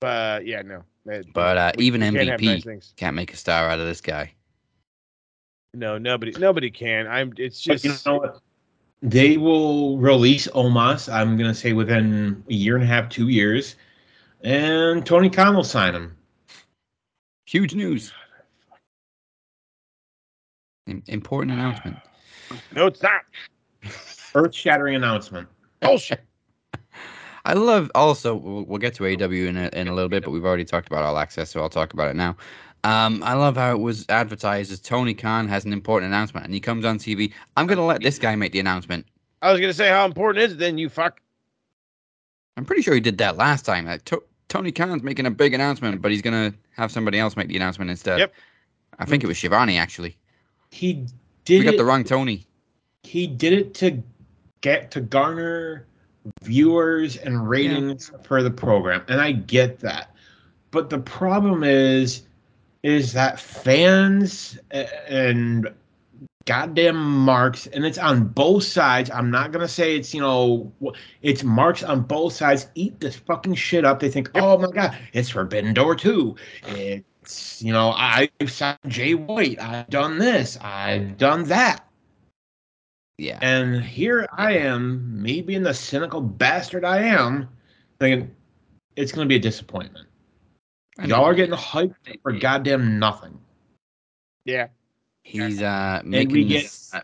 [0.00, 0.84] but yeah, no.
[1.06, 3.86] that- But uh, we- even we can't MVP nice can't make a star out of
[3.86, 4.32] this guy.
[5.74, 7.06] No, nobody, nobody can.
[7.08, 7.32] I'm.
[7.36, 7.84] It's But just.
[8.06, 8.40] you know what?
[9.02, 11.12] They will release Omos.
[11.12, 13.74] I'm gonna say within a year and a half, two years,
[14.44, 16.16] and Tony Khan will sign him.
[17.46, 18.12] Huge news.
[21.06, 21.96] Important announcement.
[22.74, 23.22] no, it's not
[24.34, 25.48] Earth-shattering announcement.
[25.80, 26.20] bullshit.
[27.46, 30.30] I love also we'll, we'll get to AW in a, in a little bit, but
[30.30, 32.36] we've already talked about All Access, so I'll talk about it now.
[32.84, 36.52] Um, I love how it was advertised as Tony Khan has an important announcement, and
[36.54, 37.32] he comes on TV.
[37.56, 39.06] I'm gonna let this guy make the announcement.
[39.42, 40.58] I was gonna say how important is it?
[40.58, 41.20] Then you fuck.
[42.56, 43.86] I'm pretty sure he did that last time.
[43.86, 44.22] Like, to-
[44.54, 47.90] Tony Khan's making a big announcement, but he's gonna have somebody else make the announcement
[47.90, 48.20] instead.
[48.20, 48.34] Yep.
[49.00, 50.16] I think it was Shivani actually.
[50.70, 51.08] He
[51.44, 51.58] did.
[51.58, 51.76] We got it.
[51.78, 52.46] the wrong Tony.
[53.02, 54.00] he did it to
[54.60, 55.86] get to garner
[56.42, 60.14] viewers and ratings for the program and i get that
[60.70, 62.22] but the problem is
[62.82, 65.68] is that fans and
[66.46, 69.10] goddamn marks and it's on both sides.
[69.10, 70.72] I'm not gonna say it's you know
[71.22, 72.68] it's marks on both sides.
[72.74, 74.00] Eat this fucking shit up.
[74.00, 76.36] They think oh my god it's forbidden door 2
[76.68, 79.60] it's you know i've signed jay white.
[79.60, 80.58] I've done this.
[80.60, 81.84] I've done that.
[83.16, 83.38] Yeah.
[83.42, 87.48] and here I am, me being the cynical bastard I am,
[88.00, 88.34] thinking
[88.96, 90.08] it's going to be a disappointment.
[91.04, 93.38] Y'all are getting hyped for goddamn nothing.
[94.44, 94.68] Yeah.
[95.24, 96.94] He's uh making we get this,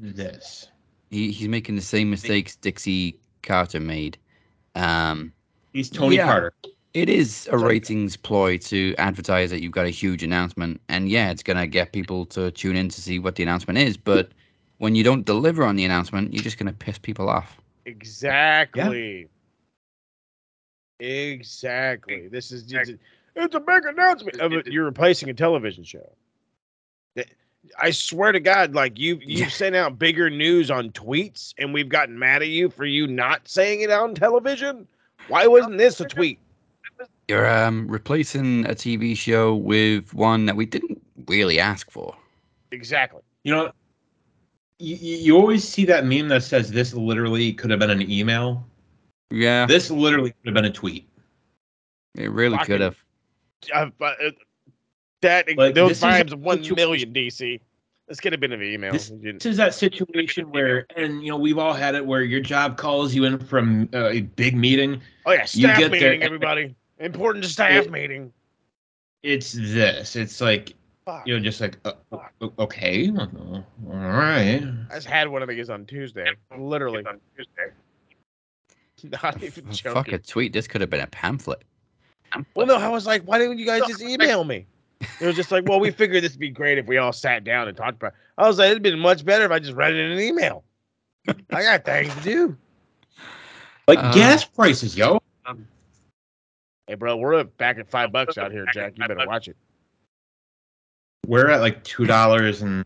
[0.00, 0.68] this.
[1.10, 4.16] he, he's making the same mistakes Dixie Carter made.
[4.74, 5.32] Um,
[5.72, 6.26] He's Tony Yeah.
[6.26, 6.54] Carter.
[6.94, 11.30] it is a ratings ploy to advertise that you've got a huge announcement, and yeah,
[11.30, 13.96] it's gonna get people to tune in to see what the announcement is.
[13.96, 14.30] But
[14.78, 17.60] when you don't deliver on the announcement, you're just gonna piss people off.
[17.84, 19.28] Exactly.
[20.98, 22.28] Exactly.
[22.28, 22.94] This is just,
[23.36, 24.40] it's a big announcement.
[24.40, 24.66] Of.
[24.66, 26.10] You're replacing a television show.
[27.64, 29.48] Th- I swear to God, like you you've Yeah.
[29.48, 33.48] sent out bigger news on tweets, and we've gotten mad at you for you not
[33.48, 34.86] saying it on television.
[35.28, 36.38] Why wasn't this a tweet?
[37.28, 42.14] You're um replacing a TV show with one that we didn't really ask for.
[42.70, 43.22] Exactly.
[43.44, 43.72] You know,
[44.78, 48.66] you, you always see that meme that says this literally could have been an email.
[49.30, 51.08] Yeah, This literally could have been a tweet.
[52.16, 52.96] it really fucking- could have.
[53.72, 54.30] Uh, but, uh,
[55.24, 57.60] that Like, those this times a one situ- million DC.
[58.06, 58.92] This could have been an email.
[58.92, 62.40] This- This is that situation where, and you know, we've all had it where your
[62.40, 65.00] job calls you in from uh, a big meeting.
[65.26, 66.74] oh yeah, you staff get there meeting, and- everybody.
[67.00, 68.32] Important staff It- meeting.
[69.22, 70.16] It's this.
[70.16, 70.74] It's like
[71.06, 71.26] Fuck.
[71.26, 74.62] you're just like, uh, uh, okay, all right.
[74.90, 76.26] I just had one of these on Tuesday.
[76.56, 77.04] Literally.
[77.06, 77.72] on Tuesday.
[79.22, 79.94] Not even joking.
[79.94, 80.52] Fuck a tweet.
[80.52, 81.62] This could have been a pamphlet.
[82.54, 84.66] Well, no, I was like, why didn't you guys just email me?
[85.20, 87.44] It was just like, well, we figured this would be great if we all sat
[87.44, 88.08] down and talked about.
[88.12, 88.18] It.
[88.38, 90.64] I was like, it'd been much better if I just read it in an email.
[91.28, 92.56] I got things to do.
[93.86, 95.20] Like Uh, gas prices, yo.
[96.86, 98.94] Hey, bro, we're back at five bucks out here, Jack.
[98.96, 99.56] You better watch it.
[101.26, 102.84] We're at like two dollars and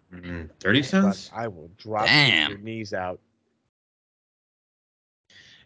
[0.60, 2.50] thirty cents, I will drop Damn.
[2.50, 3.20] your knees out.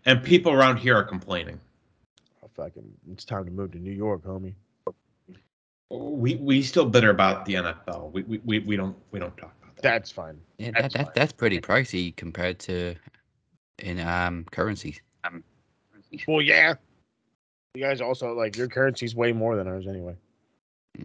[0.06, 1.60] and people around here are complaining.
[2.42, 4.54] Oh, fucking, it's time to move to New York, homie.
[5.92, 8.12] We we still bitter about the NFL.
[8.12, 9.82] We we, we, we don't we don't talk about that.
[9.82, 10.40] That's fine.
[10.58, 12.94] Yeah, that, that that's pretty pricey compared to
[13.78, 15.00] in um currencies.
[16.26, 16.74] Well, yeah.
[17.74, 20.16] You guys also like your currency's way more than ours anyway.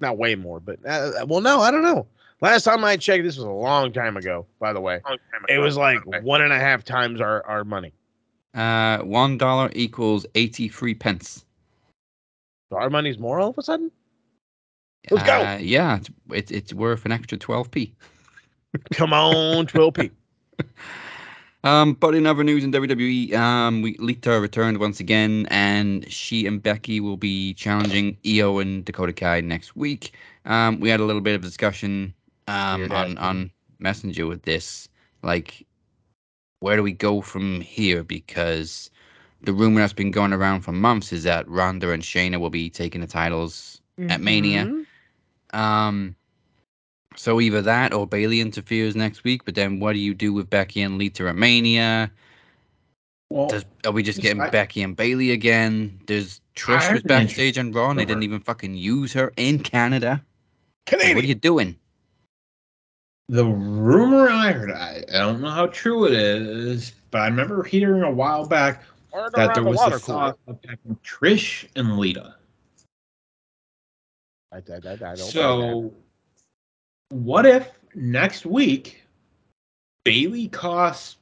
[0.01, 2.07] Not way more, but uh, well, no, I don't know.
[2.41, 4.45] Last time I checked, this was a long time ago.
[4.59, 5.01] By the way,
[5.47, 7.93] it was like one and a half times our our money.
[8.53, 11.45] Uh, one dollar equals eighty-three pence.
[12.69, 13.91] So our money's more all of a sudden.
[15.09, 15.41] Let's go.
[15.41, 17.93] Uh, yeah, it's, it's it's worth an extra twelve p.
[18.93, 20.11] Come on, Twill P.
[21.63, 26.45] Um, but in other news in WWE, um, we Lita returned once again, and she
[26.45, 30.13] and Becky will be challenging Io and Dakota Kai next week.
[30.45, 32.13] Um, we had a little bit of discussion
[32.47, 34.87] um, on on Messenger with this,
[35.23, 35.65] like,
[36.59, 38.03] where do we go from here?
[38.03, 38.89] Because
[39.41, 42.69] the rumor that's been going around for months is that Ronda and Shayna will be
[42.69, 44.71] taking the titles at Mania.
[45.53, 46.15] Um,
[47.15, 49.45] so either that or Bayley interferes next week.
[49.45, 52.11] But then what do you do with Becky and Lita at Mania?
[53.29, 55.99] Well, Does, are we just getting I- Becky and Bayley again?
[56.07, 59.59] There's Trish was an backstage on Raw and they didn't even fucking use her in
[59.59, 60.09] Canada.
[60.09, 60.21] Like,
[60.85, 61.15] Canadian.
[61.15, 61.77] what are you doing?
[63.29, 67.63] the rumor I heard, I, I don't know how true it is, but I remember
[67.63, 68.83] hearing a while back
[69.35, 70.57] that there was water a thought cooler.
[70.57, 72.35] of having Trish and Lita.
[74.51, 75.93] I, I, I, I don't So,
[77.09, 79.03] what if next week
[80.03, 81.17] Bayley costs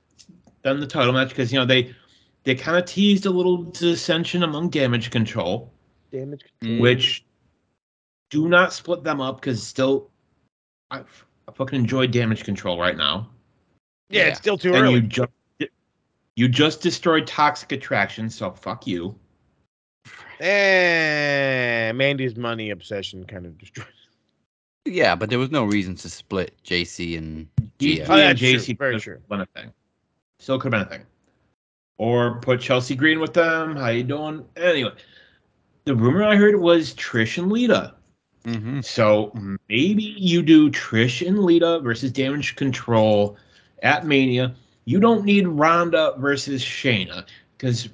[0.63, 1.93] them the title match because you know they
[2.43, 5.71] they kind of teased a little dissension among Damage Control,
[6.11, 6.43] damage.
[6.63, 6.79] Mm.
[6.79, 7.25] which
[8.29, 10.09] do not split them up because still
[10.91, 10.99] I,
[11.47, 13.29] I fucking enjoy Damage Control right now.
[14.09, 14.27] Yeah, Yeah.
[14.29, 14.93] it's still too and early.
[14.95, 15.31] you just
[16.35, 19.17] you just destroyed Toxic Attraction, so fuck you.
[20.39, 23.87] Eh, Mandy's money obsession kind of destroyed.
[24.85, 27.47] Yeah, but there was no reason to split Jacy and
[27.79, 28.05] He, Gia.
[28.07, 28.51] Oh, and that's true.
[28.51, 29.21] Jacy Very could true.
[29.29, 29.73] been a thing.
[30.39, 31.07] Still could have been a thing.
[31.97, 33.75] Or put Chelsea Green with them.
[33.75, 34.45] How you doing?
[34.57, 34.91] Anyway,
[35.85, 37.95] the rumor I heard was Trish and Lita.
[38.43, 39.31] hmm So
[39.69, 43.37] maybe you do Trish and Lita versus Damage Control
[43.81, 44.53] at Mania.
[44.85, 47.25] You don't need Ronda versus Shayna
[47.57, 47.89] because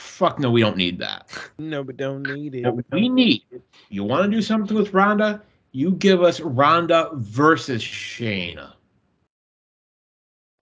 [0.00, 1.28] fuck no, we don't need that.
[1.58, 2.64] No, but don't need it.
[2.64, 3.42] What we need,
[3.88, 5.42] you want to do something with Ronda?
[5.72, 8.72] You give us Ronda versus Shayna.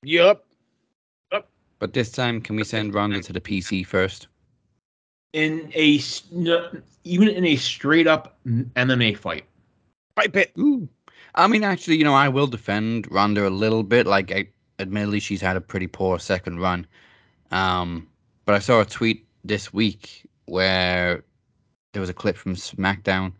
[0.02, 0.44] Yup.
[1.80, 4.26] But this time, can we send Ronda to the PC first?
[5.34, 9.44] in a s- n- even in a straight up MMA fight.
[10.16, 10.52] Fight pit.
[10.58, 10.88] Ooh.
[11.34, 14.06] I mean, actually, you know, I will defend Ronda a little bit.
[14.06, 16.86] Like, I, admittedly, she's had a pretty poor second run.
[17.50, 18.08] Um,
[18.46, 21.24] but I saw a tweet this week where
[21.92, 23.32] there was a clip from SmackDown,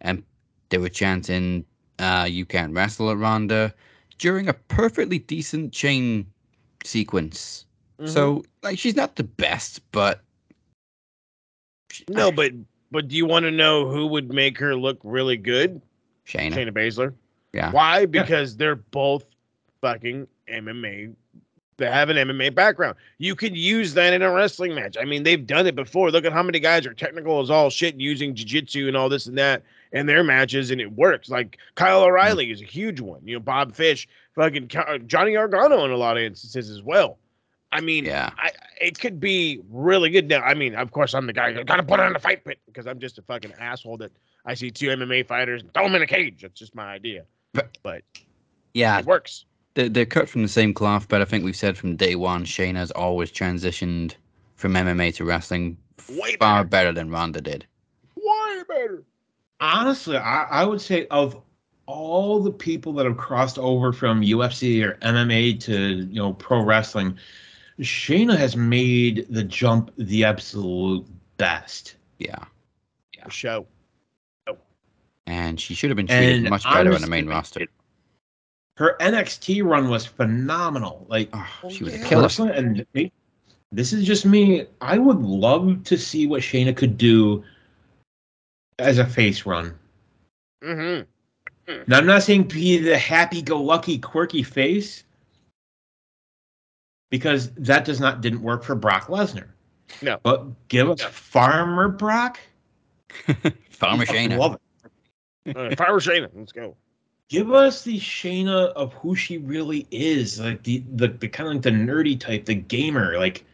[0.00, 0.22] and
[0.68, 1.64] they were chanting,
[1.98, 3.74] uh, "You can't wrestle at Ronda,"
[4.18, 6.26] during a perfectly decent chain
[6.84, 7.66] sequence.
[7.98, 8.10] Mm-hmm.
[8.10, 10.22] So, like, she's not the best, but
[12.08, 12.52] No, but
[12.90, 15.80] but do you want to know who would make her look really good?
[16.26, 17.14] Shayna, Shayna Baszler.
[17.52, 18.06] yeah, Why?
[18.06, 19.24] Because they're both
[19.80, 21.14] fucking MMA.
[21.82, 22.94] They have an MMA background.
[23.18, 24.96] You could use that in a wrestling match.
[25.00, 26.12] I mean, they've done it before.
[26.12, 29.26] Look at how many guys are technical as all shit using jiu-jitsu and all this
[29.26, 31.28] and that in their matches, and it works.
[31.28, 32.06] Like Kyle hmm.
[32.06, 33.20] O'Reilly is a huge one.
[33.24, 37.18] You know, Bob Fish, fucking uh, Johnny Gargano in a lot of instances as well.
[37.72, 38.30] I mean, yeah.
[38.36, 40.28] I it could be really good.
[40.28, 42.44] Now, I mean, of course, I'm the guy who gotta put it on the fight
[42.44, 44.12] pit because I'm just a fucking asshole that
[44.46, 46.42] I see two MMA fighters and throw them in a cage.
[46.42, 47.24] That's just my idea.
[47.52, 48.02] But- But
[48.72, 49.46] Yeah, it works.
[49.74, 52.44] They're, they're cut from the same cloth, but I think we've said from day one,
[52.44, 54.14] Shayna's always transitioned
[54.56, 55.76] from MMA to wrestling
[56.10, 56.68] Way far better.
[56.68, 57.66] better than Ronda did.
[58.16, 59.04] Way better.
[59.60, 61.40] Honestly, I, I would say of
[61.86, 65.76] all the people that have crossed over from UFC or MMA to
[66.10, 67.18] you know pro wrestling,
[67.80, 71.06] Shayna has made the jump the absolute
[71.38, 71.96] best.
[72.18, 72.44] Yeah,
[73.16, 73.28] Yeah.
[73.28, 73.66] show.
[75.26, 77.66] and she should have been treated And much better on the main roster.
[78.76, 81.06] Her NXT run was phenomenal.
[81.08, 82.08] Like Oh, she was a yeah.
[82.08, 82.52] killer.
[82.52, 82.86] And
[83.70, 84.66] this is just me.
[84.80, 87.44] I would love to see what Shayna could do
[88.78, 89.78] as a face run.
[90.62, 91.82] Mm-hmm.
[91.86, 95.04] Now, I'm not saying be the happy-go-lucky, quirky face,
[97.10, 99.48] because that does not didn't work for Brock Lesnar.
[100.00, 100.18] No.
[100.22, 102.38] but give us Farmer Brock.
[103.70, 104.38] Farmer I fucking Shayna.
[104.38, 104.58] Love
[105.46, 105.56] it.
[105.56, 106.28] Uh, Fire Shayna.
[106.34, 106.76] Let's go.
[107.32, 111.54] Give us the Shayna of who she really is, like the the, the kind of
[111.54, 113.16] like the nerdy type, the gamer.
[113.16, 113.46] Like,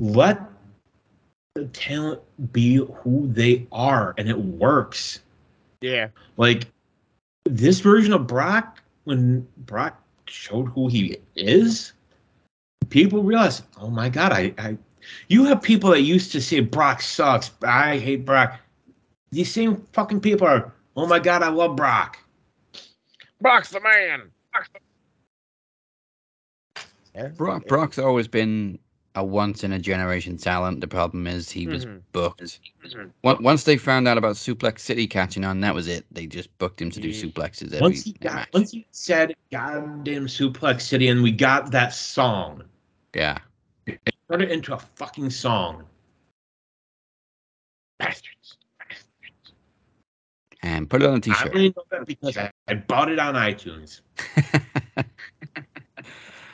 [0.00, 0.40] let
[1.54, 2.20] the talent
[2.52, 5.20] be who they are, and it works.
[5.80, 6.08] Yeah.
[6.38, 6.66] Like
[7.44, 11.92] this version of Brock, when Brock showed who he is,
[12.88, 14.76] people realize, oh my god, I, I
[15.28, 18.58] you have people that used to say Brock sucks, I hate Brock.
[19.30, 22.18] These same fucking people are, oh my god, I love Brock.
[23.40, 24.30] Brock's the man.
[24.52, 24.80] Brock's the-
[27.14, 27.28] Yeah.
[27.28, 28.78] Brock, Brock's always been
[29.14, 30.82] a once in a generation talent.
[30.82, 32.02] The problem is he was Mhm.
[32.12, 32.42] booked.
[32.82, 33.10] Mhm.
[33.22, 36.04] Once once they found out about Suplex City catching on, that was it.
[36.10, 38.48] They just booked him to do suplexes every Once he got, match.
[38.52, 42.62] once he said goddamn Suplex City, and we got that song,
[43.14, 43.38] Yeah.
[43.86, 45.88] it turned it into a fucking song.
[47.98, 48.58] Bastards.
[50.62, 51.54] And put it on a t-shirt.
[51.54, 54.00] only know that because I, I bought it on iTunes.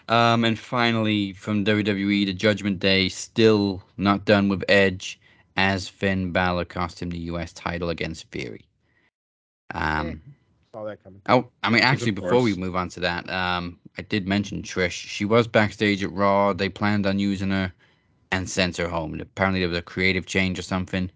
[0.08, 5.18] um, and finally, from WWE, the Judgment Day still not done with Edge,
[5.56, 7.52] as Finn Balor cost him the U.S.
[7.52, 8.64] title against Theory.
[9.74, 10.20] Um,
[10.72, 11.20] Saw that coming.
[11.28, 14.92] Oh, I mean, actually, before we move on to that, um, I did mention Trish.
[14.92, 16.52] She was backstage at Raw.
[16.52, 17.72] They planned on using her
[18.30, 19.18] and sent her home.
[19.20, 21.10] Apparently, there was a creative change or something.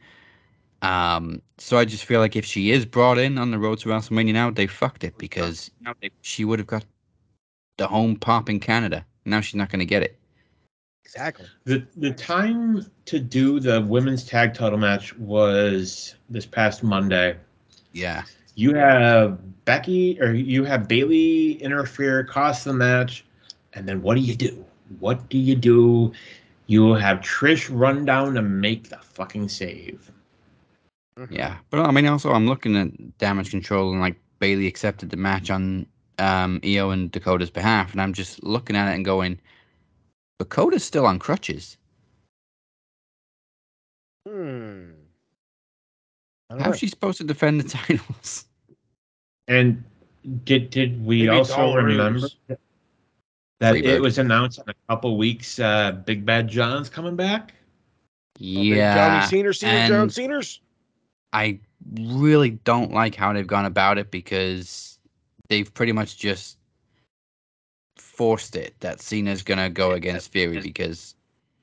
[0.83, 3.89] Um, so I just feel like if she is brought in on the road to
[3.89, 5.71] WrestleMania now, they fucked it because
[6.23, 6.85] she would have got
[7.79, 9.05] the home pop in Canada.
[9.25, 10.19] Now she's not going to get it.
[11.05, 11.47] Exactly.
[11.65, 17.37] The the time to do the women's tag title match was this past Monday.
[17.93, 18.25] Yeah.
[18.57, 23.25] You have Becky or you have Bayley interfere, cost the match,
[23.73, 24.65] and then what do you do?
[24.99, 26.13] What do you do?
[26.67, 30.11] You have Trish run down to make the fucking save.
[31.31, 35.17] Yeah, but I mean, also I'm looking at damage control and like Bayley accepted the
[35.17, 35.87] match on
[36.19, 39.41] um, Io and Dakota's behalf, and I'm just looking at it and going,
[40.39, 41.79] Dakota's still on crutches.
[44.29, 44.91] Hmm.
[46.51, 46.65] I don't know.
[46.65, 48.45] How's she supposed to defend the titles?
[49.49, 49.85] And
[50.43, 52.37] did did we Maybe also remember ruse.
[52.49, 53.85] that Freebird.
[53.85, 57.55] it was announced in a couple weeks uh Big Bad John's coming back?
[58.41, 60.61] Yeah, Johnny Cena, Cena, John and Cena's.
[61.37, 61.61] I
[62.01, 64.99] really don't like how they've gone about it because
[65.51, 66.57] they've pretty much just
[67.99, 71.15] forced it that Cena's gonna go against Theory because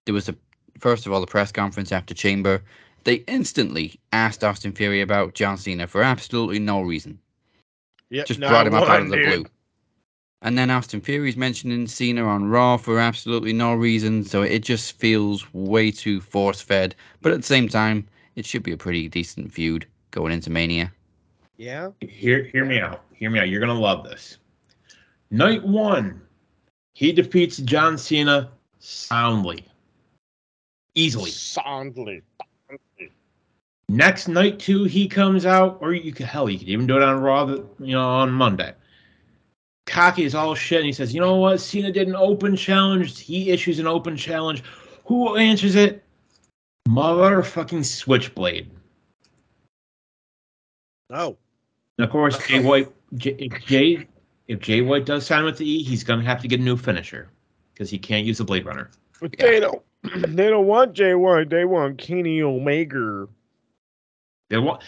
[0.05, 0.35] there was a
[0.77, 2.61] first of all the press conference after Chamber.
[3.03, 7.17] They instantly asked Austin Theory about John Cena for absolutely no reason.
[8.11, 9.45] Yeah, Just not brought him up out of the blue.
[10.43, 14.99] And then Austin Theory's mentioning Cena on Raw for absolutely no reason, so it just
[14.99, 16.93] feels way too force fed.
[17.21, 20.91] But at the same time, it should be a pretty decent feud going into Mania.
[21.57, 21.91] Yeah.
[22.01, 23.03] Hear hear me out.
[23.13, 23.49] Hear me out.
[23.49, 24.37] You're gonna love this.
[25.31, 26.21] Night one,
[26.93, 29.65] he defeats John Cena soundly.
[30.95, 31.31] Easily.
[31.31, 32.21] Soundly.
[32.69, 33.11] soundly.
[33.89, 37.03] Next night two, he comes out, or you could hell, you could even do it
[37.03, 38.73] on Raw, you know, on Monday.
[39.85, 41.59] Cocky is all shit, and he says, "You know what?
[41.59, 43.19] Cena did an open challenge.
[43.19, 44.63] He issues an open challenge.
[45.05, 46.02] Who answers it?
[46.87, 48.69] Motherfucking Switchblade."
[51.09, 51.37] Oh.
[51.97, 54.07] And of course, Jay White, J, if Jay,
[54.47, 56.75] if Jay White does sign with the E, he's gonna have to get a new
[56.75, 57.29] finisher
[57.73, 58.89] because he can't use the Blade Runner.
[59.19, 59.81] But they don't.
[60.35, 61.49] They don't want Jay White.
[61.49, 63.27] They want Kenny Omega.
[64.49, 64.83] They want.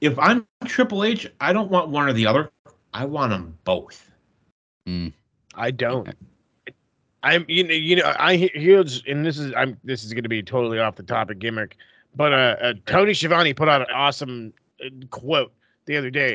[0.00, 2.50] If I'm Triple H, I don't want one or the other.
[2.94, 4.10] I want them both.
[4.86, 5.08] Hmm.
[5.54, 6.08] I don't.
[7.24, 10.24] I'm you know you know I he- here's and this is I'm this is going
[10.24, 11.76] to be totally off the topic gimmick,
[12.14, 14.52] but uh, uh Tony Schiavone put out an awesome
[14.84, 15.50] uh, quote
[15.86, 16.34] the other day.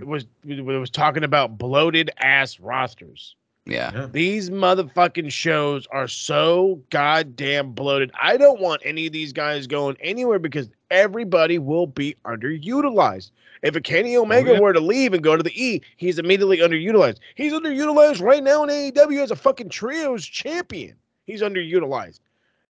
[0.00, 3.36] It was it was talking about bloated ass rosters.
[3.66, 4.06] Yeah.
[4.10, 8.10] These motherfucking shows are so goddamn bloated.
[8.20, 13.30] I don't want any of these guys going anywhere because everybody will be underutilized.
[13.62, 14.60] If a Kenny oh, Omega yeah.
[14.60, 17.18] were to leave and go to the E, he's immediately underutilized.
[17.34, 20.96] He's underutilized right now in AEW as a fucking trios champion.
[21.26, 22.20] He's underutilized.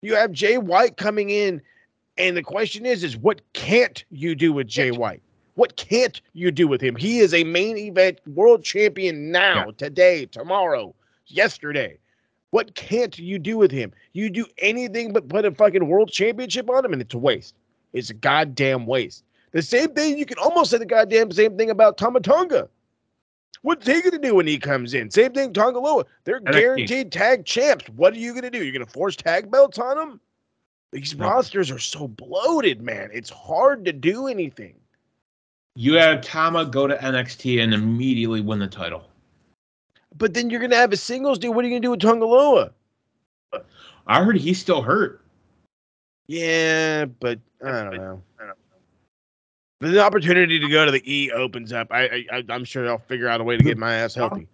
[0.02, 1.62] You have Jay White coming in,
[2.18, 5.22] and the question is, is what can't you do with Jay White?
[5.60, 6.96] What can't you do with him?
[6.96, 10.96] He is a main event world champion now, today, tomorrow,
[11.28, 11.98] yesterday.
[12.52, 13.92] What can't you do with him?
[14.14, 17.56] You do anything but put a fucking world championship on him, and it's a waste.
[17.92, 19.26] It's a goddamn waste.
[19.52, 22.70] The same thing you can almost say the goddamn same thing about Tama Tonga.
[23.62, 25.12] What's he gonna do when he comes in?
[25.12, 26.06] Same thing, Tonga Loa.
[26.24, 26.54] They're NXT.
[26.54, 27.84] guaranteed tag champs.
[27.98, 28.64] What are you gonna do?
[28.64, 30.22] You're gonna force tag belts on them?
[30.94, 31.28] These No.
[31.28, 33.10] rosters are so bloated, man.
[33.12, 34.76] It's hard to do anything.
[35.82, 39.06] You have Tama go to NXT and immediately win the title.
[40.18, 41.56] But then you're gonna have a singles dude.
[41.56, 42.72] What are you gonna do with Tonga Loa?
[44.06, 45.24] I heard he's still hurt.
[46.28, 48.22] Yeah, but I don't know.
[48.42, 48.58] I don't
[49.80, 49.90] know.
[49.90, 51.88] The opportunity to go to the E opens up.
[51.92, 54.50] I, I I'm sure I'll figure out a way to get my ass healthy.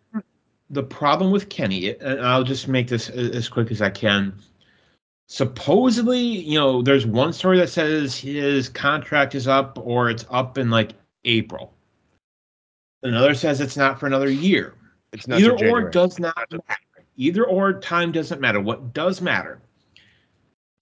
[0.70, 4.32] The problem with Kenny, and I'll just make this as quick as I can.
[5.28, 10.60] Supposedly, you know, there's one story that says his contract is up or it's up
[10.60, 10.92] in like
[11.26, 11.74] April.
[13.04, 14.74] Another says it's not for another year.
[15.12, 16.64] It's not Either or does not matter.
[17.18, 18.60] Either or time doesn't matter.
[18.60, 19.60] What does matter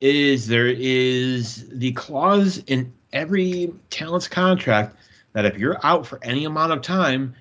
[0.01, 4.95] is there is the clause in every talent's contract
[5.33, 7.35] that if you're out for any amount of time,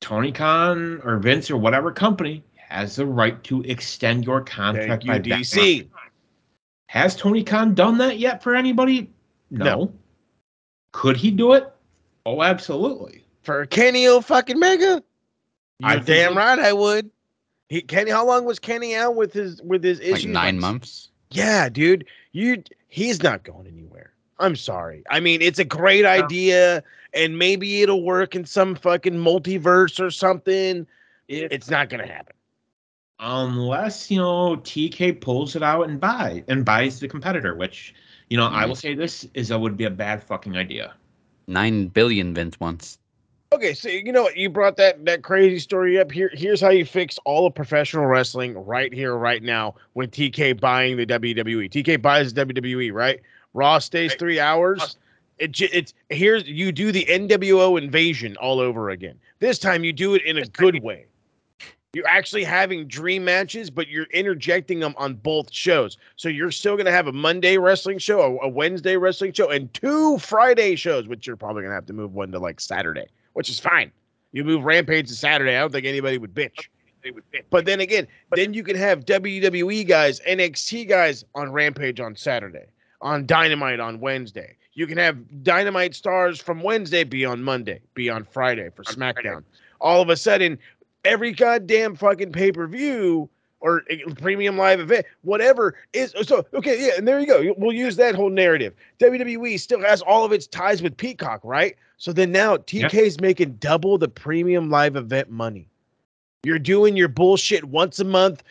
[0.00, 5.04] Tony Khan or Vince or whatever company has the right to extend your contract.
[5.04, 5.88] Thank you, by DC.
[6.86, 9.10] Has Tony Khan done that yet for anybody?
[9.50, 9.64] No.
[9.64, 9.92] No.
[10.92, 11.70] Could he do it?
[12.26, 13.24] Oh, absolutely.
[13.42, 15.02] For Kenny O fucking Mega?
[15.82, 17.10] I You're think damn right I would.
[17.68, 20.26] He Kenny, how long was Kenny out with his with his Like issues?
[20.26, 21.08] nine months.
[21.30, 22.04] Yeah, dude.
[22.32, 24.12] You he's not going anywhere.
[24.38, 25.04] I'm sorry.
[25.10, 26.82] I mean, it's a great idea,
[27.14, 30.86] and maybe it'll work in some fucking multiverse or something.
[31.28, 32.34] If- It's not gonna happen.
[33.20, 37.94] unless you know TK pulls it out and buy and buys the competitor, which
[38.30, 38.68] you know I mm-hmm.
[38.68, 40.94] will say this is that would be a bad fucking idea.
[41.46, 42.98] Nine billion Vince once.
[43.52, 44.36] Okay, so you know what?
[44.36, 46.12] You brought that that crazy story up.
[46.12, 49.74] Here, here's how you fix all of professional wrestling right here, right now.
[49.94, 53.20] With TK buying the WWE, TK buys the WWE, right?
[53.52, 54.96] Raw stays three hours.
[55.38, 59.18] It, j- it's here's you do the NWO invasion all over again.
[59.40, 61.06] This time you do it in a good way.
[61.92, 65.98] You're actually having dream matches, but you're interjecting them on both shows.
[66.14, 69.50] So you're still going to have a Monday wrestling show, a, a Wednesday wrestling show,
[69.50, 72.60] and two Friday shows, which you're probably going to have to move one to like
[72.60, 73.90] Saturday, which is fine.
[74.30, 75.56] You move Rampage to Saturday.
[75.56, 76.68] I don't think anybody would bitch.
[77.50, 78.06] But then again,
[78.36, 82.66] then you can have WWE guys, NXT guys on Rampage on Saturday,
[83.00, 84.56] on Dynamite on Wednesday.
[84.74, 89.42] You can have Dynamite stars from Wednesday be on Monday, be on Friday for SmackDown.
[89.80, 90.58] All of a sudden,
[91.04, 93.28] every goddamn fucking pay per view
[93.60, 93.82] or
[94.16, 96.86] premium live event, whatever is so okay.
[96.86, 97.54] Yeah, and there you go.
[97.58, 98.74] We'll use that whole narrative.
[99.00, 101.76] WWE still has all of its ties with Peacock, right?
[101.98, 105.68] So then now TK's making double the premium live event money.
[106.42, 108.42] You're doing your bullshit once a month.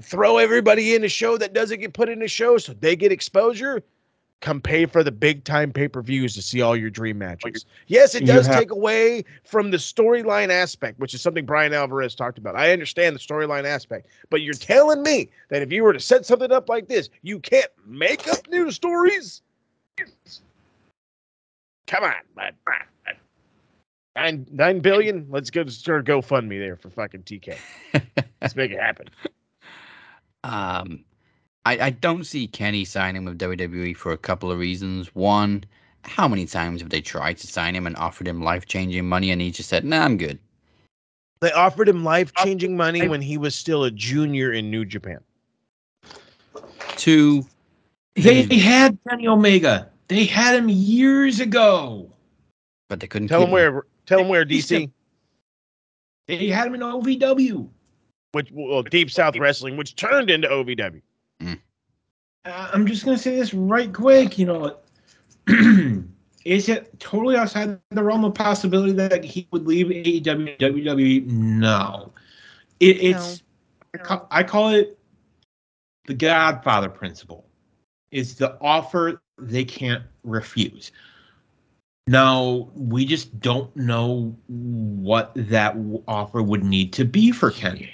[0.00, 3.12] Throw everybody in a show that doesn't get put in a show so they get
[3.12, 3.82] exposure.
[4.42, 7.64] Come pay for the big time pay per views to see all your dream matches.
[7.86, 12.14] Yes, it does have- take away from the storyline aspect, which is something Bryan Alvarez
[12.14, 12.54] talked about.
[12.54, 16.26] I understand the storyline aspect, but you're telling me that if you were to set
[16.26, 19.42] something up like this, you can't make up new stories?
[21.86, 22.54] Come on, bud.
[24.16, 25.26] Nine nine billion.
[25.30, 27.56] Let's go start a GoFundMe there for fucking TK.
[28.40, 29.08] Let's make it happen.
[30.44, 31.04] Um,
[31.66, 35.12] I, I don't see Kenny signing with WWE for a couple of reasons.
[35.16, 35.64] One,
[36.04, 39.32] how many times have they tried to sign him and offered him life changing money
[39.32, 40.38] and he just said, nah, I'm good?
[41.40, 44.84] They offered him life changing uh, money when he was still a junior in New
[44.84, 45.18] Japan.
[46.96, 47.44] Two,
[48.14, 49.90] They he's- had Kenny Omega.
[50.06, 52.08] They had him years ago.
[52.88, 53.82] but they couldn't Tell him where.
[54.06, 54.88] Tell him where DC.
[56.28, 57.68] They had him in OVW.
[58.30, 61.02] Which well, Deep South Wrestling, which turned into OVW.
[62.46, 64.38] Uh, I'm just gonna say this right quick.
[64.38, 64.76] You know,
[66.44, 71.26] is it totally outside the realm of possibility that he would leave AEW WWE?
[71.26, 72.12] No,
[72.78, 73.42] it, it's
[73.94, 74.98] I, call, I call it
[76.06, 77.46] the Godfather principle.
[78.12, 80.92] It's the offer they can't refuse.
[82.06, 87.92] Now we just don't know what that offer would need to be for Kenny.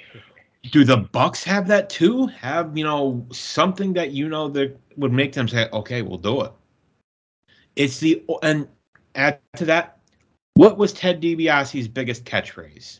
[0.71, 2.27] Do the Bucks have that too?
[2.27, 6.41] Have you know something that you know that would make them say, "Okay, we'll do
[6.41, 6.51] it."
[7.75, 8.67] It's the and
[9.15, 9.99] add to that,
[10.55, 12.99] what was Ted DiBiase's biggest catchphrase?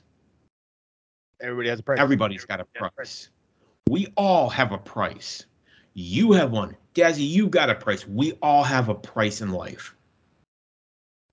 [1.41, 1.99] Everybody has a price.
[1.99, 3.29] Everybody's got a price.
[3.89, 5.45] We all have a price.
[5.93, 6.75] You have one.
[6.95, 8.07] Dazzy, you got a price.
[8.07, 9.95] We all have a price in life.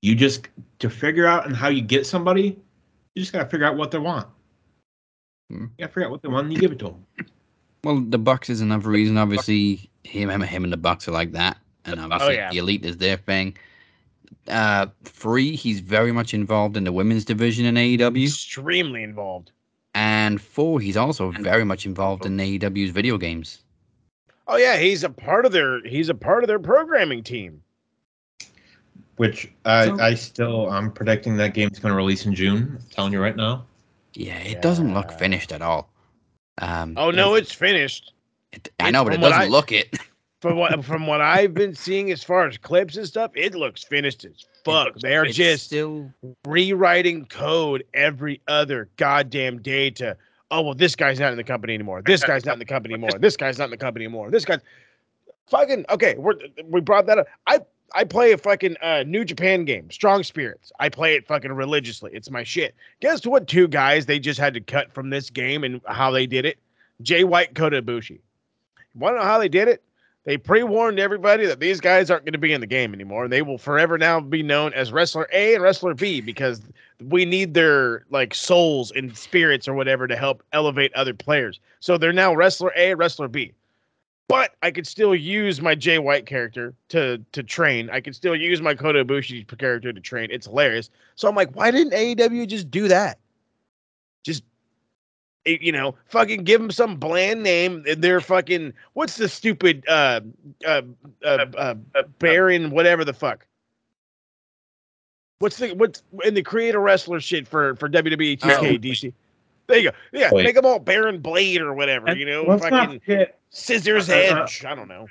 [0.03, 0.49] You just
[0.79, 2.59] to figure out and how you get somebody,
[3.15, 4.27] you just gotta figure out what they want.
[5.51, 5.67] Hmm.
[5.79, 7.07] You gotta what they want and you give it to them.
[7.83, 9.19] Well, the Bucks is another reason.
[9.19, 12.51] Obviously, him, him, him and the Bucks are like that, and obviously yeah.
[12.51, 13.57] the Elite is their thing.
[14.47, 19.51] Uh, three, he's very much involved in the women's division in AEW, Extremely involved.
[19.95, 23.63] and four, he's also very much involved in AEW's video games.
[24.47, 25.85] Oh yeah, he's a part of their.
[25.85, 27.63] He's a part of their programming team.
[29.17, 32.79] Which I, So- I still I'm predicting that game's gonna release in June.
[32.79, 33.65] I'm telling you right now.
[34.15, 35.91] Yeah, it doesn't look finished at all.
[36.59, 38.13] Um, Oh no, it's finished.
[38.53, 39.99] it- I know, but it doesn't I- look it.
[40.41, 43.85] From what from what I've been seeing as far as clips and stuff, it looks
[43.85, 44.95] finished as fuck.
[44.99, 46.11] They're just still
[46.47, 50.17] rewriting code every other goddamn day to
[50.51, 52.95] oh well this guy's not in the company anymore this guy's not in the company
[52.95, 54.61] anymore this guy's not in the company anymore this guy's
[55.51, 56.35] fucking okay we're
[56.65, 57.61] we brought that up i
[57.95, 60.73] i play a fucking uh new japan game strong spirits.
[60.81, 62.11] I play it fucking religiously.
[62.15, 62.75] It's my shit.
[63.01, 66.27] Guess what two guys they just had to cut from this game and how they
[66.27, 66.59] did it?
[67.03, 68.21] Jay white kota ibushi
[68.95, 69.83] want to know how they did it?
[70.25, 73.43] They pre-warned everybody that these guys aren't going to be in the game anymore they
[73.43, 76.61] will forever now be known as wrestler a and wrestler b because
[77.09, 81.61] we need their like souls and spirits or whatever to help elevate other players.
[81.81, 83.53] So they're now wrestler A, wrestler B.
[84.31, 87.91] But I could still use my Jay White character to to train.
[87.91, 90.29] I could still use my Kota Ibushi character to train.
[90.31, 90.89] It's hilarious.
[91.17, 93.19] So I'm like, why didn't AEW just do that?
[94.25, 94.45] Just
[95.47, 97.85] Eh, You know, fucking give them some bland name.
[97.99, 100.21] They're fucking what's the stupid uh
[100.65, 100.83] uh
[101.25, 103.47] uh, uh, uh Baron whatever the fuck.
[105.41, 108.79] What's the what's in the creator wrestler shit for for WWE 2K Oh.
[108.79, 109.13] DC?
[109.71, 109.97] There you go.
[110.13, 110.45] Yeah, Wait.
[110.45, 112.15] make them all Baron Blade or whatever.
[112.15, 114.65] You know, Let's not fucking forget, Scissors Uh, uh, Edge.
[114.65, 115.07] I don't know.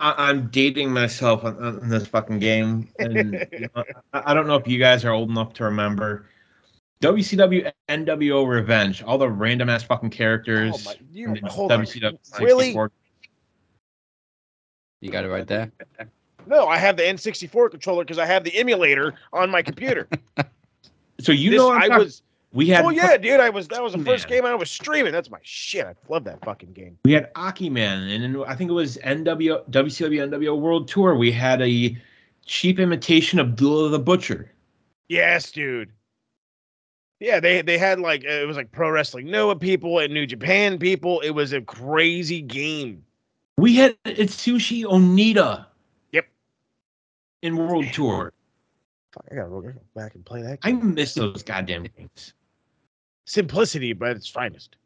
[0.00, 3.14] I, I'm dating myself on, on this fucking game, and
[3.52, 6.26] you know, I, I don't know if you guys are old enough to remember
[7.00, 10.72] WCW NWO Revenge, all the random ass fucking characters.
[10.74, 11.80] Oh my, you, in hold on.
[11.82, 12.76] WCW Really?
[15.00, 15.70] You got it right there.
[16.46, 20.08] No, I have the N64 controller because I have the emulator on my computer.
[21.20, 22.22] So you This- know, I'm I talking- was.
[22.52, 23.40] We had Oh yeah, dude!
[23.40, 23.68] I was.
[23.68, 25.12] That was the first game I was streaming.
[25.12, 25.86] That's my shit.
[25.86, 26.98] I love that fucking game.
[27.04, 31.14] we had Aki Man, and then I think it was NW WCW NWO World Tour.
[31.16, 31.96] We had a
[32.44, 34.52] cheap imitation of Abdullah the Butcher.
[35.08, 35.92] Yes, dude.
[37.20, 40.78] Yeah, they they had like it was like pro wrestling Noah people and New Japan
[40.78, 41.20] people.
[41.20, 43.02] It was a crazy game.
[43.56, 45.66] We had Atsushi Onita.
[46.10, 46.26] Yep.
[47.42, 48.32] In World Tour.
[49.12, 49.62] Fuck, I gotta go
[49.94, 50.58] back and play that.
[50.62, 52.34] I miss those goddamn games.
[53.24, 54.76] Simplicity, but its finest.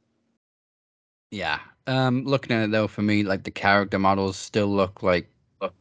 [1.31, 1.59] Yeah.
[1.87, 5.29] Um, looking at it though, for me, like the character models still look like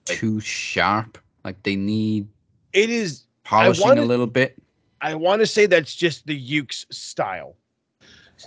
[0.06, 1.18] too sharp.
[1.44, 2.28] Like they need
[2.74, 3.24] It is.
[3.44, 4.56] polishing wanted- a little bit.
[5.02, 7.56] I want to say that's just the Yuke's style.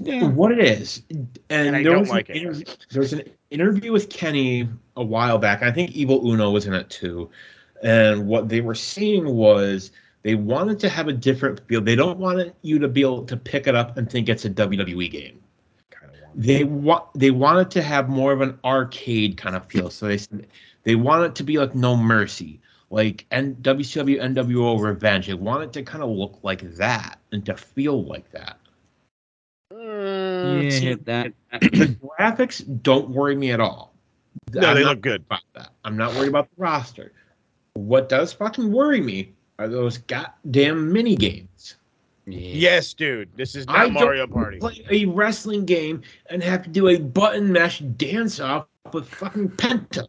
[0.01, 2.37] What it is, and, And I don't like it.
[2.37, 5.63] interview, there was an interview with Kenny a while back.
[5.63, 7.31] I think Evil Uno was in it too,
[7.83, 9.91] and what they were saying was
[10.29, 11.81] they wanted to have a different feel.
[11.81, 14.51] They don't want you to be able to pick it up and think it's a
[14.51, 15.41] WWE game.
[15.91, 16.43] Kind of want.
[16.43, 19.89] They want they wanted to have more of an arcade kind of feel.
[19.89, 20.19] So they
[20.83, 22.61] they want it to be like No Mercy,
[22.91, 25.29] like N- WCW NWO Revenge.
[25.29, 28.59] They want it to kind of look like that and to feel like that.
[29.73, 31.33] Mm, yeah, see, hit that.
[31.53, 33.95] the graphics don't worry me at all.
[34.53, 35.23] no, I'm they not look good.
[35.23, 35.71] about that.
[35.87, 37.13] I'm not worried about the roster.
[37.73, 41.77] What does fucking worry me are those goddamn mini games.
[42.27, 42.39] Yeah.
[42.39, 43.31] Yes, dude.
[43.37, 44.59] This is I not don't Mario Party.
[44.59, 49.51] Play a wrestling game and have to do a button mash dance off with fucking
[49.51, 50.07] Penta.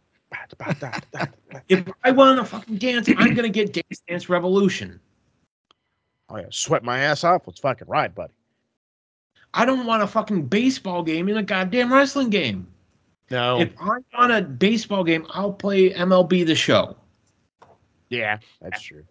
[1.68, 5.00] If I want to fucking dance, I'm gonna get Dance Dance Revolution.
[6.28, 7.42] Oh yeah, sweat my ass off.
[7.46, 8.32] Let's fucking ride, buddy.
[9.54, 12.68] I don't want a fucking baseball game in a goddamn wrestling game.
[13.30, 13.60] No.
[13.60, 16.96] If I want a baseball game, I'll play MLB The Show.
[18.08, 19.04] yeah, that's true.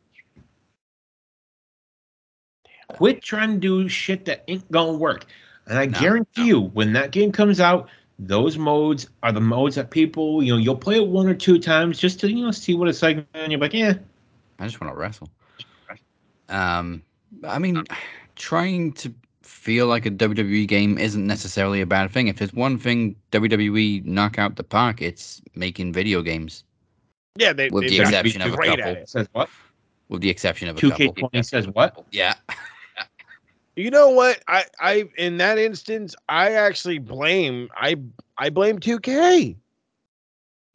[2.90, 5.26] Quit trying to do shit that ain't gonna work.
[5.68, 9.76] And I No, guarantee you, when that game comes out, those modes are the modes
[9.76, 12.52] that people, you know, you'll play it one or two times just to, you know,
[12.52, 13.94] see what it's like, and you're like, yeah,
[14.60, 15.30] I just want to wrestle.
[16.50, 17.04] Um,
[17.44, 17.84] I mean,
[18.36, 19.14] trying to
[19.44, 22.28] feel like a WWE game isn't necessarily a bad thing.
[22.28, 26.64] If there's one thing WWE knock out the park, it's making video games.
[27.36, 27.70] Yeah, they.
[27.70, 28.94] With they the they're exception of a great at couple.
[29.04, 29.10] it.
[29.10, 29.50] says what?
[30.10, 31.30] With the exception of a Two K couple.
[31.30, 32.04] twenty says what?
[32.12, 32.34] Yeah.
[33.80, 34.44] You know what?
[34.50, 37.70] I, I, in that instance, I actually blame.
[37.78, 37.96] I,
[38.38, 39.56] I blame 2K.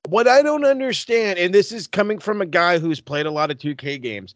[0.09, 3.51] What I don't understand, and this is coming from a guy who's played a lot
[3.51, 4.35] of 2K games.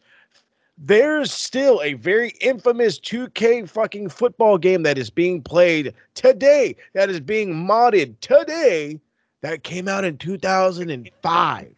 [0.77, 7.09] There's still a very infamous 2K fucking football game that is being played today, that
[7.09, 9.01] is being modded today,
[9.41, 11.75] that came out in 2005.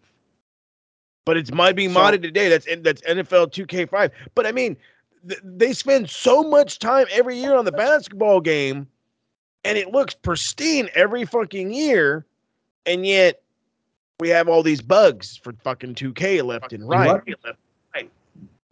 [1.24, 2.48] But it's might be modded today.
[2.48, 4.10] That's that's NFL 2K5.
[4.34, 4.76] But I mean,
[5.22, 8.86] they spend so much time every year on the basketball game,
[9.64, 12.24] and it looks pristine every fucking year,
[12.86, 13.42] and yet
[14.18, 17.22] we have all these bugs for fucking 2K left and right.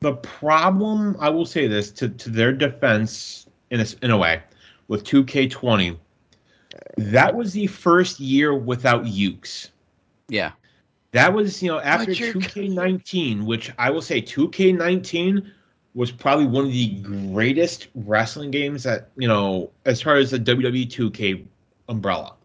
[0.00, 4.16] The problem, I will say this to, to their defense, in a, s- in a
[4.16, 4.40] way,
[4.86, 5.98] with 2K20,
[6.98, 9.72] that was the first year without Yuke's.
[10.28, 10.52] Yeah.
[11.10, 15.50] That was, you know, after 2K19, which I will say 2K19
[15.98, 20.38] was probably one of the greatest wrestling games that, you know, as far as the
[20.38, 21.44] WWE 2K
[21.88, 22.36] umbrella.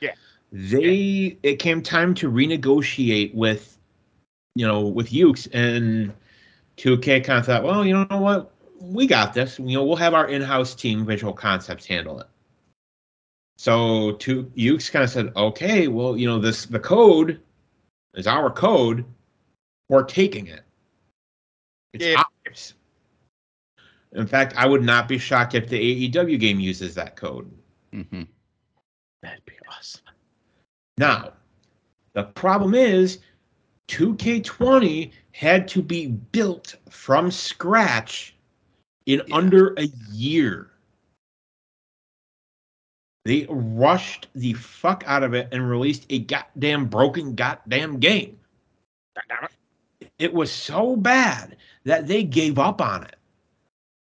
[0.00, 0.14] Yeah.
[0.50, 3.76] They it came time to renegotiate with
[4.54, 6.14] you know, with Yuke's and
[6.78, 8.52] 2K kind of thought, well, you know what?
[8.80, 9.58] We got this.
[9.58, 12.26] You know, we'll have our in-house team visual concepts handle it.
[13.58, 17.42] So two Yuke's kind of said, okay, well, you know, this the code
[18.14, 19.04] is our code.
[19.90, 20.62] We're taking it.
[21.92, 22.22] It's Yeah.
[22.46, 22.72] ours.
[24.16, 27.50] In fact, I would not be shocked if the AEW game uses that code.
[27.92, 28.22] hmm
[29.22, 30.02] That'd be awesome.
[30.98, 31.32] Now,
[32.14, 33.18] the problem is
[33.88, 38.34] 2K20 had to be built from scratch
[39.06, 39.36] in Yeah.
[39.36, 40.70] under a year.
[43.24, 48.38] They rushed the fuck out of it and released a goddamn broken goddamn game.
[50.18, 53.15] It was so bad that they gave up on it.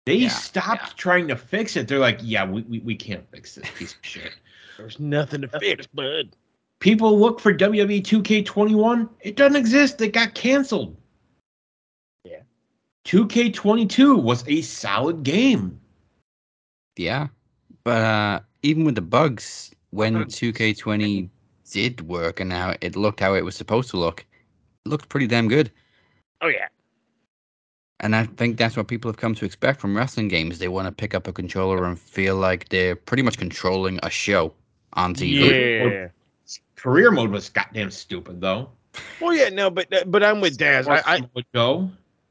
[0.05, 1.87] They Yeah, stopped trying to fix it.
[1.87, 4.31] They're like, yeah, we, we, we can't fix this piece of shit.
[4.77, 6.35] There's nothing to fix, bud.
[6.79, 9.09] People look for WWE 2K21.
[9.21, 9.99] It doesn't exist.
[10.01, 10.95] It got canceled.
[12.23, 12.41] Yeah.
[13.05, 15.79] 2K22 was a solid game.
[16.97, 17.27] Yeah,
[17.83, 21.29] but uh, even with the bugs, when 2K20
[21.71, 24.21] did work and how it looked how it was supposed to look,
[24.85, 25.71] it looked pretty damn good.
[26.41, 26.67] Oh yeah.
[28.01, 30.59] And I think that's what people have come to expect from wrestling games.
[30.59, 34.09] They want to pick up a controller and feel like they're pretty much controlling a
[34.09, 34.53] show
[34.93, 35.91] on TV.
[35.91, 36.07] Yeah.
[36.75, 38.69] Career mode was goddamn stupid though.
[39.19, 40.87] Well, yeah, no, but uh, but I'm with Daz.
[40.87, 41.89] I, I would go.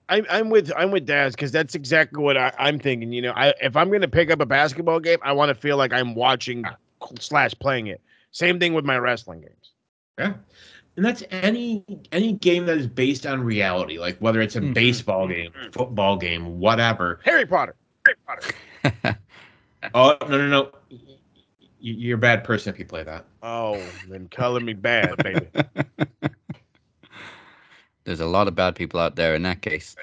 [0.08, 3.12] I'm I'm with I'm with Daz because that's exactly what I, I'm thinking.
[3.12, 5.76] You know, I if I'm gonna pick up a basketball game, I want to feel
[5.76, 6.64] like I'm watching
[7.18, 8.00] slash playing it.
[8.30, 9.72] Same thing with my wrestling games.
[10.18, 10.34] Yeah.
[10.96, 14.74] And that's any any game that is based on reality, like whether it's a Mhm.
[14.74, 17.20] baseball game, football game, whatever.
[17.24, 17.74] Harry Potter.
[18.06, 19.18] Harry Potter.
[19.92, 20.72] Oh no no no!
[20.90, 21.18] Y- y-
[21.78, 23.26] You're a bad person if you play that.
[23.42, 25.46] Oh, then color me bad, baby.
[28.04, 29.94] There's a lot of bad people out there in that case.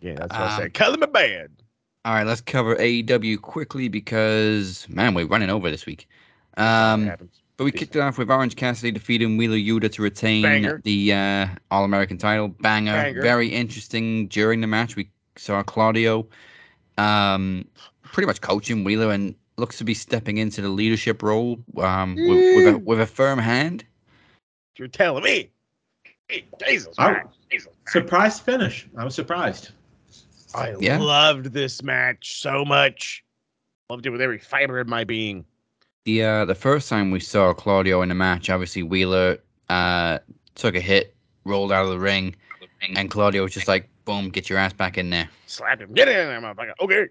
[0.00, 0.74] Yeah, that's what I Um, said.
[0.74, 1.50] Color me bad.
[2.04, 6.08] All right, let's cover AEW quickly because man, we're running over this week.
[6.56, 7.40] Um, happens.
[7.56, 10.80] But we kicked it off with Orange Cassidy defeating Wheeler Yuta to retain Banger.
[10.82, 12.48] the uh, All-Atlantic title.
[12.48, 12.92] Banger.
[12.92, 13.22] Banger.
[13.22, 14.26] Very interesting.
[14.26, 16.26] During the match, we saw Claudio
[16.98, 17.64] um,
[18.02, 22.56] pretty much coaching Wheeler and looks to be stepping into the leadership role um, with,
[22.56, 23.84] with, a, with a firm hand.
[24.76, 25.50] You're telling me.
[26.28, 26.94] Hey, Jesus.
[26.98, 27.22] I-
[27.52, 27.72] Jesus.
[27.86, 28.88] Surprise finish.
[28.96, 29.70] I was surprised.
[30.56, 30.98] I Yeah.
[30.98, 33.22] loved this match so much.
[33.90, 35.44] Loved it with every fiber in my being.
[36.04, 39.38] The uh, the first time we saw Claudio in the match, obviously Wheeler
[39.70, 40.18] uh,
[40.54, 41.14] took a hit,
[41.44, 42.36] rolled out of the ring,
[42.94, 45.94] and Claudio was just like, "Boom, get your ass back in there." Slap him.
[45.94, 46.72] Get in there, motherfucker.
[46.80, 47.06] Okay.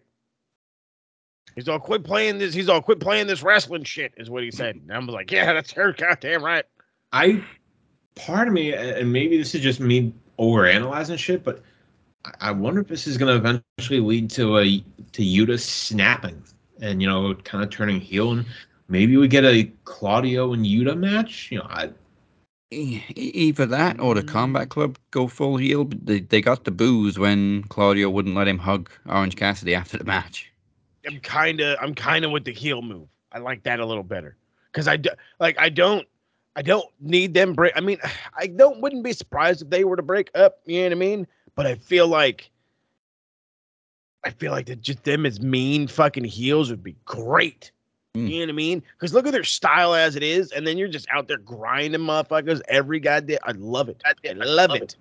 [1.56, 2.54] He's all quit playing this.
[2.54, 4.76] He's all quit playing this wrestling shit, is what he said.
[4.76, 6.66] And I was like, yeah, that's her goddamn right.
[7.12, 7.44] I
[8.16, 11.64] part of me, and maybe this is just me overanalyzing shit, but
[12.26, 16.44] I- I wonder if this is going to eventually lead to a to Yuta snapping
[16.82, 18.46] and you know kind of turning heel, and
[18.94, 21.52] maybe we get a Claudio and Yuta match.
[21.52, 21.90] You know, I,
[22.72, 24.28] Either that or the mm.
[24.28, 25.84] Combat Club go full heel.
[25.84, 29.98] but They, they got the boos when Claudio wouldn't let him hug Orange Cassidy after
[29.98, 30.52] the match.
[31.06, 33.08] I'm kind of I'm kind of with the heel move.
[33.32, 34.38] I like that a little better
[34.72, 35.10] because I do,
[35.40, 36.08] like I don't
[36.56, 37.74] I don't need them break.
[37.76, 37.98] I mean,
[38.38, 40.60] I don't wouldn't be surprised if they were to break up.
[40.66, 41.28] You know what I mean?
[41.56, 42.50] But I feel like
[44.24, 47.72] I feel like that just them as mean fucking heels would be great.
[48.16, 48.30] Mm.
[48.30, 48.84] You know what I mean?
[48.94, 52.02] Because look at their style as it is, and then you're just out there grinding
[52.02, 53.40] motherfuckers every goddamn.
[53.44, 54.02] I love it.
[54.06, 54.96] I love it.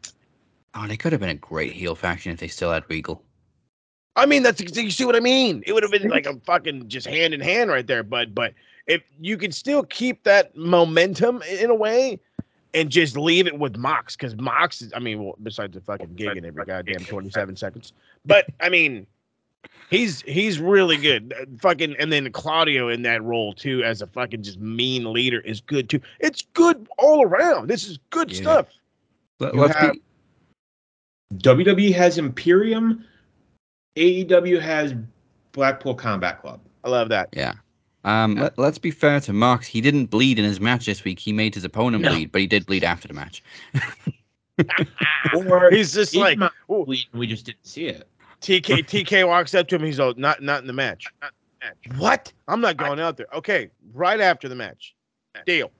[0.75, 3.23] Oh, they could have been a great heel faction if they still had Regal.
[4.17, 5.63] I mean, that's you see what I mean.
[5.67, 8.55] It would have been like a fucking just hand in hand right there, but but
[8.87, 12.19] if you could still keep that momentum in a way
[12.75, 16.15] and just leave it with Mox, because Mox is, I mean, well, besides the fucking
[16.15, 17.93] gig and every goddamn twenty seven seconds,
[18.25, 19.07] but I mean,
[19.91, 21.33] he's he's really good.
[21.61, 25.61] Fucking, and then Claudio in that role too, as a fucking just mean leader, is
[25.61, 26.01] good too.
[26.21, 27.69] It's good all around.
[27.69, 28.41] This is good Yeah.
[28.41, 28.67] stuff.
[29.41, 30.03] Let, us have- be
[31.39, 33.05] WWE has Imperium,
[33.97, 34.95] AEW has
[35.53, 36.61] Blackpool Combat Club.
[36.85, 37.29] I love that.
[37.33, 37.55] Yeah.
[38.05, 39.67] Um, let, let's be fair to Mox.
[39.67, 41.19] He didn't bleed in his match this week.
[41.21, 42.11] He made his opponent No.
[42.11, 43.43] bleed, but he did bleed after the match.
[45.47, 48.07] Or He's just like, bleed, we just didn't see it.
[48.43, 49.85] TK TK walks up to him.
[49.85, 51.07] He's all not not in the match.
[51.97, 52.33] What?
[52.49, 53.27] I'm not going out there.
[53.33, 54.95] Okay, right after the match.
[55.47, 55.71] Deal.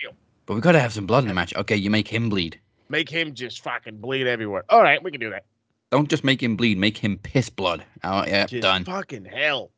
[0.00, 0.12] Deal.
[0.46, 1.54] But we got to have some blood in the match.
[1.54, 2.58] Okay, you make him bleed.
[2.88, 4.64] Make him just fucking bleed everywhere.
[4.68, 5.44] All right, we can do that.
[5.90, 6.76] Don't just make him bleed.
[6.78, 7.84] Make him piss blood.
[8.04, 8.84] Oh, yeah, Just done.
[8.84, 9.70] fucking hell.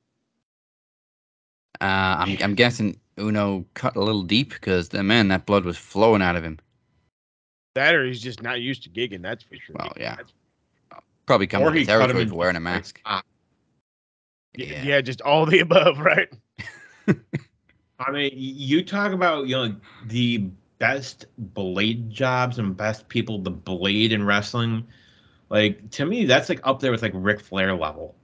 [1.81, 5.77] Uh, I'm, I'm guessing Uno cut a little deep because the man that blood was
[5.77, 6.59] flowing out of him.
[7.75, 9.23] That or he's just not used to gigging.
[9.23, 9.77] That's for sure.
[9.79, 10.17] Well, yeah.
[11.31, 13.01] Probably coming Or with he the him territory for wearing a mask.
[13.07, 13.23] ah.
[14.57, 14.83] Yeah.
[14.83, 15.01] Yeah.
[15.01, 16.29] just all the above, right?
[18.01, 19.77] I mean, you talk about you know
[20.07, 20.39] the
[20.81, 24.85] best blade jobs and best people to blade in wrestling.
[25.51, 28.17] Like to me, that's like up there with like Ric Flair level.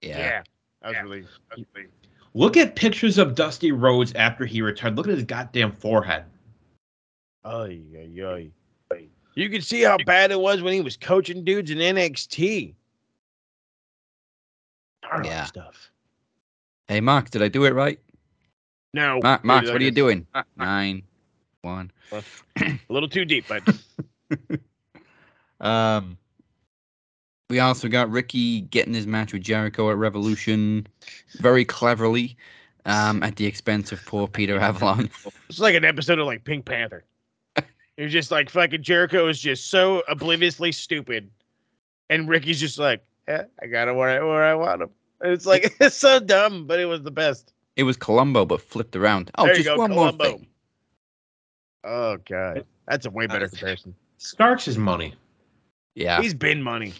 [0.00, 0.42] Yeah.
[0.80, 1.88] That was really, that was really
[2.32, 4.96] Look at pictures of Dusty Rhodes after he retired.
[4.96, 6.24] Look at his goddamn forehead.
[7.44, 8.50] Ay, ay, ay.
[9.34, 12.74] You can see how bad it was when he was coaching dudes in NXT.
[15.02, 15.44] Gnarly Yeah.
[15.44, 15.90] Stuff.
[16.88, 18.00] Hey, Mark, did I do it right?
[18.92, 20.26] No, Ma- Max, what are you doing?
[20.56, 21.04] Nine,
[21.62, 21.92] one.
[22.12, 23.62] A little too deep, but
[25.60, 26.16] Um,
[27.50, 30.86] we also got Ricky getting his match with Jericho at Revolution,
[31.40, 32.36] very cleverly,
[32.86, 35.10] um, at the expense of poor Peter Avalon.
[35.48, 37.04] it's like an episode of like Pink Panther.
[38.00, 41.30] You're just like fucking Jericho is just so obliviously stupid,
[42.08, 44.88] and Ricky's just like, yeah, I got him where I where I want him.
[45.20, 47.52] And it's like it's so dumb, but it was the best.
[47.76, 49.30] It was Columbo, but flipped around.
[49.36, 50.24] Oh, There just go, one Columbo.
[50.24, 50.46] more thing.
[51.84, 53.94] Oh god, that's a way better comparison.
[54.16, 55.14] Starks is money.
[55.94, 56.94] Yeah, He's been money.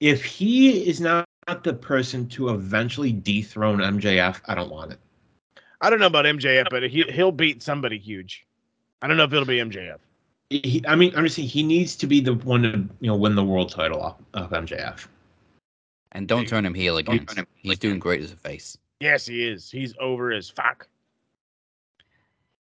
[0.00, 1.26] If he is not
[1.62, 4.98] the person to eventually dethrone MJF, I don't want it.
[5.82, 8.46] I don't know about MJF, but he he'll beat somebody huge.
[9.02, 9.98] I don't know if it'll be MJF.
[10.50, 12.70] He, I mean, I'm just saying he needs to be the one to
[13.00, 15.06] you know win the world title off of MJF.
[16.12, 17.26] and don't turn him heel again.
[17.56, 18.76] He's doing great as a face.
[19.00, 19.70] Yes, he is.
[19.70, 20.88] He's over as fuck.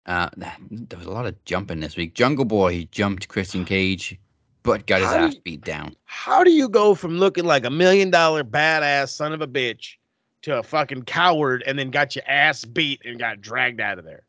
[0.05, 2.13] Uh, there was a lot of jumping this week.
[2.13, 4.17] Jungle Boy jumped Christian Cage,
[4.63, 5.95] but got his How ass you- beat down.
[6.05, 9.95] How do you go from looking like a million dollar badass son of a bitch
[10.43, 14.05] to a fucking coward and then got your ass beat and got dragged out of
[14.05, 14.23] there?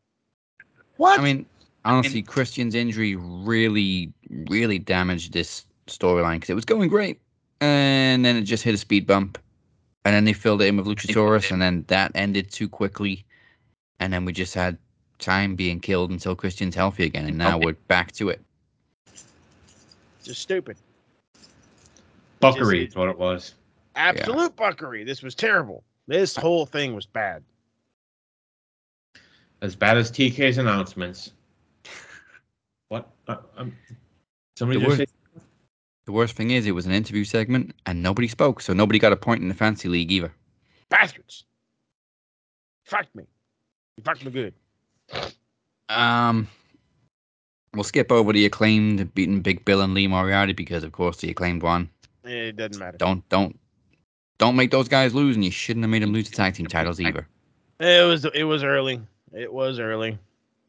[0.97, 1.19] What?
[1.19, 1.45] I mean,
[1.85, 7.19] honestly, Christian's injury really, really damaged this storyline because it was going great,
[7.61, 9.37] and then it just hit a speed bump,
[10.05, 13.25] and then they filled it in with Luchasaurus, and then that ended too quickly,
[13.99, 14.77] and then we just had
[15.19, 18.41] time being killed until Christian's healthy again, and now we're back to it.
[20.23, 20.77] just stupid.
[22.41, 23.55] Buckery is what it was.
[23.95, 25.05] Absolute buckery.
[25.05, 25.83] This was terrible.
[26.07, 27.43] This whole thing was bad.
[29.61, 31.33] As bad as TK's announcements.
[32.89, 33.09] What?
[33.27, 33.75] Um,
[34.57, 35.41] somebody The just worst- say,
[36.05, 39.13] The worst thing is, it was an interview segment, and nobody spoke, so nobody got
[39.13, 40.33] a point in the fancy league either.
[40.89, 41.45] Bastards.
[42.85, 43.23] Fucked me.
[43.97, 44.53] You fucked me good.
[45.87, 46.47] Um,
[47.75, 51.29] we'll skip over the acclaimed beating Big Bill and Lee Moriarty because, of course, the
[51.29, 51.89] acclaimed one.
[52.23, 52.97] It doesn't matter.
[52.97, 53.57] Don't don't
[54.39, 56.67] don't make those guys lose, and you shouldn't have made them lose the tag team
[56.67, 57.27] titles either.
[57.79, 59.01] It was it was early.
[59.33, 60.17] It was early.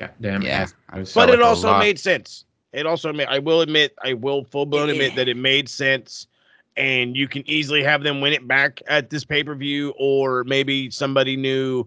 [0.01, 0.75] Yeah, damn Yeah, ass.
[0.89, 2.45] I was- But it like also made sense.
[2.73, 6.27] It also made I will admit, I will full blown admit that it made sense.
[6.77, 10.45] And you can easily have them win it back at this pay per view, or
[10.45, 11.85] maybe somebody new.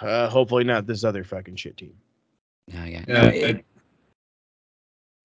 [0.00, 1.92] Uh, hopefully not this other fucking shit team.
[2.66, 3.04] Yeah, yeah.
[3.06, 3.64] Yeah, it- it,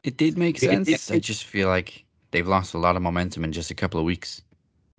[0.03, 0.87] it did make it- sense.
[1.09, 3.99] it- I just feel like they've lost a lot of momentum in just a couple
[3.99, 4.41] of weeks.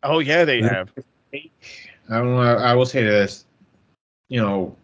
[0.03, 0.91] Oh yeah, they have.
[1.35, 1.43] I
[2.09, 2.41] don't know.
[2.41, 3.45] I will say this.
[4.31, 4.77] You know,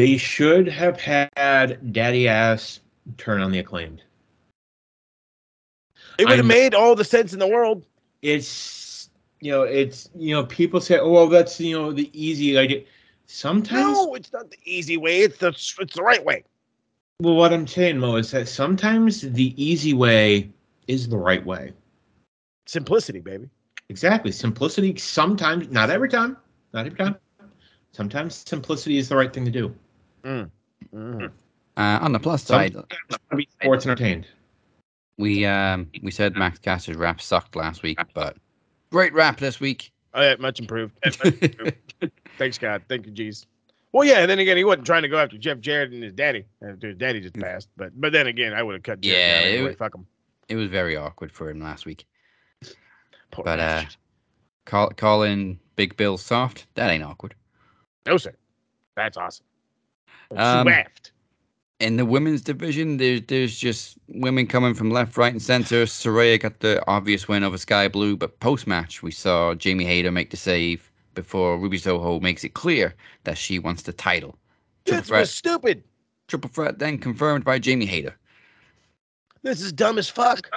[0.00, 2.80] they should have had Daddy Ass
[3.18, 4.02] turn on the acclaimed.
[6.18, 7.84] It would have made all the sense in the world.
[8.22, 9.10] It's
[9.40, 12.84] you know, it's you know, people say, "Oh, well, that's you know the easy idea."
[13.26, 15.20] Sometimes, No, it's not the easy way.
[15.20, 16.44] It's the it's the right way.
[17.20, 20.50] well, what I'm saying, Mo, is that sometimes the easy way
[20.88, 21.74] is the right way.
[22.66, 23.50] Simplicity, baby.
[23.90, 24.96] Exactly, simplicity.
[24.96, 26.38] Sometimes, not every time,
[26.72, 27.16] not every time.
[27.92, 29.74] Sometimes simplicity is the right thing to do.
[30.24, 30.50] Mhm.
[31.76, 32.76] Uh, on the plus Some- side,
[33.36, 34.26] Be sports entertained.
[35.18, 38.36] we um we said Max Caster's rap sucked last week, but
[38.90, 39.92] great rap this week.
[40.14, 40.92] Oh, yeah, much improved.
[42.38, 42.82] Thanks God.
[42.88, 43.46] Thank you, jeez.
[43.92, 44.18] Well, yeah.
[44.20, 46.44] And then again, he wasn't trying to go after Jeff Jarrett and his daddy.
[46.68, 47.68] After his daddy just passed.
[47.76, 49.00] But but then again, I would have cut.
[49.00, 49.68] Jarrett Yeah, down it anyway.
[49.68, 50.06] was- Fuck him.
[50.48, 52.04] It was very awkward for him last week.
[53.30, 53.96] Poor But uh, bastard.
[54.66, 57.36] call calling Big Bill soft, that ain't awkward.
[58.06, 58.34] no sir.
[58.96, 59.46] That's awesome.
[60.36, 61.10] Um, Swaft.
[61.80, 65.84] in the women's division, there's there's just women coming from left, right, and center.
[65.84, 70.10] Saraya got the obvious win over Sky Blue, but post match we saw Jamie Hayter
[70.12, 72.94] make the save before Ruby Soho makes it clear
[73.24, 74.38] that she wants the title.
[74.84, 75.82] Triple This was stupid.
[76.28, 78.14] triple threat, then confirmed by Jamie Hayter.
[79.42, 80.48] This is dumb as fuck.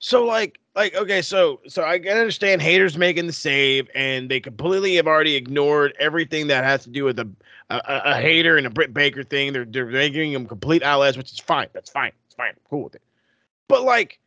[0.00, 4.40] So like like okay, so so I can understand Hayter's making the save, and they
[4.40, 7.28] completely have already ignored everything that has to do with a
[7.70, 9.52] a, a- Hayter and a Britt Baker thing.
[9.52, 11.68] They're they're making them complete outlets, which is fine.
[11.72, 12.12] That's fine.
[12.26, 12.50] It's fine.
[12.50, 13.02] I'm cool with it.
[13.68, 14.18] But like,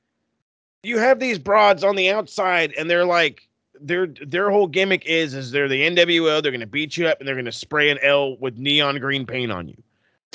[0.83, 3.47] you have these broads on the outside, and they're like.
[3.83, 6.43] Their their whole gimmick is is they're the NWO.
[6.43, 9.51] They're gonna beat you up and they're gonna spray an L with neon green paint
[9.51, 9.81] on you.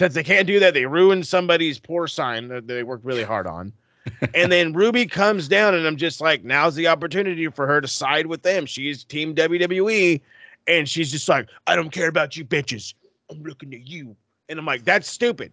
[0.01, 3.47] Since they can't do that, they ruin somebody's poor sign that they worked really hard
[3.47, 3.73] on.
[4.35, 7.87] and then Ruby comes down, and I'm just like, now's the opportunity for her to
[7.87, 8.67] side with them.
[8.67, 10.21] She's Team WWE,
[10.67, 12.95] and she's just like, I don't care about you bitches.
[13.31, 14.17] I'm looking at you.
[14.49, 15.53] And I'm like, that's stupid.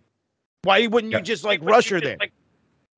[0.63, 2.17] Why wouldn't you just like rush her then?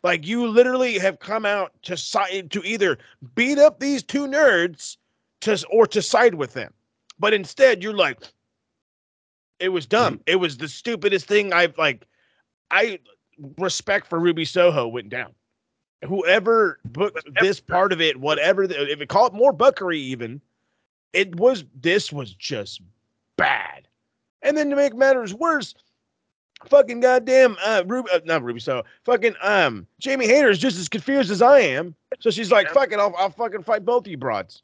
[0.03, 2.97] Like you literally have come out to side to either
[3.33, 4.97] beat up these two nerds
[5.41, 6.73] to or to side with them.
[7.17, 8.19] But instead you're like,
[9.59, 10.15] It was dumb.
[10.15, 10.23] Mm-hmm.
[10.27, 12.05] It was the stupidest thing I've like.
[12.71, 12.99] I
[13.57, 15.33] respect for Ruby Soho went down.
[16.05, 20.41] Whoever booked this part of it, whatever, the, if it call it more buckery, even
[21.15, 21.63] it was.
[21.81, 22.81] This was just
[23.37, 23.87] bad.
[24.41, 25.73] And then to make matters worse,
[26.67, 30.89] fucking goddamn uh, Ruby, uh, not Ruby Soho, fucking um Jamie Hayter is just as
[30.89, 31.95] confused as I am.
[32.19, 34.61] So she's like, "Fuck it, I'll, I'll fucking fight both of you broads,"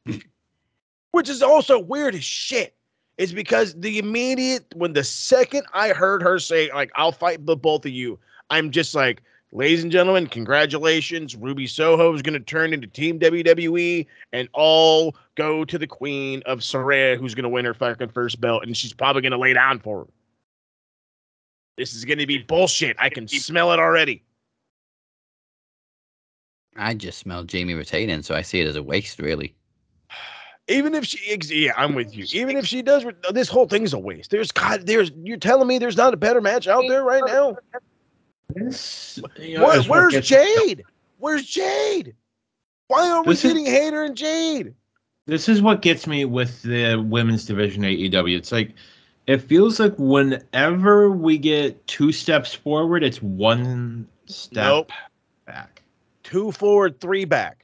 [1.11, 2.75] which is also weird as shit
[3.17, 7.55] It's because the immediate when the second I heard her say like I'll fight the
[7.55, 8.19] both of you,
[8.49, 11.35] I'm just like, ladies and gentlemen, congratulations.
[11.35, 16.41] Ruby Soho is going to turn into Team WWE and all go to the Queen
[16.45, 19.37] of Saraya, who's going to win her fucking first belt, and she's probably going to
[19.37, 20.07] lay down for her.
[21.77, 22.95] This is going to be bullshit.
[22.99, 24.23] I can smell it already.
[26.77, 29.55] I just smell Jamie retaining, so I see it as a waste, really.
[30.67, 32.25] Even if she, yeah, I'm with you.
[32.31, 34.31] Even if she does, this whole thing's a waste.
[34.31, 35.11] There's God, there's.
[35.21, 37.57] You're telling me there's not a better match out there right now?
[38.55, 40.83] This, you know, Where- is where's gets- Jade?
[41.19, 42.15] Where's Jade?
[42.87, 44.73] Why are we This is- getting Hayter and Jade?
[45.27, 48.35] This is what gets me with the women's division AEW.
[48.37, 48.73] It's like
[49.27, 54.91] it feels like whenever we get two steps forward, it's one step Nope.
[55.45, 55.83] back.
[56.23, 57.63] Two forward, three back.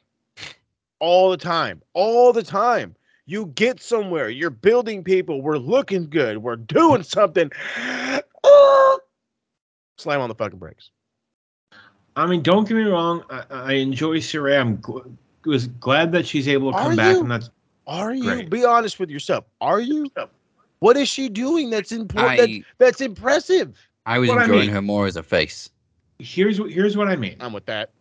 [0.99, 1.81] All the time.
[1.93, 2.95] All the time.
[3.25, 4.29] You get somewhere.
[4.29, 5.41] You're building people.
[5.41, 6.37] We're looking good.
[6.37, 7.51] We're doing something.
[9.97, 10.91] Slam on the fucking brakes.
[12.15, 13.23] I mean, don't get me wrong.
[13.29, 14.61] I, I enjoy Saraya.
[14.61, 15.11] I'm gl-
[15.45, 17.21] was glad that she's able to Are come back, you?
[17.21, 17.49] and that's
[17.85, 18.23] Are you?
[18.23, 18.49] Great.
[18.49, 19.45] Be honest with yourself.
[19.61, 20.11] Are you?
[20.79, 22.37] What is she doing that's important?
[22.39, 23.75] That, that's impressive.
[24.05, 25.69] I was What I enjoying mean- her more as a face.
[26.19, 27.35] here's what here's what I mean.
[27.39, 27.91] I'm with that.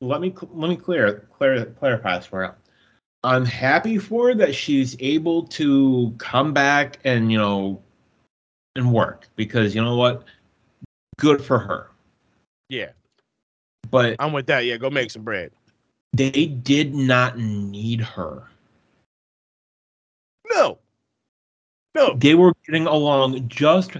[0.00, 2.50] let me cl- let me clear, clear clarify this for you.
[3.24, 7.82] I'm happy for her that she's able to come back and you know
[8.76, 10.24] and work because you know what,
[11.18, 11.90] good for her.
[12.68, 12.90] Yeah,
[13.90, 14.64] But I'm with that.
[14.64, 15.52] Yeah, go make some bread.
[16.12, 18.42] they did not need her.
[20.50, 20.78] No.
[21.94, 22.14] No.
[22.14, 23.92] They were getting along just.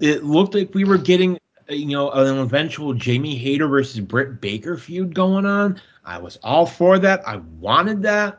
[0.00, 1.38] It looked like we were getting
[1.68, 5.80] you know an eventual Jamie Hayter versus Britt Baker feud going on.
[6.04, 7.26] I was all for that.
[7.26, 8.38] I wanted that.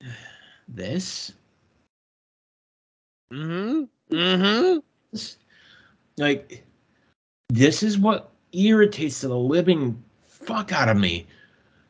[0.68, 1.32] This
[3.32, 4.14] Mm-hmm.
[4.14, 4.78] Mm-hmm.
[6.18, 6.64] Like
[7.48, 11.26] this is what irritates the living fuck out of me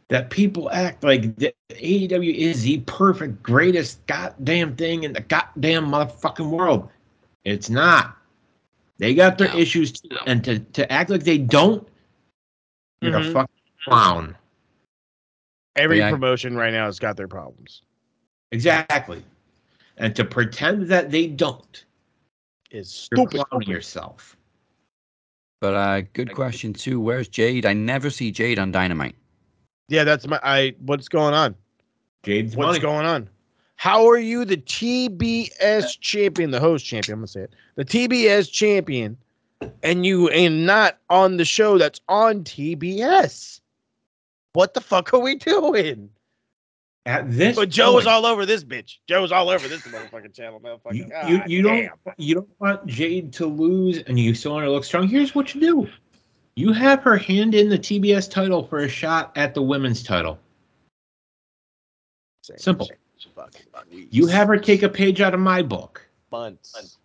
[0.09, 5.87] that people act like the AEW is the perfect greatest goddamn thing in the goddamn
[5.87, 6.89] motherfucking world.
[7.45, 8.17] It's not.
[8.99, 9.59] They got their No.
[9.59, 11.87] issues too, and to to act like they don't,
[13.01, 13.33] you're a Mhm.
[13.33, 14.37] fucking clown.
[15.77, 16.11] Every Yeah.
[16.11, 17.83] promotion right now has got their problems.
[18.53, 19.23] Exactly.
[19.99, 21.85] And to pretend that they don't,
[22.77, 23.47] Is you're stupid.
[23.49, 24.37] clowning yourself.
[25.61, 27.01] But uh, good question too.
[27.01, 27.65] Where's Jade?
[27.65, 29.15] I never see Jade on Dynamite.
[29.89, 30.39] Yeah, that's my.
[30.43, 30.75] I.
[30.81, 31.55] What's going on?
[32.23, 32.81] Jade's What's money.
[32.81, 33.31] going on?
[33.77, 37.15] How are you the TBS champion, the host champion?
[37.15, 39.17] I'm gonna say it, the TBS champion,
[39.83, 43.61] and you ain't not on the show that's on TBS.
[44.55, 46.11] What the fuck are we doing?
[47.07, 48.97] At this But Joe point, is all over this bitch.
[49.07, 50.95] Joe's all over this motherfucking channel, you, motherfucker.
[50.95, 54.67] you, God you don't you don't want Jade to lose and you still want her
[54.67, 55.07] to look strong.
[55.07, 55.89] Here's what you do.
[56.57, 60.39] You have her hand in the TBS title for a shot at the women's title.
[62.43, 62.87] Same Simple.
[62.87, 62.99] shit.
[64.11, 66.99] You have her take a page out of my book bunts.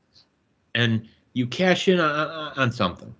[0.73, 3.13] and you cash in on, on, on something.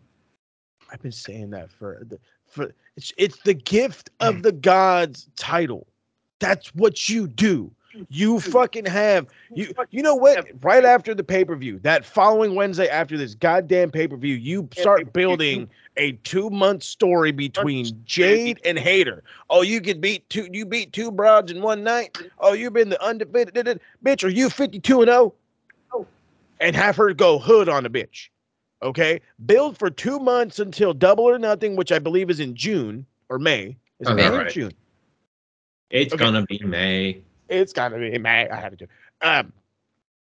[0.91, 5.87] I've been saying that for the for it's it's the gift of the gods title.
[6.41, 7.71] That's what you do.
[8.09, 10.47] You fucking have you you know what?
[10.61, 16.13] Right after the pay-per-view, that following Wednesday after this goddamn pay-per-view, you start building a
[16.23, 19.23] two-month story between Jade and Hayter.
[19.49, 22.17] Oh, you could beat two you beat two broads in one night.
[22.39, 24.23] Oh, you've been the undefeated da- da- bitch.
[24.23, 25.35] Are you 52 and 0?
[26.59, 28.29] And have her go hood on the bitch.
[28.83, 33.05] Okay, build for two months until Double or Nothing, which I believe is in June
[33.29, 33.63] or May.
[33.63, 34.49] Is it Sounds May or right.
[34.49, 34.71] June?
[35.91, 36.23] It's Okay.
[36.23, 37.21] gonna be May.
[37.49, 38.49] It's gotta be May.
[38.49, 38.85] I have to do.
[38.85, 39.25] It.
[39.25, 39.53] Um,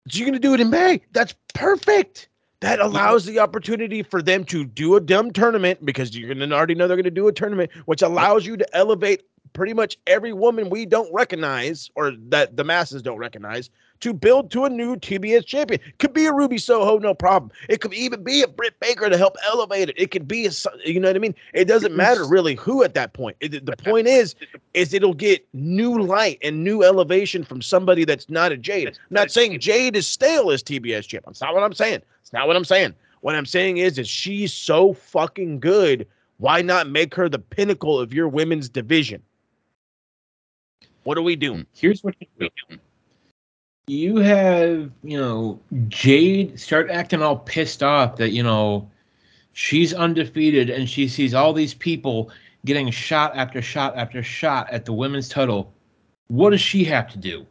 [0.09, 1.03] so you're gonna do it in May.
[1.13, 2.29] That's perfect.
[2.61, 6.75] That allows the opportunity for them to do a dumb tournament because you're gonna already
[6.75, 9.23] know they're gonna do a tournament, which allows you to elevate
[9.53, 14.51] pretty much every woman we don't recognize or that the masses don't recognize to build
[14.53, 15.81] to a new TBS champion.
[15.99, 17.51] Could be a Ruby Soho, no problem.
[17.69, 19.99] It could even be a Britt Baker to help elevate it.
[19.99, 20.51] It could be a,
[20.85, 21.35] you know what I mean.
[21.55, 21.97] It doesn't mm-hmm.
[21.97, 23.37] matter really who at that point.
[23.41, 24.35] It- the point is,
[24.75, 28.89] is it'll get new light and new elevation from somebody that's not a Jade.
[28.89, 31.25] I'm not saying Jade is stale as TBS champ.
[31.27, 32.03] That's not what I'm saying.
[32.21, 32.95] It's not what I'm saying.
[33.21, 36.07] What I'm saying is, is she's so fucking good.
[36.39, 39.23] Why not make her the pinnacle of your women's division?
[41.03, 41.67] What are we doing?
[41.75, 42.79] Here's what you do.
[43.89, 45.59] You have, you know,
[45.89, 48.91] Jade start acting all pissed off that, you know,
[49.55, 52.31] she's undefeated and she sees all these people
[52.67, 55.73] getting shot after shot after shot at the women's title.
[56.27, 57.47] What does she have to do?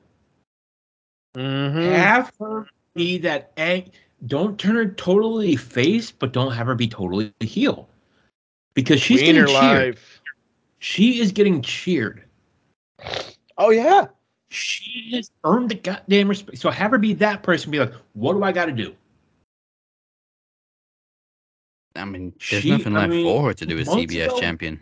[1.35, 1.79] Mm-hmm.
[1.79, 3.91] Have her be that ang-
[4.27, 7.89] don't turn her totally face, but don't have her be totally heel.
[8.75, 9.95] Because she's Queen getting cheered.
[9.95, 10.21] life.
[10.79, 12.23] She is getting cheered.
[13.57, 14.07] Oh yeah.
[14.49, 16.57] She has earned the goddamn respect.
[16.59, 17.69] So have her be that person.
[17.71, 18.95] Be like, what do I got to do?
[21.95, 24.39] I mean, there's She- nothing I left mean, for her to do as TBS ago-
[24.39, 24.79] champion.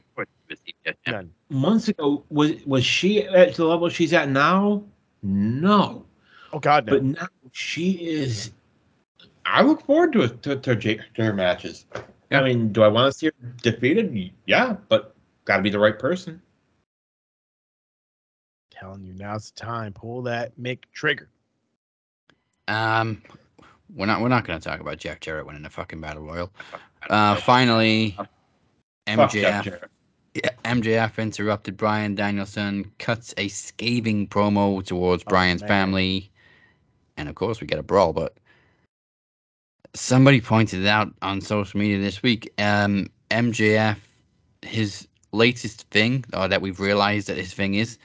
[1.07, 1.31] None.
[1.49, 4.83] Months ago, was was she at the level she's at now?
[5.23, 6.05] No,
[6.53, 6.93] Oh God, no.
[6.93, 8.51] but now she is.
[9.45, 11.85] I look forward to it to, to, to her matches.
[12.29, 13.33] I mean, do I want to see her
[13.63, 14.31] defeated?
[14.45, 15.15] Yeah, but
[15.45, 16.39] got to be the right person.
[18.79, 19.93] Telling you now's the time.
[19.93, 21.29] Pull that Mick trigger.
[22.67, 23.21] Um,
[23.95, 26.51] we're not we're not going to talk about Jack Jarrett winning the fucking battle royal.
[27.09, 28.15] Uh, finally,
[29.07, 29.87] Fuck Jack MJF
[30.35, 35.67] yeah, MJF interrupted Bryan Danielson, cuts a scathing promo towards Oh, Bryan's man.
[35.69, 36.29] family,
[37.15, 38.11] and of course we get a brawl.
[38.11, 38.35] But
[39.93, 42.51] somebody pointed it out on social media this week.
[42.57, 43.95] Um, MJF,
[44.61, 47.97] his latest thing, or that we've realized that his thing is,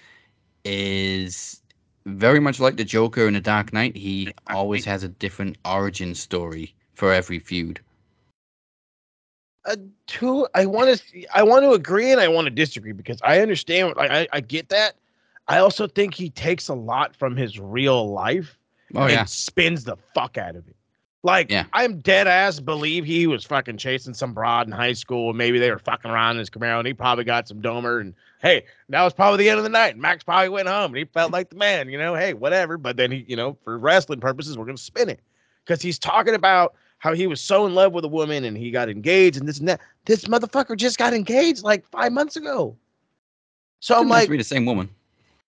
[0.64, 1.62] is
[2.06, 3.96] very much like the Joker in The Dark Knight.
[3.96, 7.80] He always has a different origin story for every feud.
[9.66, 9.76] Uh,
[10.06, 13.40] two, I want to, I want to agree and I want to disagree because I
[13.40, 13.94] understand.
[13.96, 14.94] Like, I, I get that.
[15.48, 18.56] I also think he takes a lot from his real life
[18.94, 20.76] Oh and yeah, spins the fuck out of it.
[21.22, 21.66] Like, Yeah.
[21.74, 25.28] I'm dead ass believe he was fucking chasing some broad in high school.
[25.30, 28.00] and Maybe they were fucking around in his Camaro and he probably got some domer.
[28.00, 29.96] And hey, that was probably the end of the night.
[29.96, 32.78] Max probably went home and he felt like the man, you know, hey, whatever.
[32.78, 35.20] But then he, you know, for wrestling purposes, we're going to spin it
[35.64, 38.70] because he's talking about how he was so in love with a woman and he
[38.70, 39.80] got engaged and this and that.
[40.06, 42.76] This motherfucker just got engaged like five months ago.
[43.80, 44.88] So I'm like, be the same woman.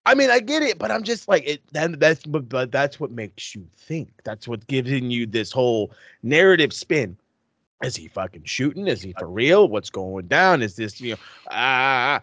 [0.04, 1.62] I mean, I get it, but I'm just like it.
[1.72, 4.10] That, that's what, but that's what makes you think.
[4.24, 5.92] That's what giving you this whole
[6.22, 7.16] narrative spin.
[7.82, 8.86] Is he fucking shooting?
[8.86, 9.68] Is he for real?
[9.68, 10.62] What's going down?
[10.62, 11.20] Is this you know?
[11.50, 12.20] Ah,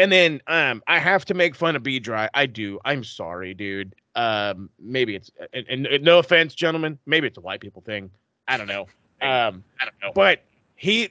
[0.00, 2.28] and then um, I have to make fun of B Dry.
[2.34, 2.80] I do.
[2.84, 3.94] I'm sorry, dude.
[4.14, 6.98] Um, maybe it's and, and, and no offense, gentlemen.
[7.06, 8.10] Maybe it's a white people thing.
[8.48, 8.82] I don't know.
[9.22, 10.12] Um, I don't know.
[10.14, 10.42] But
[10.76, 11.10] he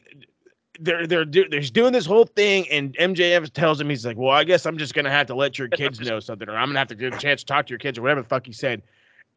[0.80, 4.32] they're they're do, they're doing this whole thing, and MJF tells him he's like, "Well,
[4.32, 6.80] I guess I'm just gonna have to let your kids know something, or I'm gonna
[6.80, 8.54] have to give a chance to talk to your kids, or whatever the fuck he
[8.54, 8.82] said."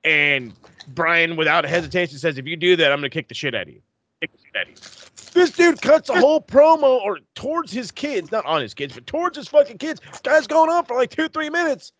[0.04, 0.54] And
[0.88, 3.68] Bryan, without hesitation, says, "If you do that, I'm gonna kick the shit out of
[3.68, 3.82] you."
[4.22, 5.32] Kick the shit out of you.
[5.34, 9.06] This dude cuts a whole promo or towards his kids, not on his kids, but
[9.06, 10.00] towards his fucking kids.
[10.22, 11.92] Guy's going on for like two, three minutes,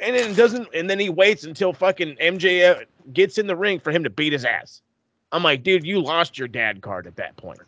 [0.00, 3.90] and then doesn't, and then he waits until fucking MJF gets in the ring for
[3.90, 4.82] him to beat his ass.
[5.32, 7.60] I'm like, dude, you lost your dad card at that point.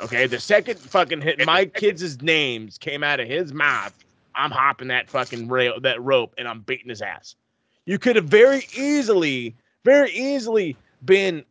[0.00, 3.92] Okay, the second fucking hit my kids' names came out of his mouth,
[4.34, 7.34] I'm hopping that fucking rail that rope and I'm beating his ass.
[7.84, 9.54] You could have very easily,
[9.84, 11.44] very easily been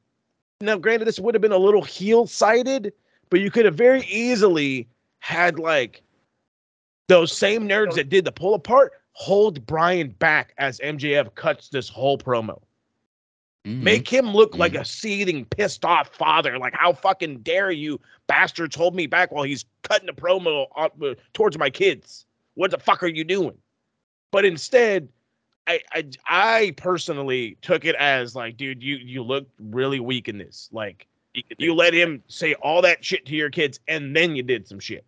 [0.62, 2.92] now granted this would have been a little heel sided,
[3.30, 4.88] but you could have very easily
[5.20, 6.02] had like
[7.08, 11.90] those same nerds that did the pull apart hold Bryan back as MJF cuts this
[11.90, 12.62] whole promo.
[13.66, 13.82] Mhm.
[13.82, 16.58] Make him look like a seething, pissed off father.
[16.58, 20.90] Like, how fucking dare you bastards hold me back while he's cutting a promo uh,
[21.34, 22.26] towards my kids?
[22.56, 23.58] What the fuck are you doing?
[24.32, 25.10] But instead,
[25.70, 30.40] I, I I personally took it as like, dude, you you look really weak in
[30.40, 30.68] this.
[30.72, 31.08] Like,
[31.60, 34.80] you let him say all that shit to your kids, and then you did some
[34.80, 35.06] shit.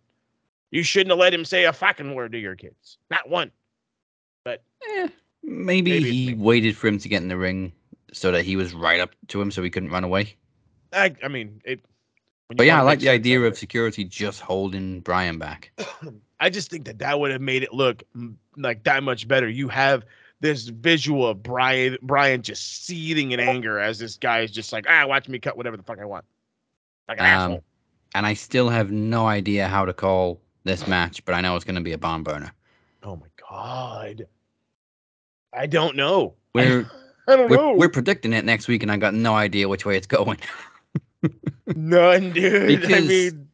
[0.70, 2.98] You shouldn't have let him say a fucking word to your kids.
[3.10, 3.50] Not one.
[4.44, 5.08] But eh.
[5.42, 7.72] Maybe, Maybe it's he waited for him to get in the ring
[8.12, 10.36] so that he was right up to him so he couldn't run away.
[10.92, 11.84] I I mean it.
[12.54, 15.72] But yeah, I like the idea of of security just holding Bryan back.
[16.40, 18.04] I just think that that would have made it look
[18.56, 19.48] like that much better.
[19.48, 20.04] You have
[20.42, 24.84] this visual of Bryan Bryan just seething in anger as this guy is just like,
[24.88, 26.24] ah, watch me cut whatever the fuck I want.
[27.08, 27.64] Like an Um, asshole.
[28.14, 31.64] and I still have no idea how to call this match, but I know it's
[31.64, 32.52] going to be a barn burner.
[33.02, 34.26] Oh my god.
[35.54, 36.34] I don't know.
[36.54, 36.90] We're
[37.28, 37.70] I don't know.
[37.72, 40.38] we're, we're predicting it next week, and I got no idea which way it's going.
[41.76, 42.84] None, dude.
[42.92, 43.48] I mean,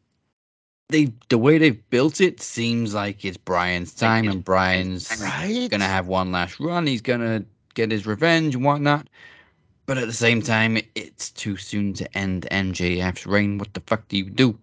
[0.88, 5.68] they the way they've built it seems like it's Bryan's time, and Bryan's right?
[5.70, 6.86] gonna have one last run.
[6.86, 7.44] He's gonna
[7.74, 9.08] get his revenge and whatnot.
[9.86, 13.58] But at the same time, it's too soon to end MJF's reign.
[13.58, 14.58] What the fuck do you do?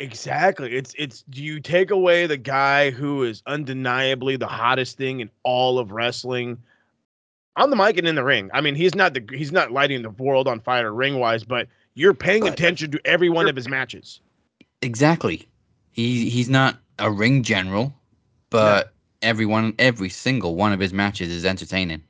[0.00, 0.74] Exactly.
[0.74, 5.30] It's it's do you take away the guy who is undeniably the hottest thing in
[5.42, 6.58] all of wrestling
[7.56, 8.50] on the mic and in the ring?
[8.54, 11.68] I mean, he's not the he's not lighting the world on fire ring wise, but
[11.94, 14.20] you're paying But- attention to every one of his matches.
[14.82, 15.46] Exactly.
[15.96, 17.94] He he's not a ring general,
[18.50, 18.92] but
[19.22, 22.02] everyone every single one of his matches is entertaining.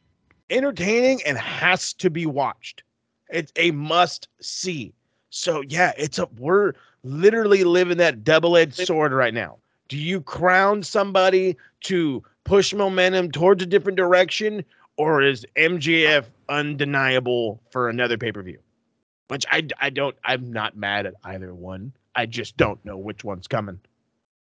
[0.51, 2.83] Entertaining and has to be watched.
[3.29, 4.93] It's a must see.
[5.31, 6.73] So yeah, it's a we're
[7.05, 9.59] literally living that double-edged sword right now.
[9.89, 14.65] Do you crown somebody to push momentum towards a different direction,
[14.97, 18.59] or is MJF undeniable for another pay-per-view?
[19.29, 21.93] Which I I don't I'm not mad at either one.
[22.17, 23.79] I just don't know which one's coming.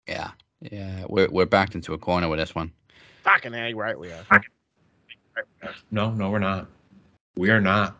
[0.06, 0.30] Yeah.
[0.60, 1.06] Yeah.
[1.08, 2.70] We're we're backed into a corner with this one.
[3.22, 4.42] Fucking A, right we are.
[5.90, 6.68] No, no, we're not.
[7.36, 7.96] We are not.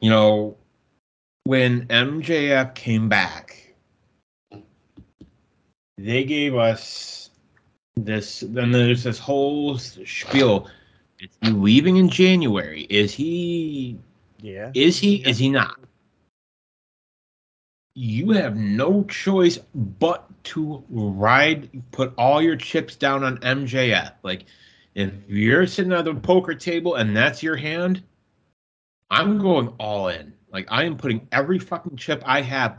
[0.00, 0.56] You know,
[1.44, 3.74] when MJF came back,
[5.96, 7.30] they gave us
[7.96, 8.44] this.
[8.46, 10.68] Then there's this whole spiel.
[11.18, 12.82] Is he leaving in January?
[12.90, 13.98] Is he?
[14.40, 14.70] Yeah.
[14.74, 15.16] Is he?
[15.26, 15.80] Is he not?
[18.00, 24.12] You have no choice but to ride, put all your chips down on MJF.
[24.22, 24.44] Like,
[24.94, 28.04] if you're sitting at the poker table and that's your hand,
[29.10, 30.32] I'm going all in.
[30.52, 32.78] Like, I am putting every fucking chip I have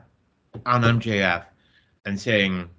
[0.66, 1.44] on MJF
[2.06, 2.70] and saying,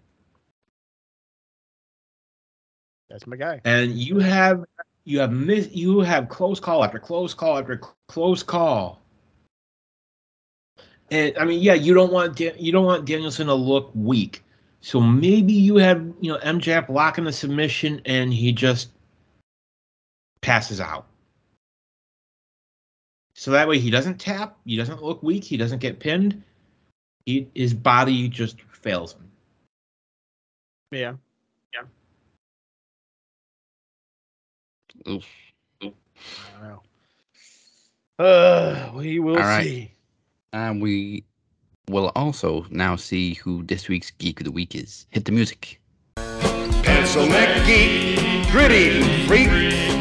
[3.11, 3.61] That's my guy.
[3.67, 4.65] and you have
[5.05, 9.00] you have miss you have close call after close call after cl- close call.
[11.11, 14.45] And I mean, yeah, you don't want Dan- you don't want Danielson to look weak,
[14.81, 18.91] so maybe you have you know MJF locking the submission and he just
[20.41, 21.07] passes out.
[23.35, 26.43] So that way he doesn't tap, he doesn't look weak, he doesn't get pinned.
[27.27, 29.31] He, his body just fails him.
[30.91, 31.15] Yeah.
[35.09, 35.25] Oof.
[35.83, 35.93] I
[36.53, 36.83] don't know.
[38.19, 39.65] Uh, we will All right.
[39.65, 39.93] see.
[40.53, 41.25] And we
[41.89, 45.07] will also now see who this week's Geek of the Week is.
[45.11, 45.81] Hit the music.
[46.83, 49.49] Pencil neck geek, gritty freak,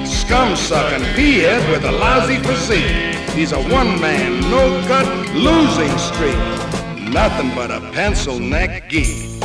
[0.08, 3.16] scum sucking peahead with a lousy physique.
[3.32, 7.12] He's a one man, no gut, losing streak.
[7.12, 9.39] Nothing but a pencil neck geek.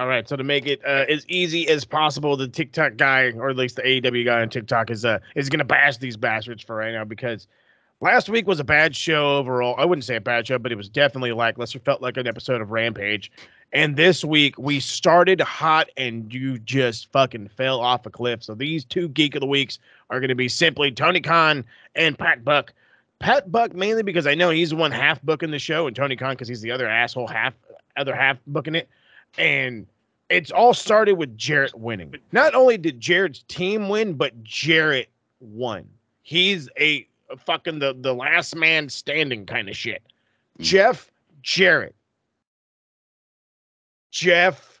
[0.00, 3.50] All right, so to make it uh, as easy as possible, the TikTok guy, or
[3.50, 6.76] at least the AEW guy on TikTok, is uh is gonna bash these bastards for
[6.76, 7.46] right now because
[8.00, 9.74] last week was a bad show overall.
[9.76, 11.80] I wouldn't say a bad show, but it was definitely lackluster.
[11.80, 13.30] Felt like an episode of Rampage.
[13.74, 18.42] And this week we started hot and you just fucking fell off a cliff.
[18.42, 19.78] So these two geek of the weeks
[20.08, 21.62] are gonna be simply Tony Khan
[21.94, 22.72] and Pat Buck.
[23.18, 26.32] Pat Buck mainly because I know he's one half booking the show, and Tony Khan
[26.32, 27.52] because he's the other asshole half
[27.98, 28.88] other half booking it.
[29.38, 29.86] And
[30.28, 32.14] it's all started with Jarrett winning.
[32.32, 35.88] Not only did Jarrett's team win, but Jarrett won.
[36.22, 37.06] He's a
[37.38, 40.02] fucking the, the last man standing kind of shit.
[40.56, 40.62] Hmm.
[40.62, 41.10] Jeff
[41.42, 41.94] Jarrett.
[44.10, 44.80] Jeff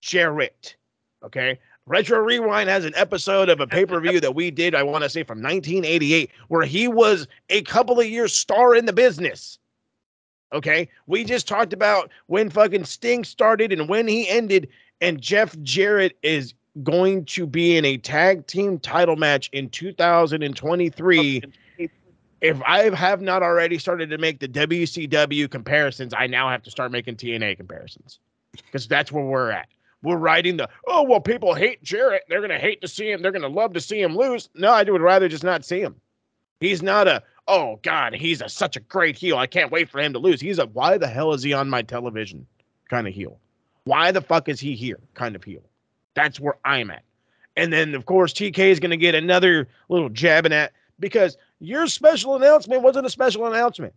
[0.00, 0.76] Jarrett.
[1.22, 1.58] Okay.
[1.86, 5.02] Retro Rewind has an episode of a pay per view that we did, I want
[5.02, 9.58] to say from 1988, where he was a couple of years star in the business.
[10.52, 10.88] Okay.
[11.06, 14.68] We just talked about when fucking Sting started and when he ended,
[15.00, 21.42] and Jeff Jarrett is going to be in a tag team title match in 2023.
[22.40, 26.70] If I have not already started to make the WCW comparisons, I now have to
[26.70, 28.18] start making TNA comparisons
[28.52, 29.68] because that's where we're at.
[30.02, 32.22] We're writing the oh well, people hate Jarrett.
[32.28, 33.22] They're gonna hate to see him.
[33.22, 34.48] They're gonna love to see him lose.
[34.54, 35.94] No, I would rather just not see him.
[36.58, 37.22] He's not a
[37.52, 39.36] oh god, he's a such a great heel.
[39.36, 40.40] I can't wait for him to lose.
[40.40, 42.46] He's a why the hell is he on my television
[42.88, 43.38] kind of heel?
[43.84, 45.62] Why the fuck is he here kind of heel?
[46.14, 47.02] That's where I'm at.
[47.56, 52.36] And then of course TK is gonna get another little jabbing at because your special
[52.36, 53.92] announcement wasn't a special announcement.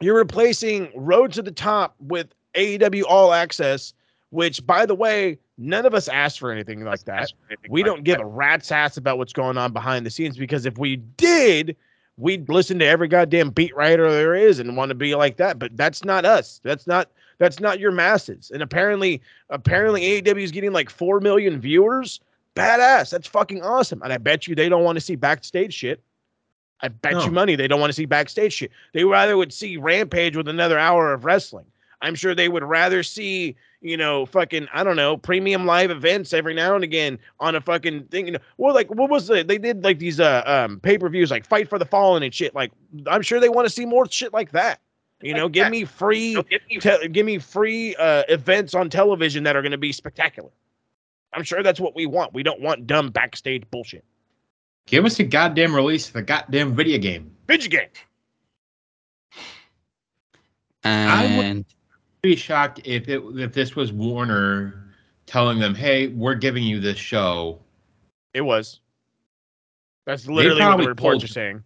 [0.00, 3.92] You're replacing Road to the Top with AEW All Access,
[4.30, 7.32] which, by the way, none of us asked for anything like that.
[7.68, 10.78] We don't give a rat's ass about what's going on behind the scenes because if
[10.78, 11.76] we did,
[12.20, 15.58] we'd listen to every goddamn beat writer there is and want to be like that.
[15.58, 16.60] But that's not us.
[16.62, 18.50] That's not that's not your masses.
[18.52, 22.20] And apparently, apparently AEW is getting like four million viewers.
[22.54, 23.10] Badass.
[23.10, 24.02] That's fucking awesome.
[24.02, 26.02] And I bet you they don't want to see backstage shit.
[26.82, 27.24] I bet No.
[27.24, 28.70] you money they don't want to see backstage shit.
[28.92, 31.66] They rather would see Rampage with another hour of wrestling.
[32.02, 36.32] I'm sure they would rather see, you know, fucking, I don't know, premium live events
[36.32, 38.26] every now and again on a fucking thing.
[38.26, 41.46] You know, well, like what was the they did like these uh um pay-per-views like
[41.46, 42.54] Fight for the Fallen and shit.
[42.54, 42.72] Like
[43.06, 44.80] I'm sure they want to see more shit like that.
[45.22, 46.34] You know, give me free
[46.80, 50.50] te- give me free uh events on television that are gonna be spectacular.
[51.32, 52.34] I'm sure that's what we want.
[52.34, 54.04] We don't want dumb backstage bullshit.
[54.86, 57.30] Give us a goddamn release of a goddamn video game.
[57.46, 57.88] Video game.
[60.84, 61.64] I would- And
[62.22, 64.92] Be shocked if it if this was Warner
[65.26, 67.60] telling them, "Hey, we're giving you this show."
[68.34, 68.80] It was.
[70.06, 71.64] That's literally what probably the reports told- are saying.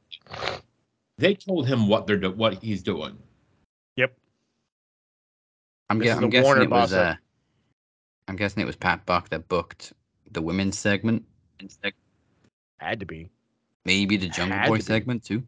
[1.18, 3.16] They told him what they're do- what he's doing.
[3.96, 4.16] Yep.
[5.90, 7.16] I'm, This I'm the guessing Warner it was boss up.
[7.16, 7.20] uh,
[8.28, 9.92] I'm guessing it was Pat Buck that booked
[10.30, 11.24] the women's segment.
[12.78, 13.30] Had to be.
[13.84, 15.42] Maybe the Jungle Had Boy to segment too.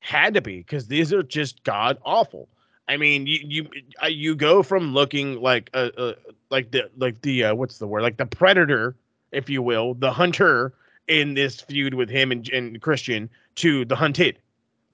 [0.00, 2.48] Had to be because these are just god awful.
[2.88, 3.70] I mean, you you
[4.02, 6.12] uh, you go from looking like uh, uh
[6.50, 8.96] like the like the uh, what's the word like the predator,
[9.30, 10.74] if you will, the hunter
[11.08, 14.38] in this feud with him and, and Christian to the hunted,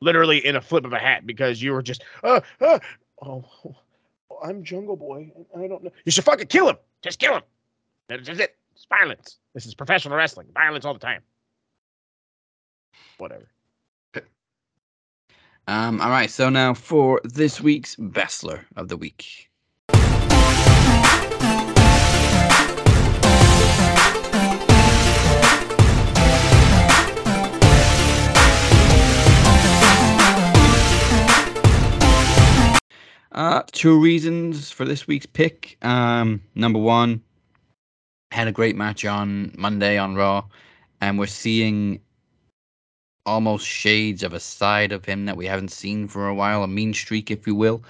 [0.00, 2.78] literally in a flip of a hat because you were just uh, uh
[3.22, 3.76] oh, oh,
[4.42, 5.32] I'm Jungle Boy.
[5.56, 5.90] I don't know.
[6.04, 6.76] You should fucking kill him.
[7.02, 7.42] Just kill him.
[8.08, 8.56] That's just it.
[8.74, 9.38] It's violence.
[9.54, 10.48] This is professional wrestling.
[10.54, 11.22] Violence all the time.
[13.18, 13.48] Whatever.
[15.68, 19.50] Um, all right, so now for this week's Bestler of the week.
[33.30, 35.76] Uh, two reasons for this week's pick.
[35.82, 37.22] Um, number one,
[38.30, 40.46] had a great match on Monday on Raw,
[41.02, 42.00] and we're seeing
[43.28, 46.66] almost shades of a side of him that we haven't seen for a while, a
[46.68, 47.82] mean streak, if you will.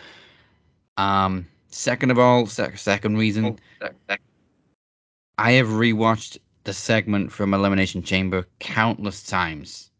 [0.96, 3.56] Um, second of all, sec- second reason,
[5.38, 9.90] I have rewatched the segment from Elimination Chamber countless times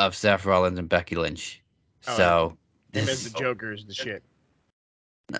[0.00, 1.62] of Seth Rollins and Becky Lynch.
[2.08, 2.56] Oh, so
[2.92, 4.24] Him this the Joker is the shit.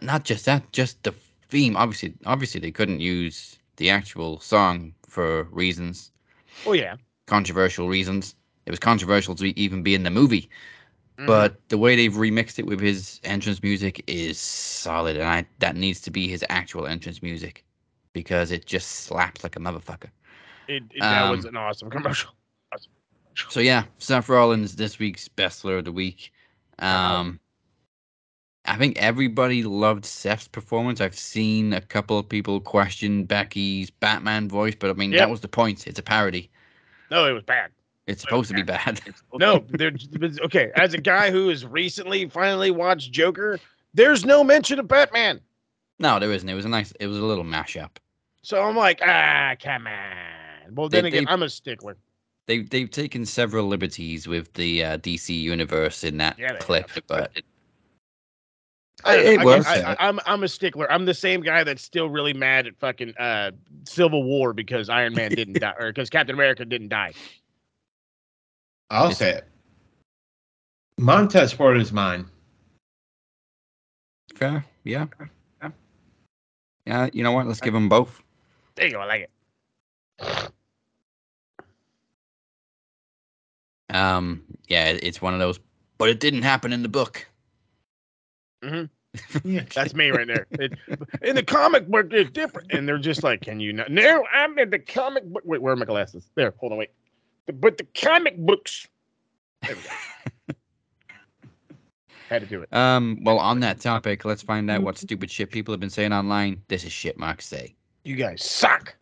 [0.01, 1.13] not just that, just the
[1.49, 1.77] theme.
[1.77, 6.13] Obviously, obviously they couldn't use the actual song for reasons,
[6.65, 6.95] Oh yeah.
[7.27, 8.37] controversial reasons.
[8.67, 10.49] It was controversial to even be in the movie,
[11.19, 11.27] Mhm.
[11.27, 15.77] but the way they've remixed it with his entrance music is solid, and I that
[15.77, 17.65] needs to be his actual entrance music
[18.13, 20.11] because it just slaps like a motherfucker.
[20.69, 22.31] it, it- that was um, an awesome commercial.
[23.49, 26.33] So yeah, Seth Rollins this week's Bestler of the week.
[26.79, 27.41] Um,
[28.65, 31.01] I think everybody loved Seth's performance.
[31.01, 35.19] I've seen a couple of people question Becky's Batman voice, but I mean Yep.
[35.19, 35.87] that was the point.
[35.87, 36.51] It's a parody.
[37.11, 37.73] No, it was bad.
[38.07, 39.01] It's supposed to be bad.
[39.35, 39.65] No,
[40.45, 43.59] Okay, as a guy who has recently finally watched Joker,
[43.95, 45.41] there's no mention of Batman.
[45.99, 46.49] no, there isn't.
[46.49, 46.93] It was a nice.
[47.01, 47.91] It was a little mashup.
[48.43, 50.75] So I'm like, ah, come on.
[50.75, 51.97] Well, They- then again, they- I'm a stickler.
[52.49, 56.91] They they've taken several liberties with the uh, DC universe in that Yeah, they clip,
[57.07, 57.31] but
[59.05, 59.39] I it.
[59.41, 59.67] I works.
[59.67, 60.91] I, I, I'm I'm a stickler.
[60.91, 63.53] I'm the same guy that's still really mad at fucking uh,
[63.85, 67.13] Civil War because Iron Man didn't die or because Captain America didn't die.
[68.93, 69.49] I'll It's- say it.
[70.99, 72.27] Montez Ford is mine.
[74.35, 75.07] fair, yeah,
[75.63, 75.71] yeah.
[76.87, 77.47] Yeah, you know what?
[77.47, 78.23] Let's give them both.
[78.75, 79.01] There you go.
[79.01, 79.31] I like
[80.21, 80.51] it.
[83.95, 85.59] Um, yeah, it's one of those.
[85.99, 87.27] But it didn't happen in the book.
[88.65, 89.59] Mm-hmm.
[89.75, 90.47] That's me right there.
[90.53, 90.73] It,
[91.23, 94.59] in the comic book, it's different, and they're just like, "Can you not?" No, I'm
[94.59, 95.43] in the comic book.
[95.45, 96.31] Wait, where are my glasses?
[96.35, 96.53] There.
[96.59, 96.79] Hold on.
[96.79, 96.91] Wait.
[97.47, 98.87] But the comic books.
[99.63, 99.77] There.
[102.29, 102.73] Had to do it.
[102.73, 106.13] Um, well, on that topic, let's find out what stupid shit people have been saying
[106.13, 106.63] online.
[106.69, 107.75] This is shit Mark say.
[108.05, 108.95] You guys suck.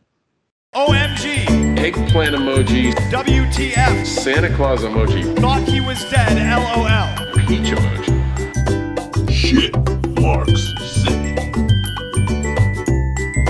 [0.75, 7.35] OMG, Eggplant emoji, WTF, Santa Claus emoji, thought he was dead, LOL.
[7.47, 9.31] peach emoji.
[9.31, 9.75] Shit
[10.21, 10.73] marks
[11.03, 11.35] say.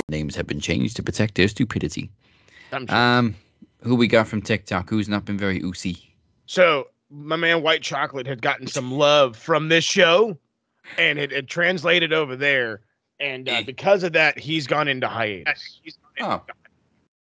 [0.09, 2.09] Names have been changed to protect their stupidity.
[2.71, 2.95] I'm sure.
[2.95, 3.35] Um,
[3.81, 4.89] who we got from TikTok?
[4.89, 6.15] Who's not been very oozy?
[6.45, 10.37] So my man White Chocolate had gotten some love from this show,
[10.97, 12.81] and it had translated over there,
[13.19, 15.79] and uh, because of that, he's gone into hiatus.
[16.19, 16.41] Oh,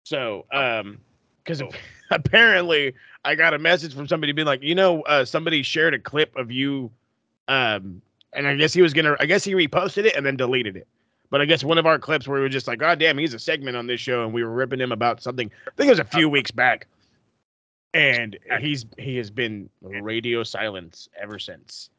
[0.04, 1.00] So, um,
[1.44, 1.62] because
[2.12, 2.94] apparently
[3.26, 6.36] I got a message from somebody being like, you know, uh, somebody shared a clip
[6.36, 6.92] of you,
[7.48, 8.02] um,
[8.34, 10.88] and I guess he was gonna, I guess he reposted it and then deleted it.
[11.34, 13.34] But I guess one of our clips where we were just like, God damn, he's
[13.34, 15.50] a segment on this show, and we were ripping him about something.
[15.66, 16.86] I think it was a few weeks back,
[17.92, 21.90] and he's he has been radio silence ever since.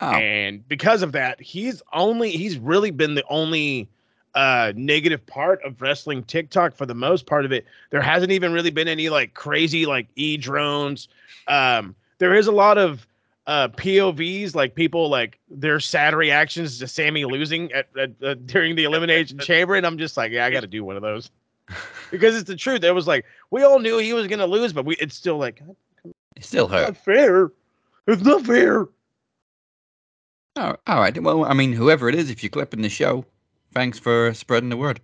[0.00, 3.88] Oh, And because of that, he's only he's really been the only
[4.34, 7.64] uh negative part of wrestling TikTok for the most part of it.
[7.90, 11.06] There hasn't even really been any like crazy like e drones.
[11.46, 13.06] Um there is a lot of
[13.46, 18.76] uh POVs like people like their sad reactions to Sami losing at, at uh, during
[18.76, 21.30] the elimination chamber and I'm just like, yeah, I got to do one of those.
[22.10, 22.84] because it's the truth.
[22.84, 25.38] It was like we all knew he was going to lose, but we it's still
[25.38, 25.62] like
[26.36, 26.88] it still it's hurt.
[26.88, 27.52] not fair.
[28.06, 28.88] It's not fair.
[30.56, 31.20] Oh, all right.
[31.22, 33.24] Well, I mean, whoever it is, if you're clipping the show,
[33.72, 35.00] thanks for spreading the word.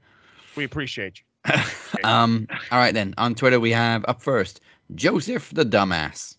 [0.56, 1.54] We appreciate you.
[2.04, 3.14] um, all right then.
[3.16, 4.60] On Twitter, we have up first
[4.94, 6.36] Joseph the dumbass.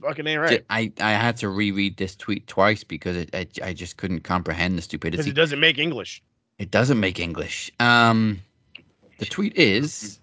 [0.00, 0.64] Fucking ain't right.
[0.68, 4.76] I, I had to reread this tweet twice because it, I, I just couldn't comprehend
[4.76, 5.16] the stupidity.
[5.16, 6.22] Because it doesn't make English.
[6.58, 7.70] It doesn't make English.
[7.80, 8.40] Um,
[9.18, 10.18] the tweet is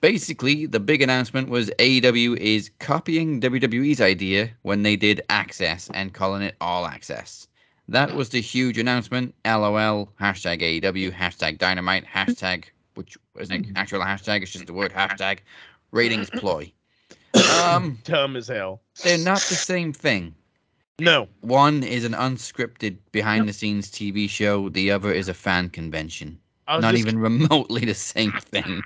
[0.00, 6.12] basically the big announcement was AEW is copying WWE's idea when they did Access and
[6.12, 7.48] calling it All Access.
[7.88, 9.34] That was the huge announcement.
[9.44, 10.08] LOL.
[10.20, 11.12] Hashtag AEW.
[11.12, 12.04] Hashtag Dynamite.
[12.06, 12.64] Hashtag
[12.94, 14.42] which isn't an actual hashtag.
[14.42, 15.40] It's just the word hashtag.
[15.90, 16.72] Ratings ploy.
[17.34, 18.80] Um, Dumb as hell.
[19.02, 20.34] they're not the same thing.
[21.00, 21.28] No.
[21.40, 24.68] One is an unscripted behind the scenes TV show.
[24.68, 26.38] The other is a fan convention
[26.68, 28.82] I was not just- even remotely the same thing.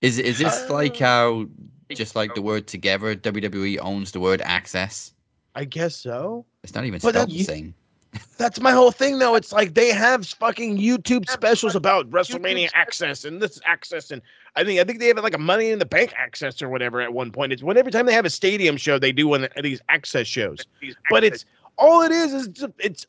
[0.00, 1.46] Is is this like how
[1.90, 5.12] just like the word together, WWE owns the word access?
[5.54, 6.46] I guess so.
[6.62, 7.74] It's not even But spelled the same.
[8.38, 9.34] That's my whole thing, though.
[9.34, 14.22] It's like they have fucking YouTube specials about WrestleMania access and this access, and
[14.56, 17.00] I think I think they have like a Money in the Bank access or whatever
[17.00, 17.52] at one point.
[17.52, 20.26] It's when every time they have a stadium show, they do one of these access
[20.26, 20.64] shows.
[21.10, 21.44] But it's
[21.76, 23.06] all it is is it's it's,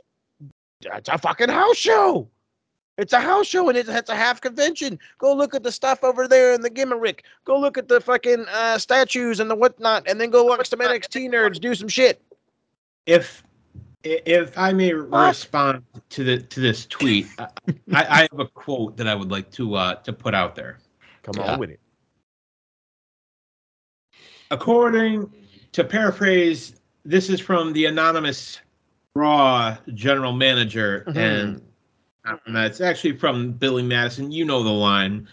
[0.81, 2.27] it's a fucking house show.
[2.97, 4.99] It's a house show and it- it's a half convention.
[5.19, 7.23] Go look at the stuff over there in the gimmick.
[7.45, 10.79] Go look at the fucking uh, statues and the whatnot, and then go watch some
[10.79, 12.21] NXT nerds do some shit.
[13.05, 13.43] if
[14.03, 17.47] if I may respond to the to this tweet, I,
[17.93, 20.79] I have a quote that I would like to uh, to put out there.
[21.23, 21.53] Come Yeah.
[21.53, 21.79] on with it.
[24.51, 25.31] According
[25.73, 28.59] to paraphrase, this is from the anonymous
[29.15, 31.15] Raw general manager, Mhm.
[31.17, 31.61] and
[32.45, 34.31] and it's actually from Billy Madison.
[34.31, 35.27] You know the line.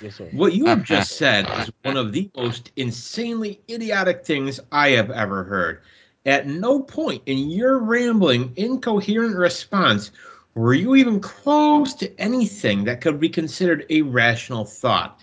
[0.00, 0.28] Yes, sir.
[0.32, 5.10] What you have just said is one of the most insanely idiotic things I have
[5.10, 5.82] ever heard.
[6.26, 10.10] At no point in your rambling, incoherent response
[10.54, 15.20] were you even close to anything that could be considered a rational thought.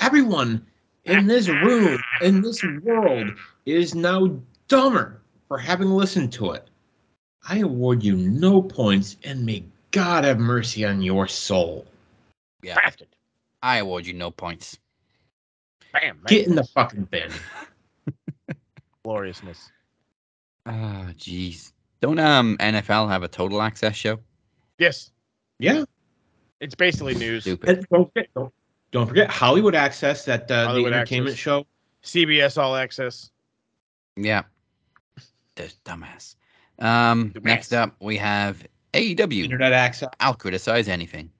[0.00, 0.64] Everyone
[1.04, 3.30] in this room, in this world,
[3.66, 4.38] is now
[4.68, 6.68] dumber for having listened to it.
[7.48, 11.86] I award you no points, and may God have mercy on your soul.
[12.62, 13.08] Yeah, Crafted.
[13.62, 14.78] I award you no points.
[15.92, 16.20] Bam.
[16.26, 17.32] Get in the fucking bin.
[19.04, 19.70] gloriousness.
[20.68, 21.72] Ah, jeez.
[22.00, 24.20] Don't um NFL have a total access show?
[24.78, 25.10] Yes,
[25.58, 25.84] Yeah.
[26.60, 27.42] it's basically news.
[27.44, 27.68] Stupid.
[27.78, 28.52] And don't forget, don't,
[28.92, 31.40] don't forget Hollywood Access, that uh, Hollywood the entertainment Access.
[31.42, 31.66] show.
[32.04, 33.30] CBS All Access.
[34.16, 34.42] Yeah.
[35.56, 36.36] There's dumbass.
[36.78, 37.44] Um, Dumbass.
[37.44, 38.64] next up we have
[38.94, 39.44] AEW.
[39.44, 40.08] Internet access.
[40.20, 41.30] I'll criticize anything.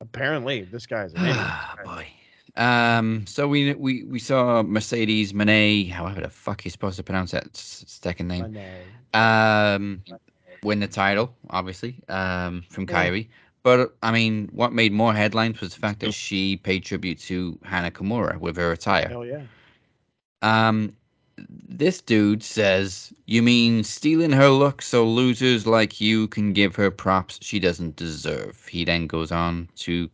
[0.00, 1.36] Apparently, this guy's an idiot.
[1.38, 2.06] Ah, boy.
[2.58, 7.30] Um, so we we we saw Mercedes Moné, however the fuck you're supposed to pronounce
[7.30, 8.58] that second name.
[9.14, 10.02] Um,
[10.62, 12.94] win the title, obviously, um, from Yeah.
[13.06, 13.28] Kairi.
[13.62, 17.58] But I mean, what made more headlines was the fact that she paid tribute to
[17.64, 19.08] Hana Kimura with her attire.
[19.08, 19.42] Hell yeah.
[20.42, 20.92] Um,
[21.68, 26.90] this dude says, "You mean stealing her look so losers like you can give her
[26.90, 30.08] props she doesn't deserve?" He then goes on to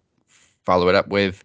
[0.65, 1.45] follow it up with,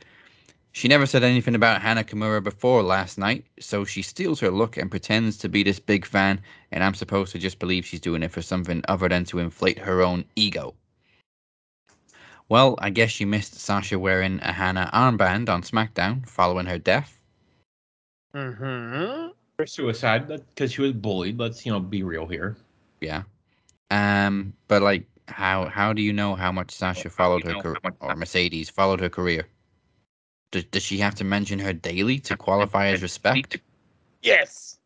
[0.72, 4.78] "She never said anything about Hana Kimura before last night, so she steals her look
[4.78, 6.42] and pretends to be this big fan,
[6.72, 9.80] and I'm supposed to just believe she's doing it for something other than to inflate
[9.80, 10.76] her own ego."
[12.50, 17.20] Well, I guess you missed Sasha wearing a Hana armband on SmackDown following her death.
[18.34, 19.30] Mm-hmm.
[19.58, 21.38] For suicide, because she was bullied.
[21.38, 22.58] Let's, you know, be real here.
[23.02, 23.24] Yeah.
[23.92, 28.16] Um, but like, how how do you know how much Sasha followed her career, or
[28.16, 29.46] Mercedes followed her career?
[30.52, 33.60] Does does she have to mention her daily to qualify as respect?
[34.22, 34.78] Yes.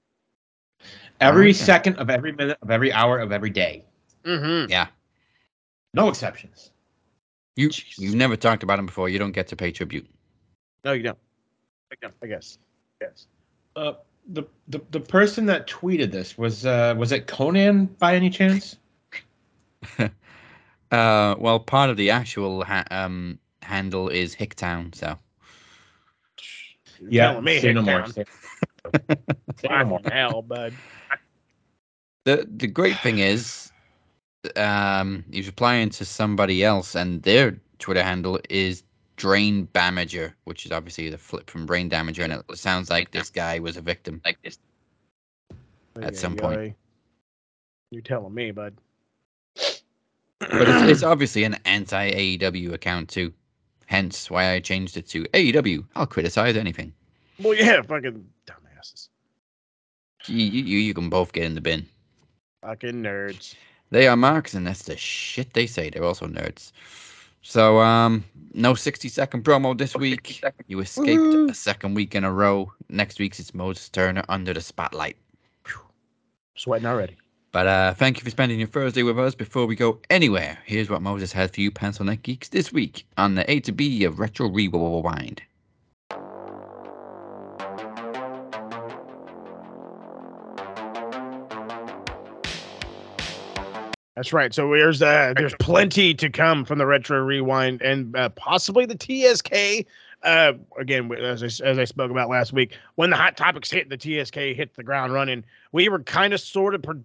[1.22, 1.54] Every Okay.
[1.54, 3.86] second of every minute of every hour of every day.
[4.26, 4.70] Mm-hmm.
[4.70, 4.88] Yeah.
[5.94, 6.72] No exceptions.
[7.56, 9.10] You you've never talked about him before.
[9.10, 10.08] You don't get to pay tribute.
[10.84, 11.18] No, you don't.
[12.22, 12.58] I guess.
[13.00, 13.28] Yes.
[13.76, 13.94] Uh,
[14.28, 18.78] the, the the person that tweeted this was uh was it Conan by any chance?
[20.92, 25.18] Uh, well, part of the actual ha- um handle is Hicktown, so
[27.10, 28.06] You're telling me say no more.
[28.08, 28.26] Say,
[29.58, 30.00] say no more.
[30.00, 30.74] Fucking hell, bud.
[32.26, 33.72] the the great thing is,
[34.56, 38.84] um, he's replying to somebody else, and their Twitter handle is
[39.16, 43.30] Drain Damager, which is obviously the flip from Brain Damager, and it sounds like this
[43.30, 44.58] guy was a victim, like this.
[46.02, 46.60] At some point.
[46.60, 46.76] Ay-yi.
[47.92, 48.74] You're telling me, bud.
[50.40, 53.34] But it's, it's obviously an anti AEW account too,
[53.86, 55.86] hence why I changed it to AEW.
[55.96, 56.94] I'll criticize anything.
[57.40, 59.10] Well, yeah, fucking dumbasses.
[60.28, 61.86] You, you, you can both get in the bin.
[62.62, 63.56] Fucking nerds.
[63.90, 65.90] They are marks, and that's the shit they say.
[65.90, 66.72] They're also nerds.
[67.42, 68.24] So, um,
[68.54, 70.42] no 60 second promo this week.
[70.68, 72.72] You escaped a second week in a row.
[72.90, 75.18] Next week's it's Moses Turner under the spotlight.
[76.56, 77.18] Sweating already.
[77.54, 79.36] But uh, thank you for spending your Thursday with us.
[79.36, 83.06] Before we go anywhere, here's what Moses had for you, Pencil Neck Geeks, this week
[83.16, 85.44] on the A to B of Retro Rewind.
[94.16, 94.54] That's right.
[94.54, 98.96] So there's uh, there's plenty to come from the retro rewind and uh, possibly the
[98.96, 99.88] TSK.
[100.24, 103.90] Uh, again, as I, as I spoke about last week, when the hot topics hit,
[103.90, 105.44] the TSK hit the ground running.
[105.72, 107.02] We were kind of sort of pre-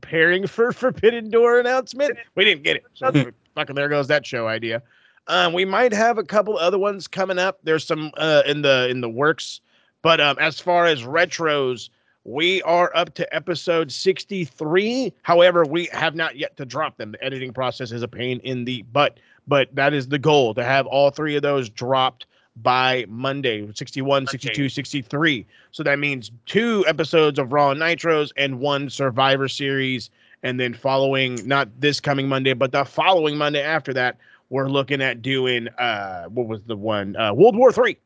[0.00, 2.18] preparing for Forbidden Door announcement.
[2.34, 2.84] We didn't get it.
[2.94, 3.10] So
[3.54, 4.82] fucking there goes that show idea.
[5.26, 7.58] Um, we might have a couple other ones coming up.
[7.64, 9.60] There's some uh, in the in the works,
[10.02, 11.90] but um, as far as retros,
[12.24, 15.12] we are up to episode 63.
[15.22, 17.12] However, we have not yet to drop them.
[17.12, 20.64] The editing process is a pain in the butt, but that is the goal to
[20.64, 22.26] have all three of those dropped
[22.62, 25.46] by Monday 61, 62, 63.
[25.70, 30.10] So that means two episodes of Raw and Nitros and one Survivor Series.
[30.42, 34.16] And then following, not this coming Monday, but the following Monday after that,
[34.50, 37.16] we're looking at doing, uh, what was the one?
[37.16, 37.98] Uh, World War Three.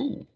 [0.00, 0.26] Ooh.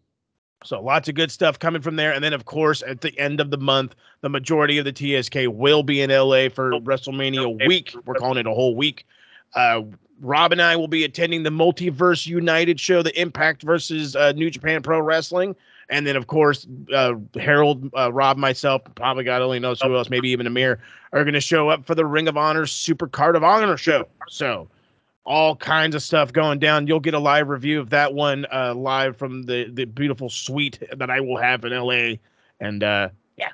[0.65, 2.12] So lots of good stuff coming from there.
[2.12, 5.47] And then, of course, at the end of the month, the majority of the TSK
[5.47, 7.94] will be in LA for WrestleMania week.
[8.05, 9.07] We're calling it a whole week.
[9.55, 9.82] Uh,
[10.20, 14.51] Rob and I will be attending the Multiverse United show, the Impact versus uh, New
[14.51, 15.55] Japan Pro Wrestling.
[15.89, 20.10] And then, of course, uh, Harold, uh, Rob, myself, probably God only knows who else,
[20.10, 20.81] maybe even Amir,
[21.12, 24.09] are going to show up for the Ring of Honor Super Card of Honor show.
[24.28, 24.68] So,
[25.27, 26.86] all kinds of stuff going down.
[26.86, 30.78] You'll get a live review of that one uh, live from the the beautiful suite
[30.97, 32.14] that I will have in LA.
[32.60, 33.51] And uh, yeah,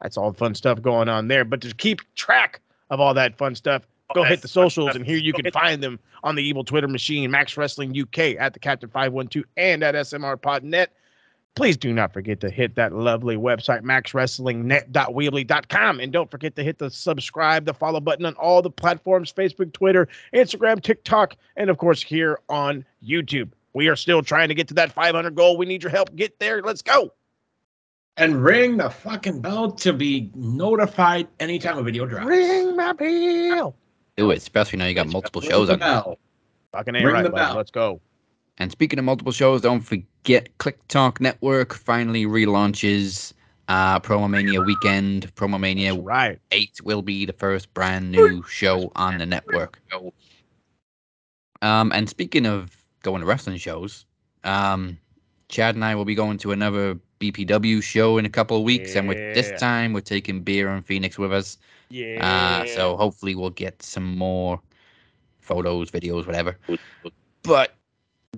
[0.00, 1.44] that's all the fun stuff going on there.
[1.44, 5.18] But to keep track of all that fun stuff, go hit the socials, and here
[5.18, 8.88] you can find them on the evil Twitter machine, Max Wrestling UK at the Captain
[8.88, 10.88] Five One Two and at SMRPodNet.
[11.56, 16.00] Please do not forget to hit that lovely website, maxwrestlingnet.weebly.com.
[16.00, 19.72] And don't forget to hit the subscribe, the follow button on all the platforms Facebook,
[19.72, 23.50] Twitter, Instagram, TikTok, and of course here on YouTube.
[23.72, 25.56] We are still trying to get to that 500 goal.
[25.56, 26.14] We need your help.
[26.14, 26.62] Get there.
[26.62, 27.12] Let's go.
[28.16, 32.26] And ring the fucking bell to be notified anytime a video drops.
[32.26, 33.74] Ring my bell.
[34.20, 35.78] Do it, especially now you got multiple shows the on.
[35.78, 36.18] bell.
[36.72, 37.56] Fucking ain't Ring right, the bell.
[37.56, 38.02] Let's go.
[38.58, 43.32] And speaking of multiple shows, don't forget Click Talk Network finally relaunches
[43.68, 45.34] uh, Promomania Weekend.
[45.36, 46.38] Promomania Right.
[46.50, 49.80] 8 will be the first brand new show on the network.
[51.62, 54.04] Um, and speaking of going to wrestling shows,
[54.44, 54.98] um,
[55.48, 58.96] Chad and I will be going to another BPW show in a couple of weeks.
[58.96, 61.56] And with this time, we're taking Beer and Phoenix with us.
[61.90, 62.62] Yeah.
[62.62, 64.60] Uh, so hopefully we'll get some more
[65.40, 66.56] photos, videos, whatever.
[67.42, 67.74] But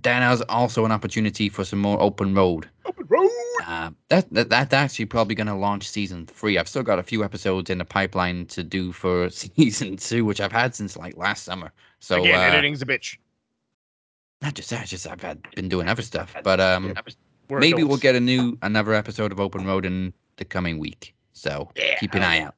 [0.00, 2.68] there's also an opportunity for some more open road.
[2.86, 3.30] Open road.
[3.66, 6.58] Uh, that, that that's actually probably going to launch season three.
[6.58, 10.40] I've still got a few episodes in the pipeline to do for season two, which
[10.40, 11.72] I've had since like last summer.
[12.00, 13.18] So Again, uh, editing's a bitch.
[14.40, 16.34] not just that, just I've had been doing other stuff.
[16.42, 16.94] But um,
[17.48, 21.14] We're maybe we'll get a new another episode of Open Road in the coming week.
[21.34, 21.98] So Yeah.
[22.00, 22.54] keep an eye out.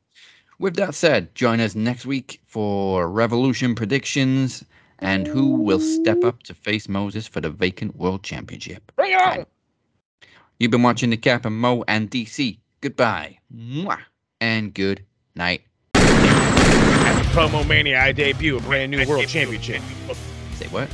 [0.58, 4.64] With that said, join us next week for Revolution predictions
[5.00, 8.92] and who will step up to face Moses for the vacant world championship.
[8.94, 9.46] Bring it on.
[10.58, 12.58] You've been watching the Cap and Mo and DC.
[12.80, 13.38] Goodbye.
[13.54, 13.98] Mwah.
[14.40, 15.04] And good
[15.34, 15.62] night.
[15.94, 19.82] At the Promo Mania, I debut a brand new world championship.
[20.54, 20.88] Say what?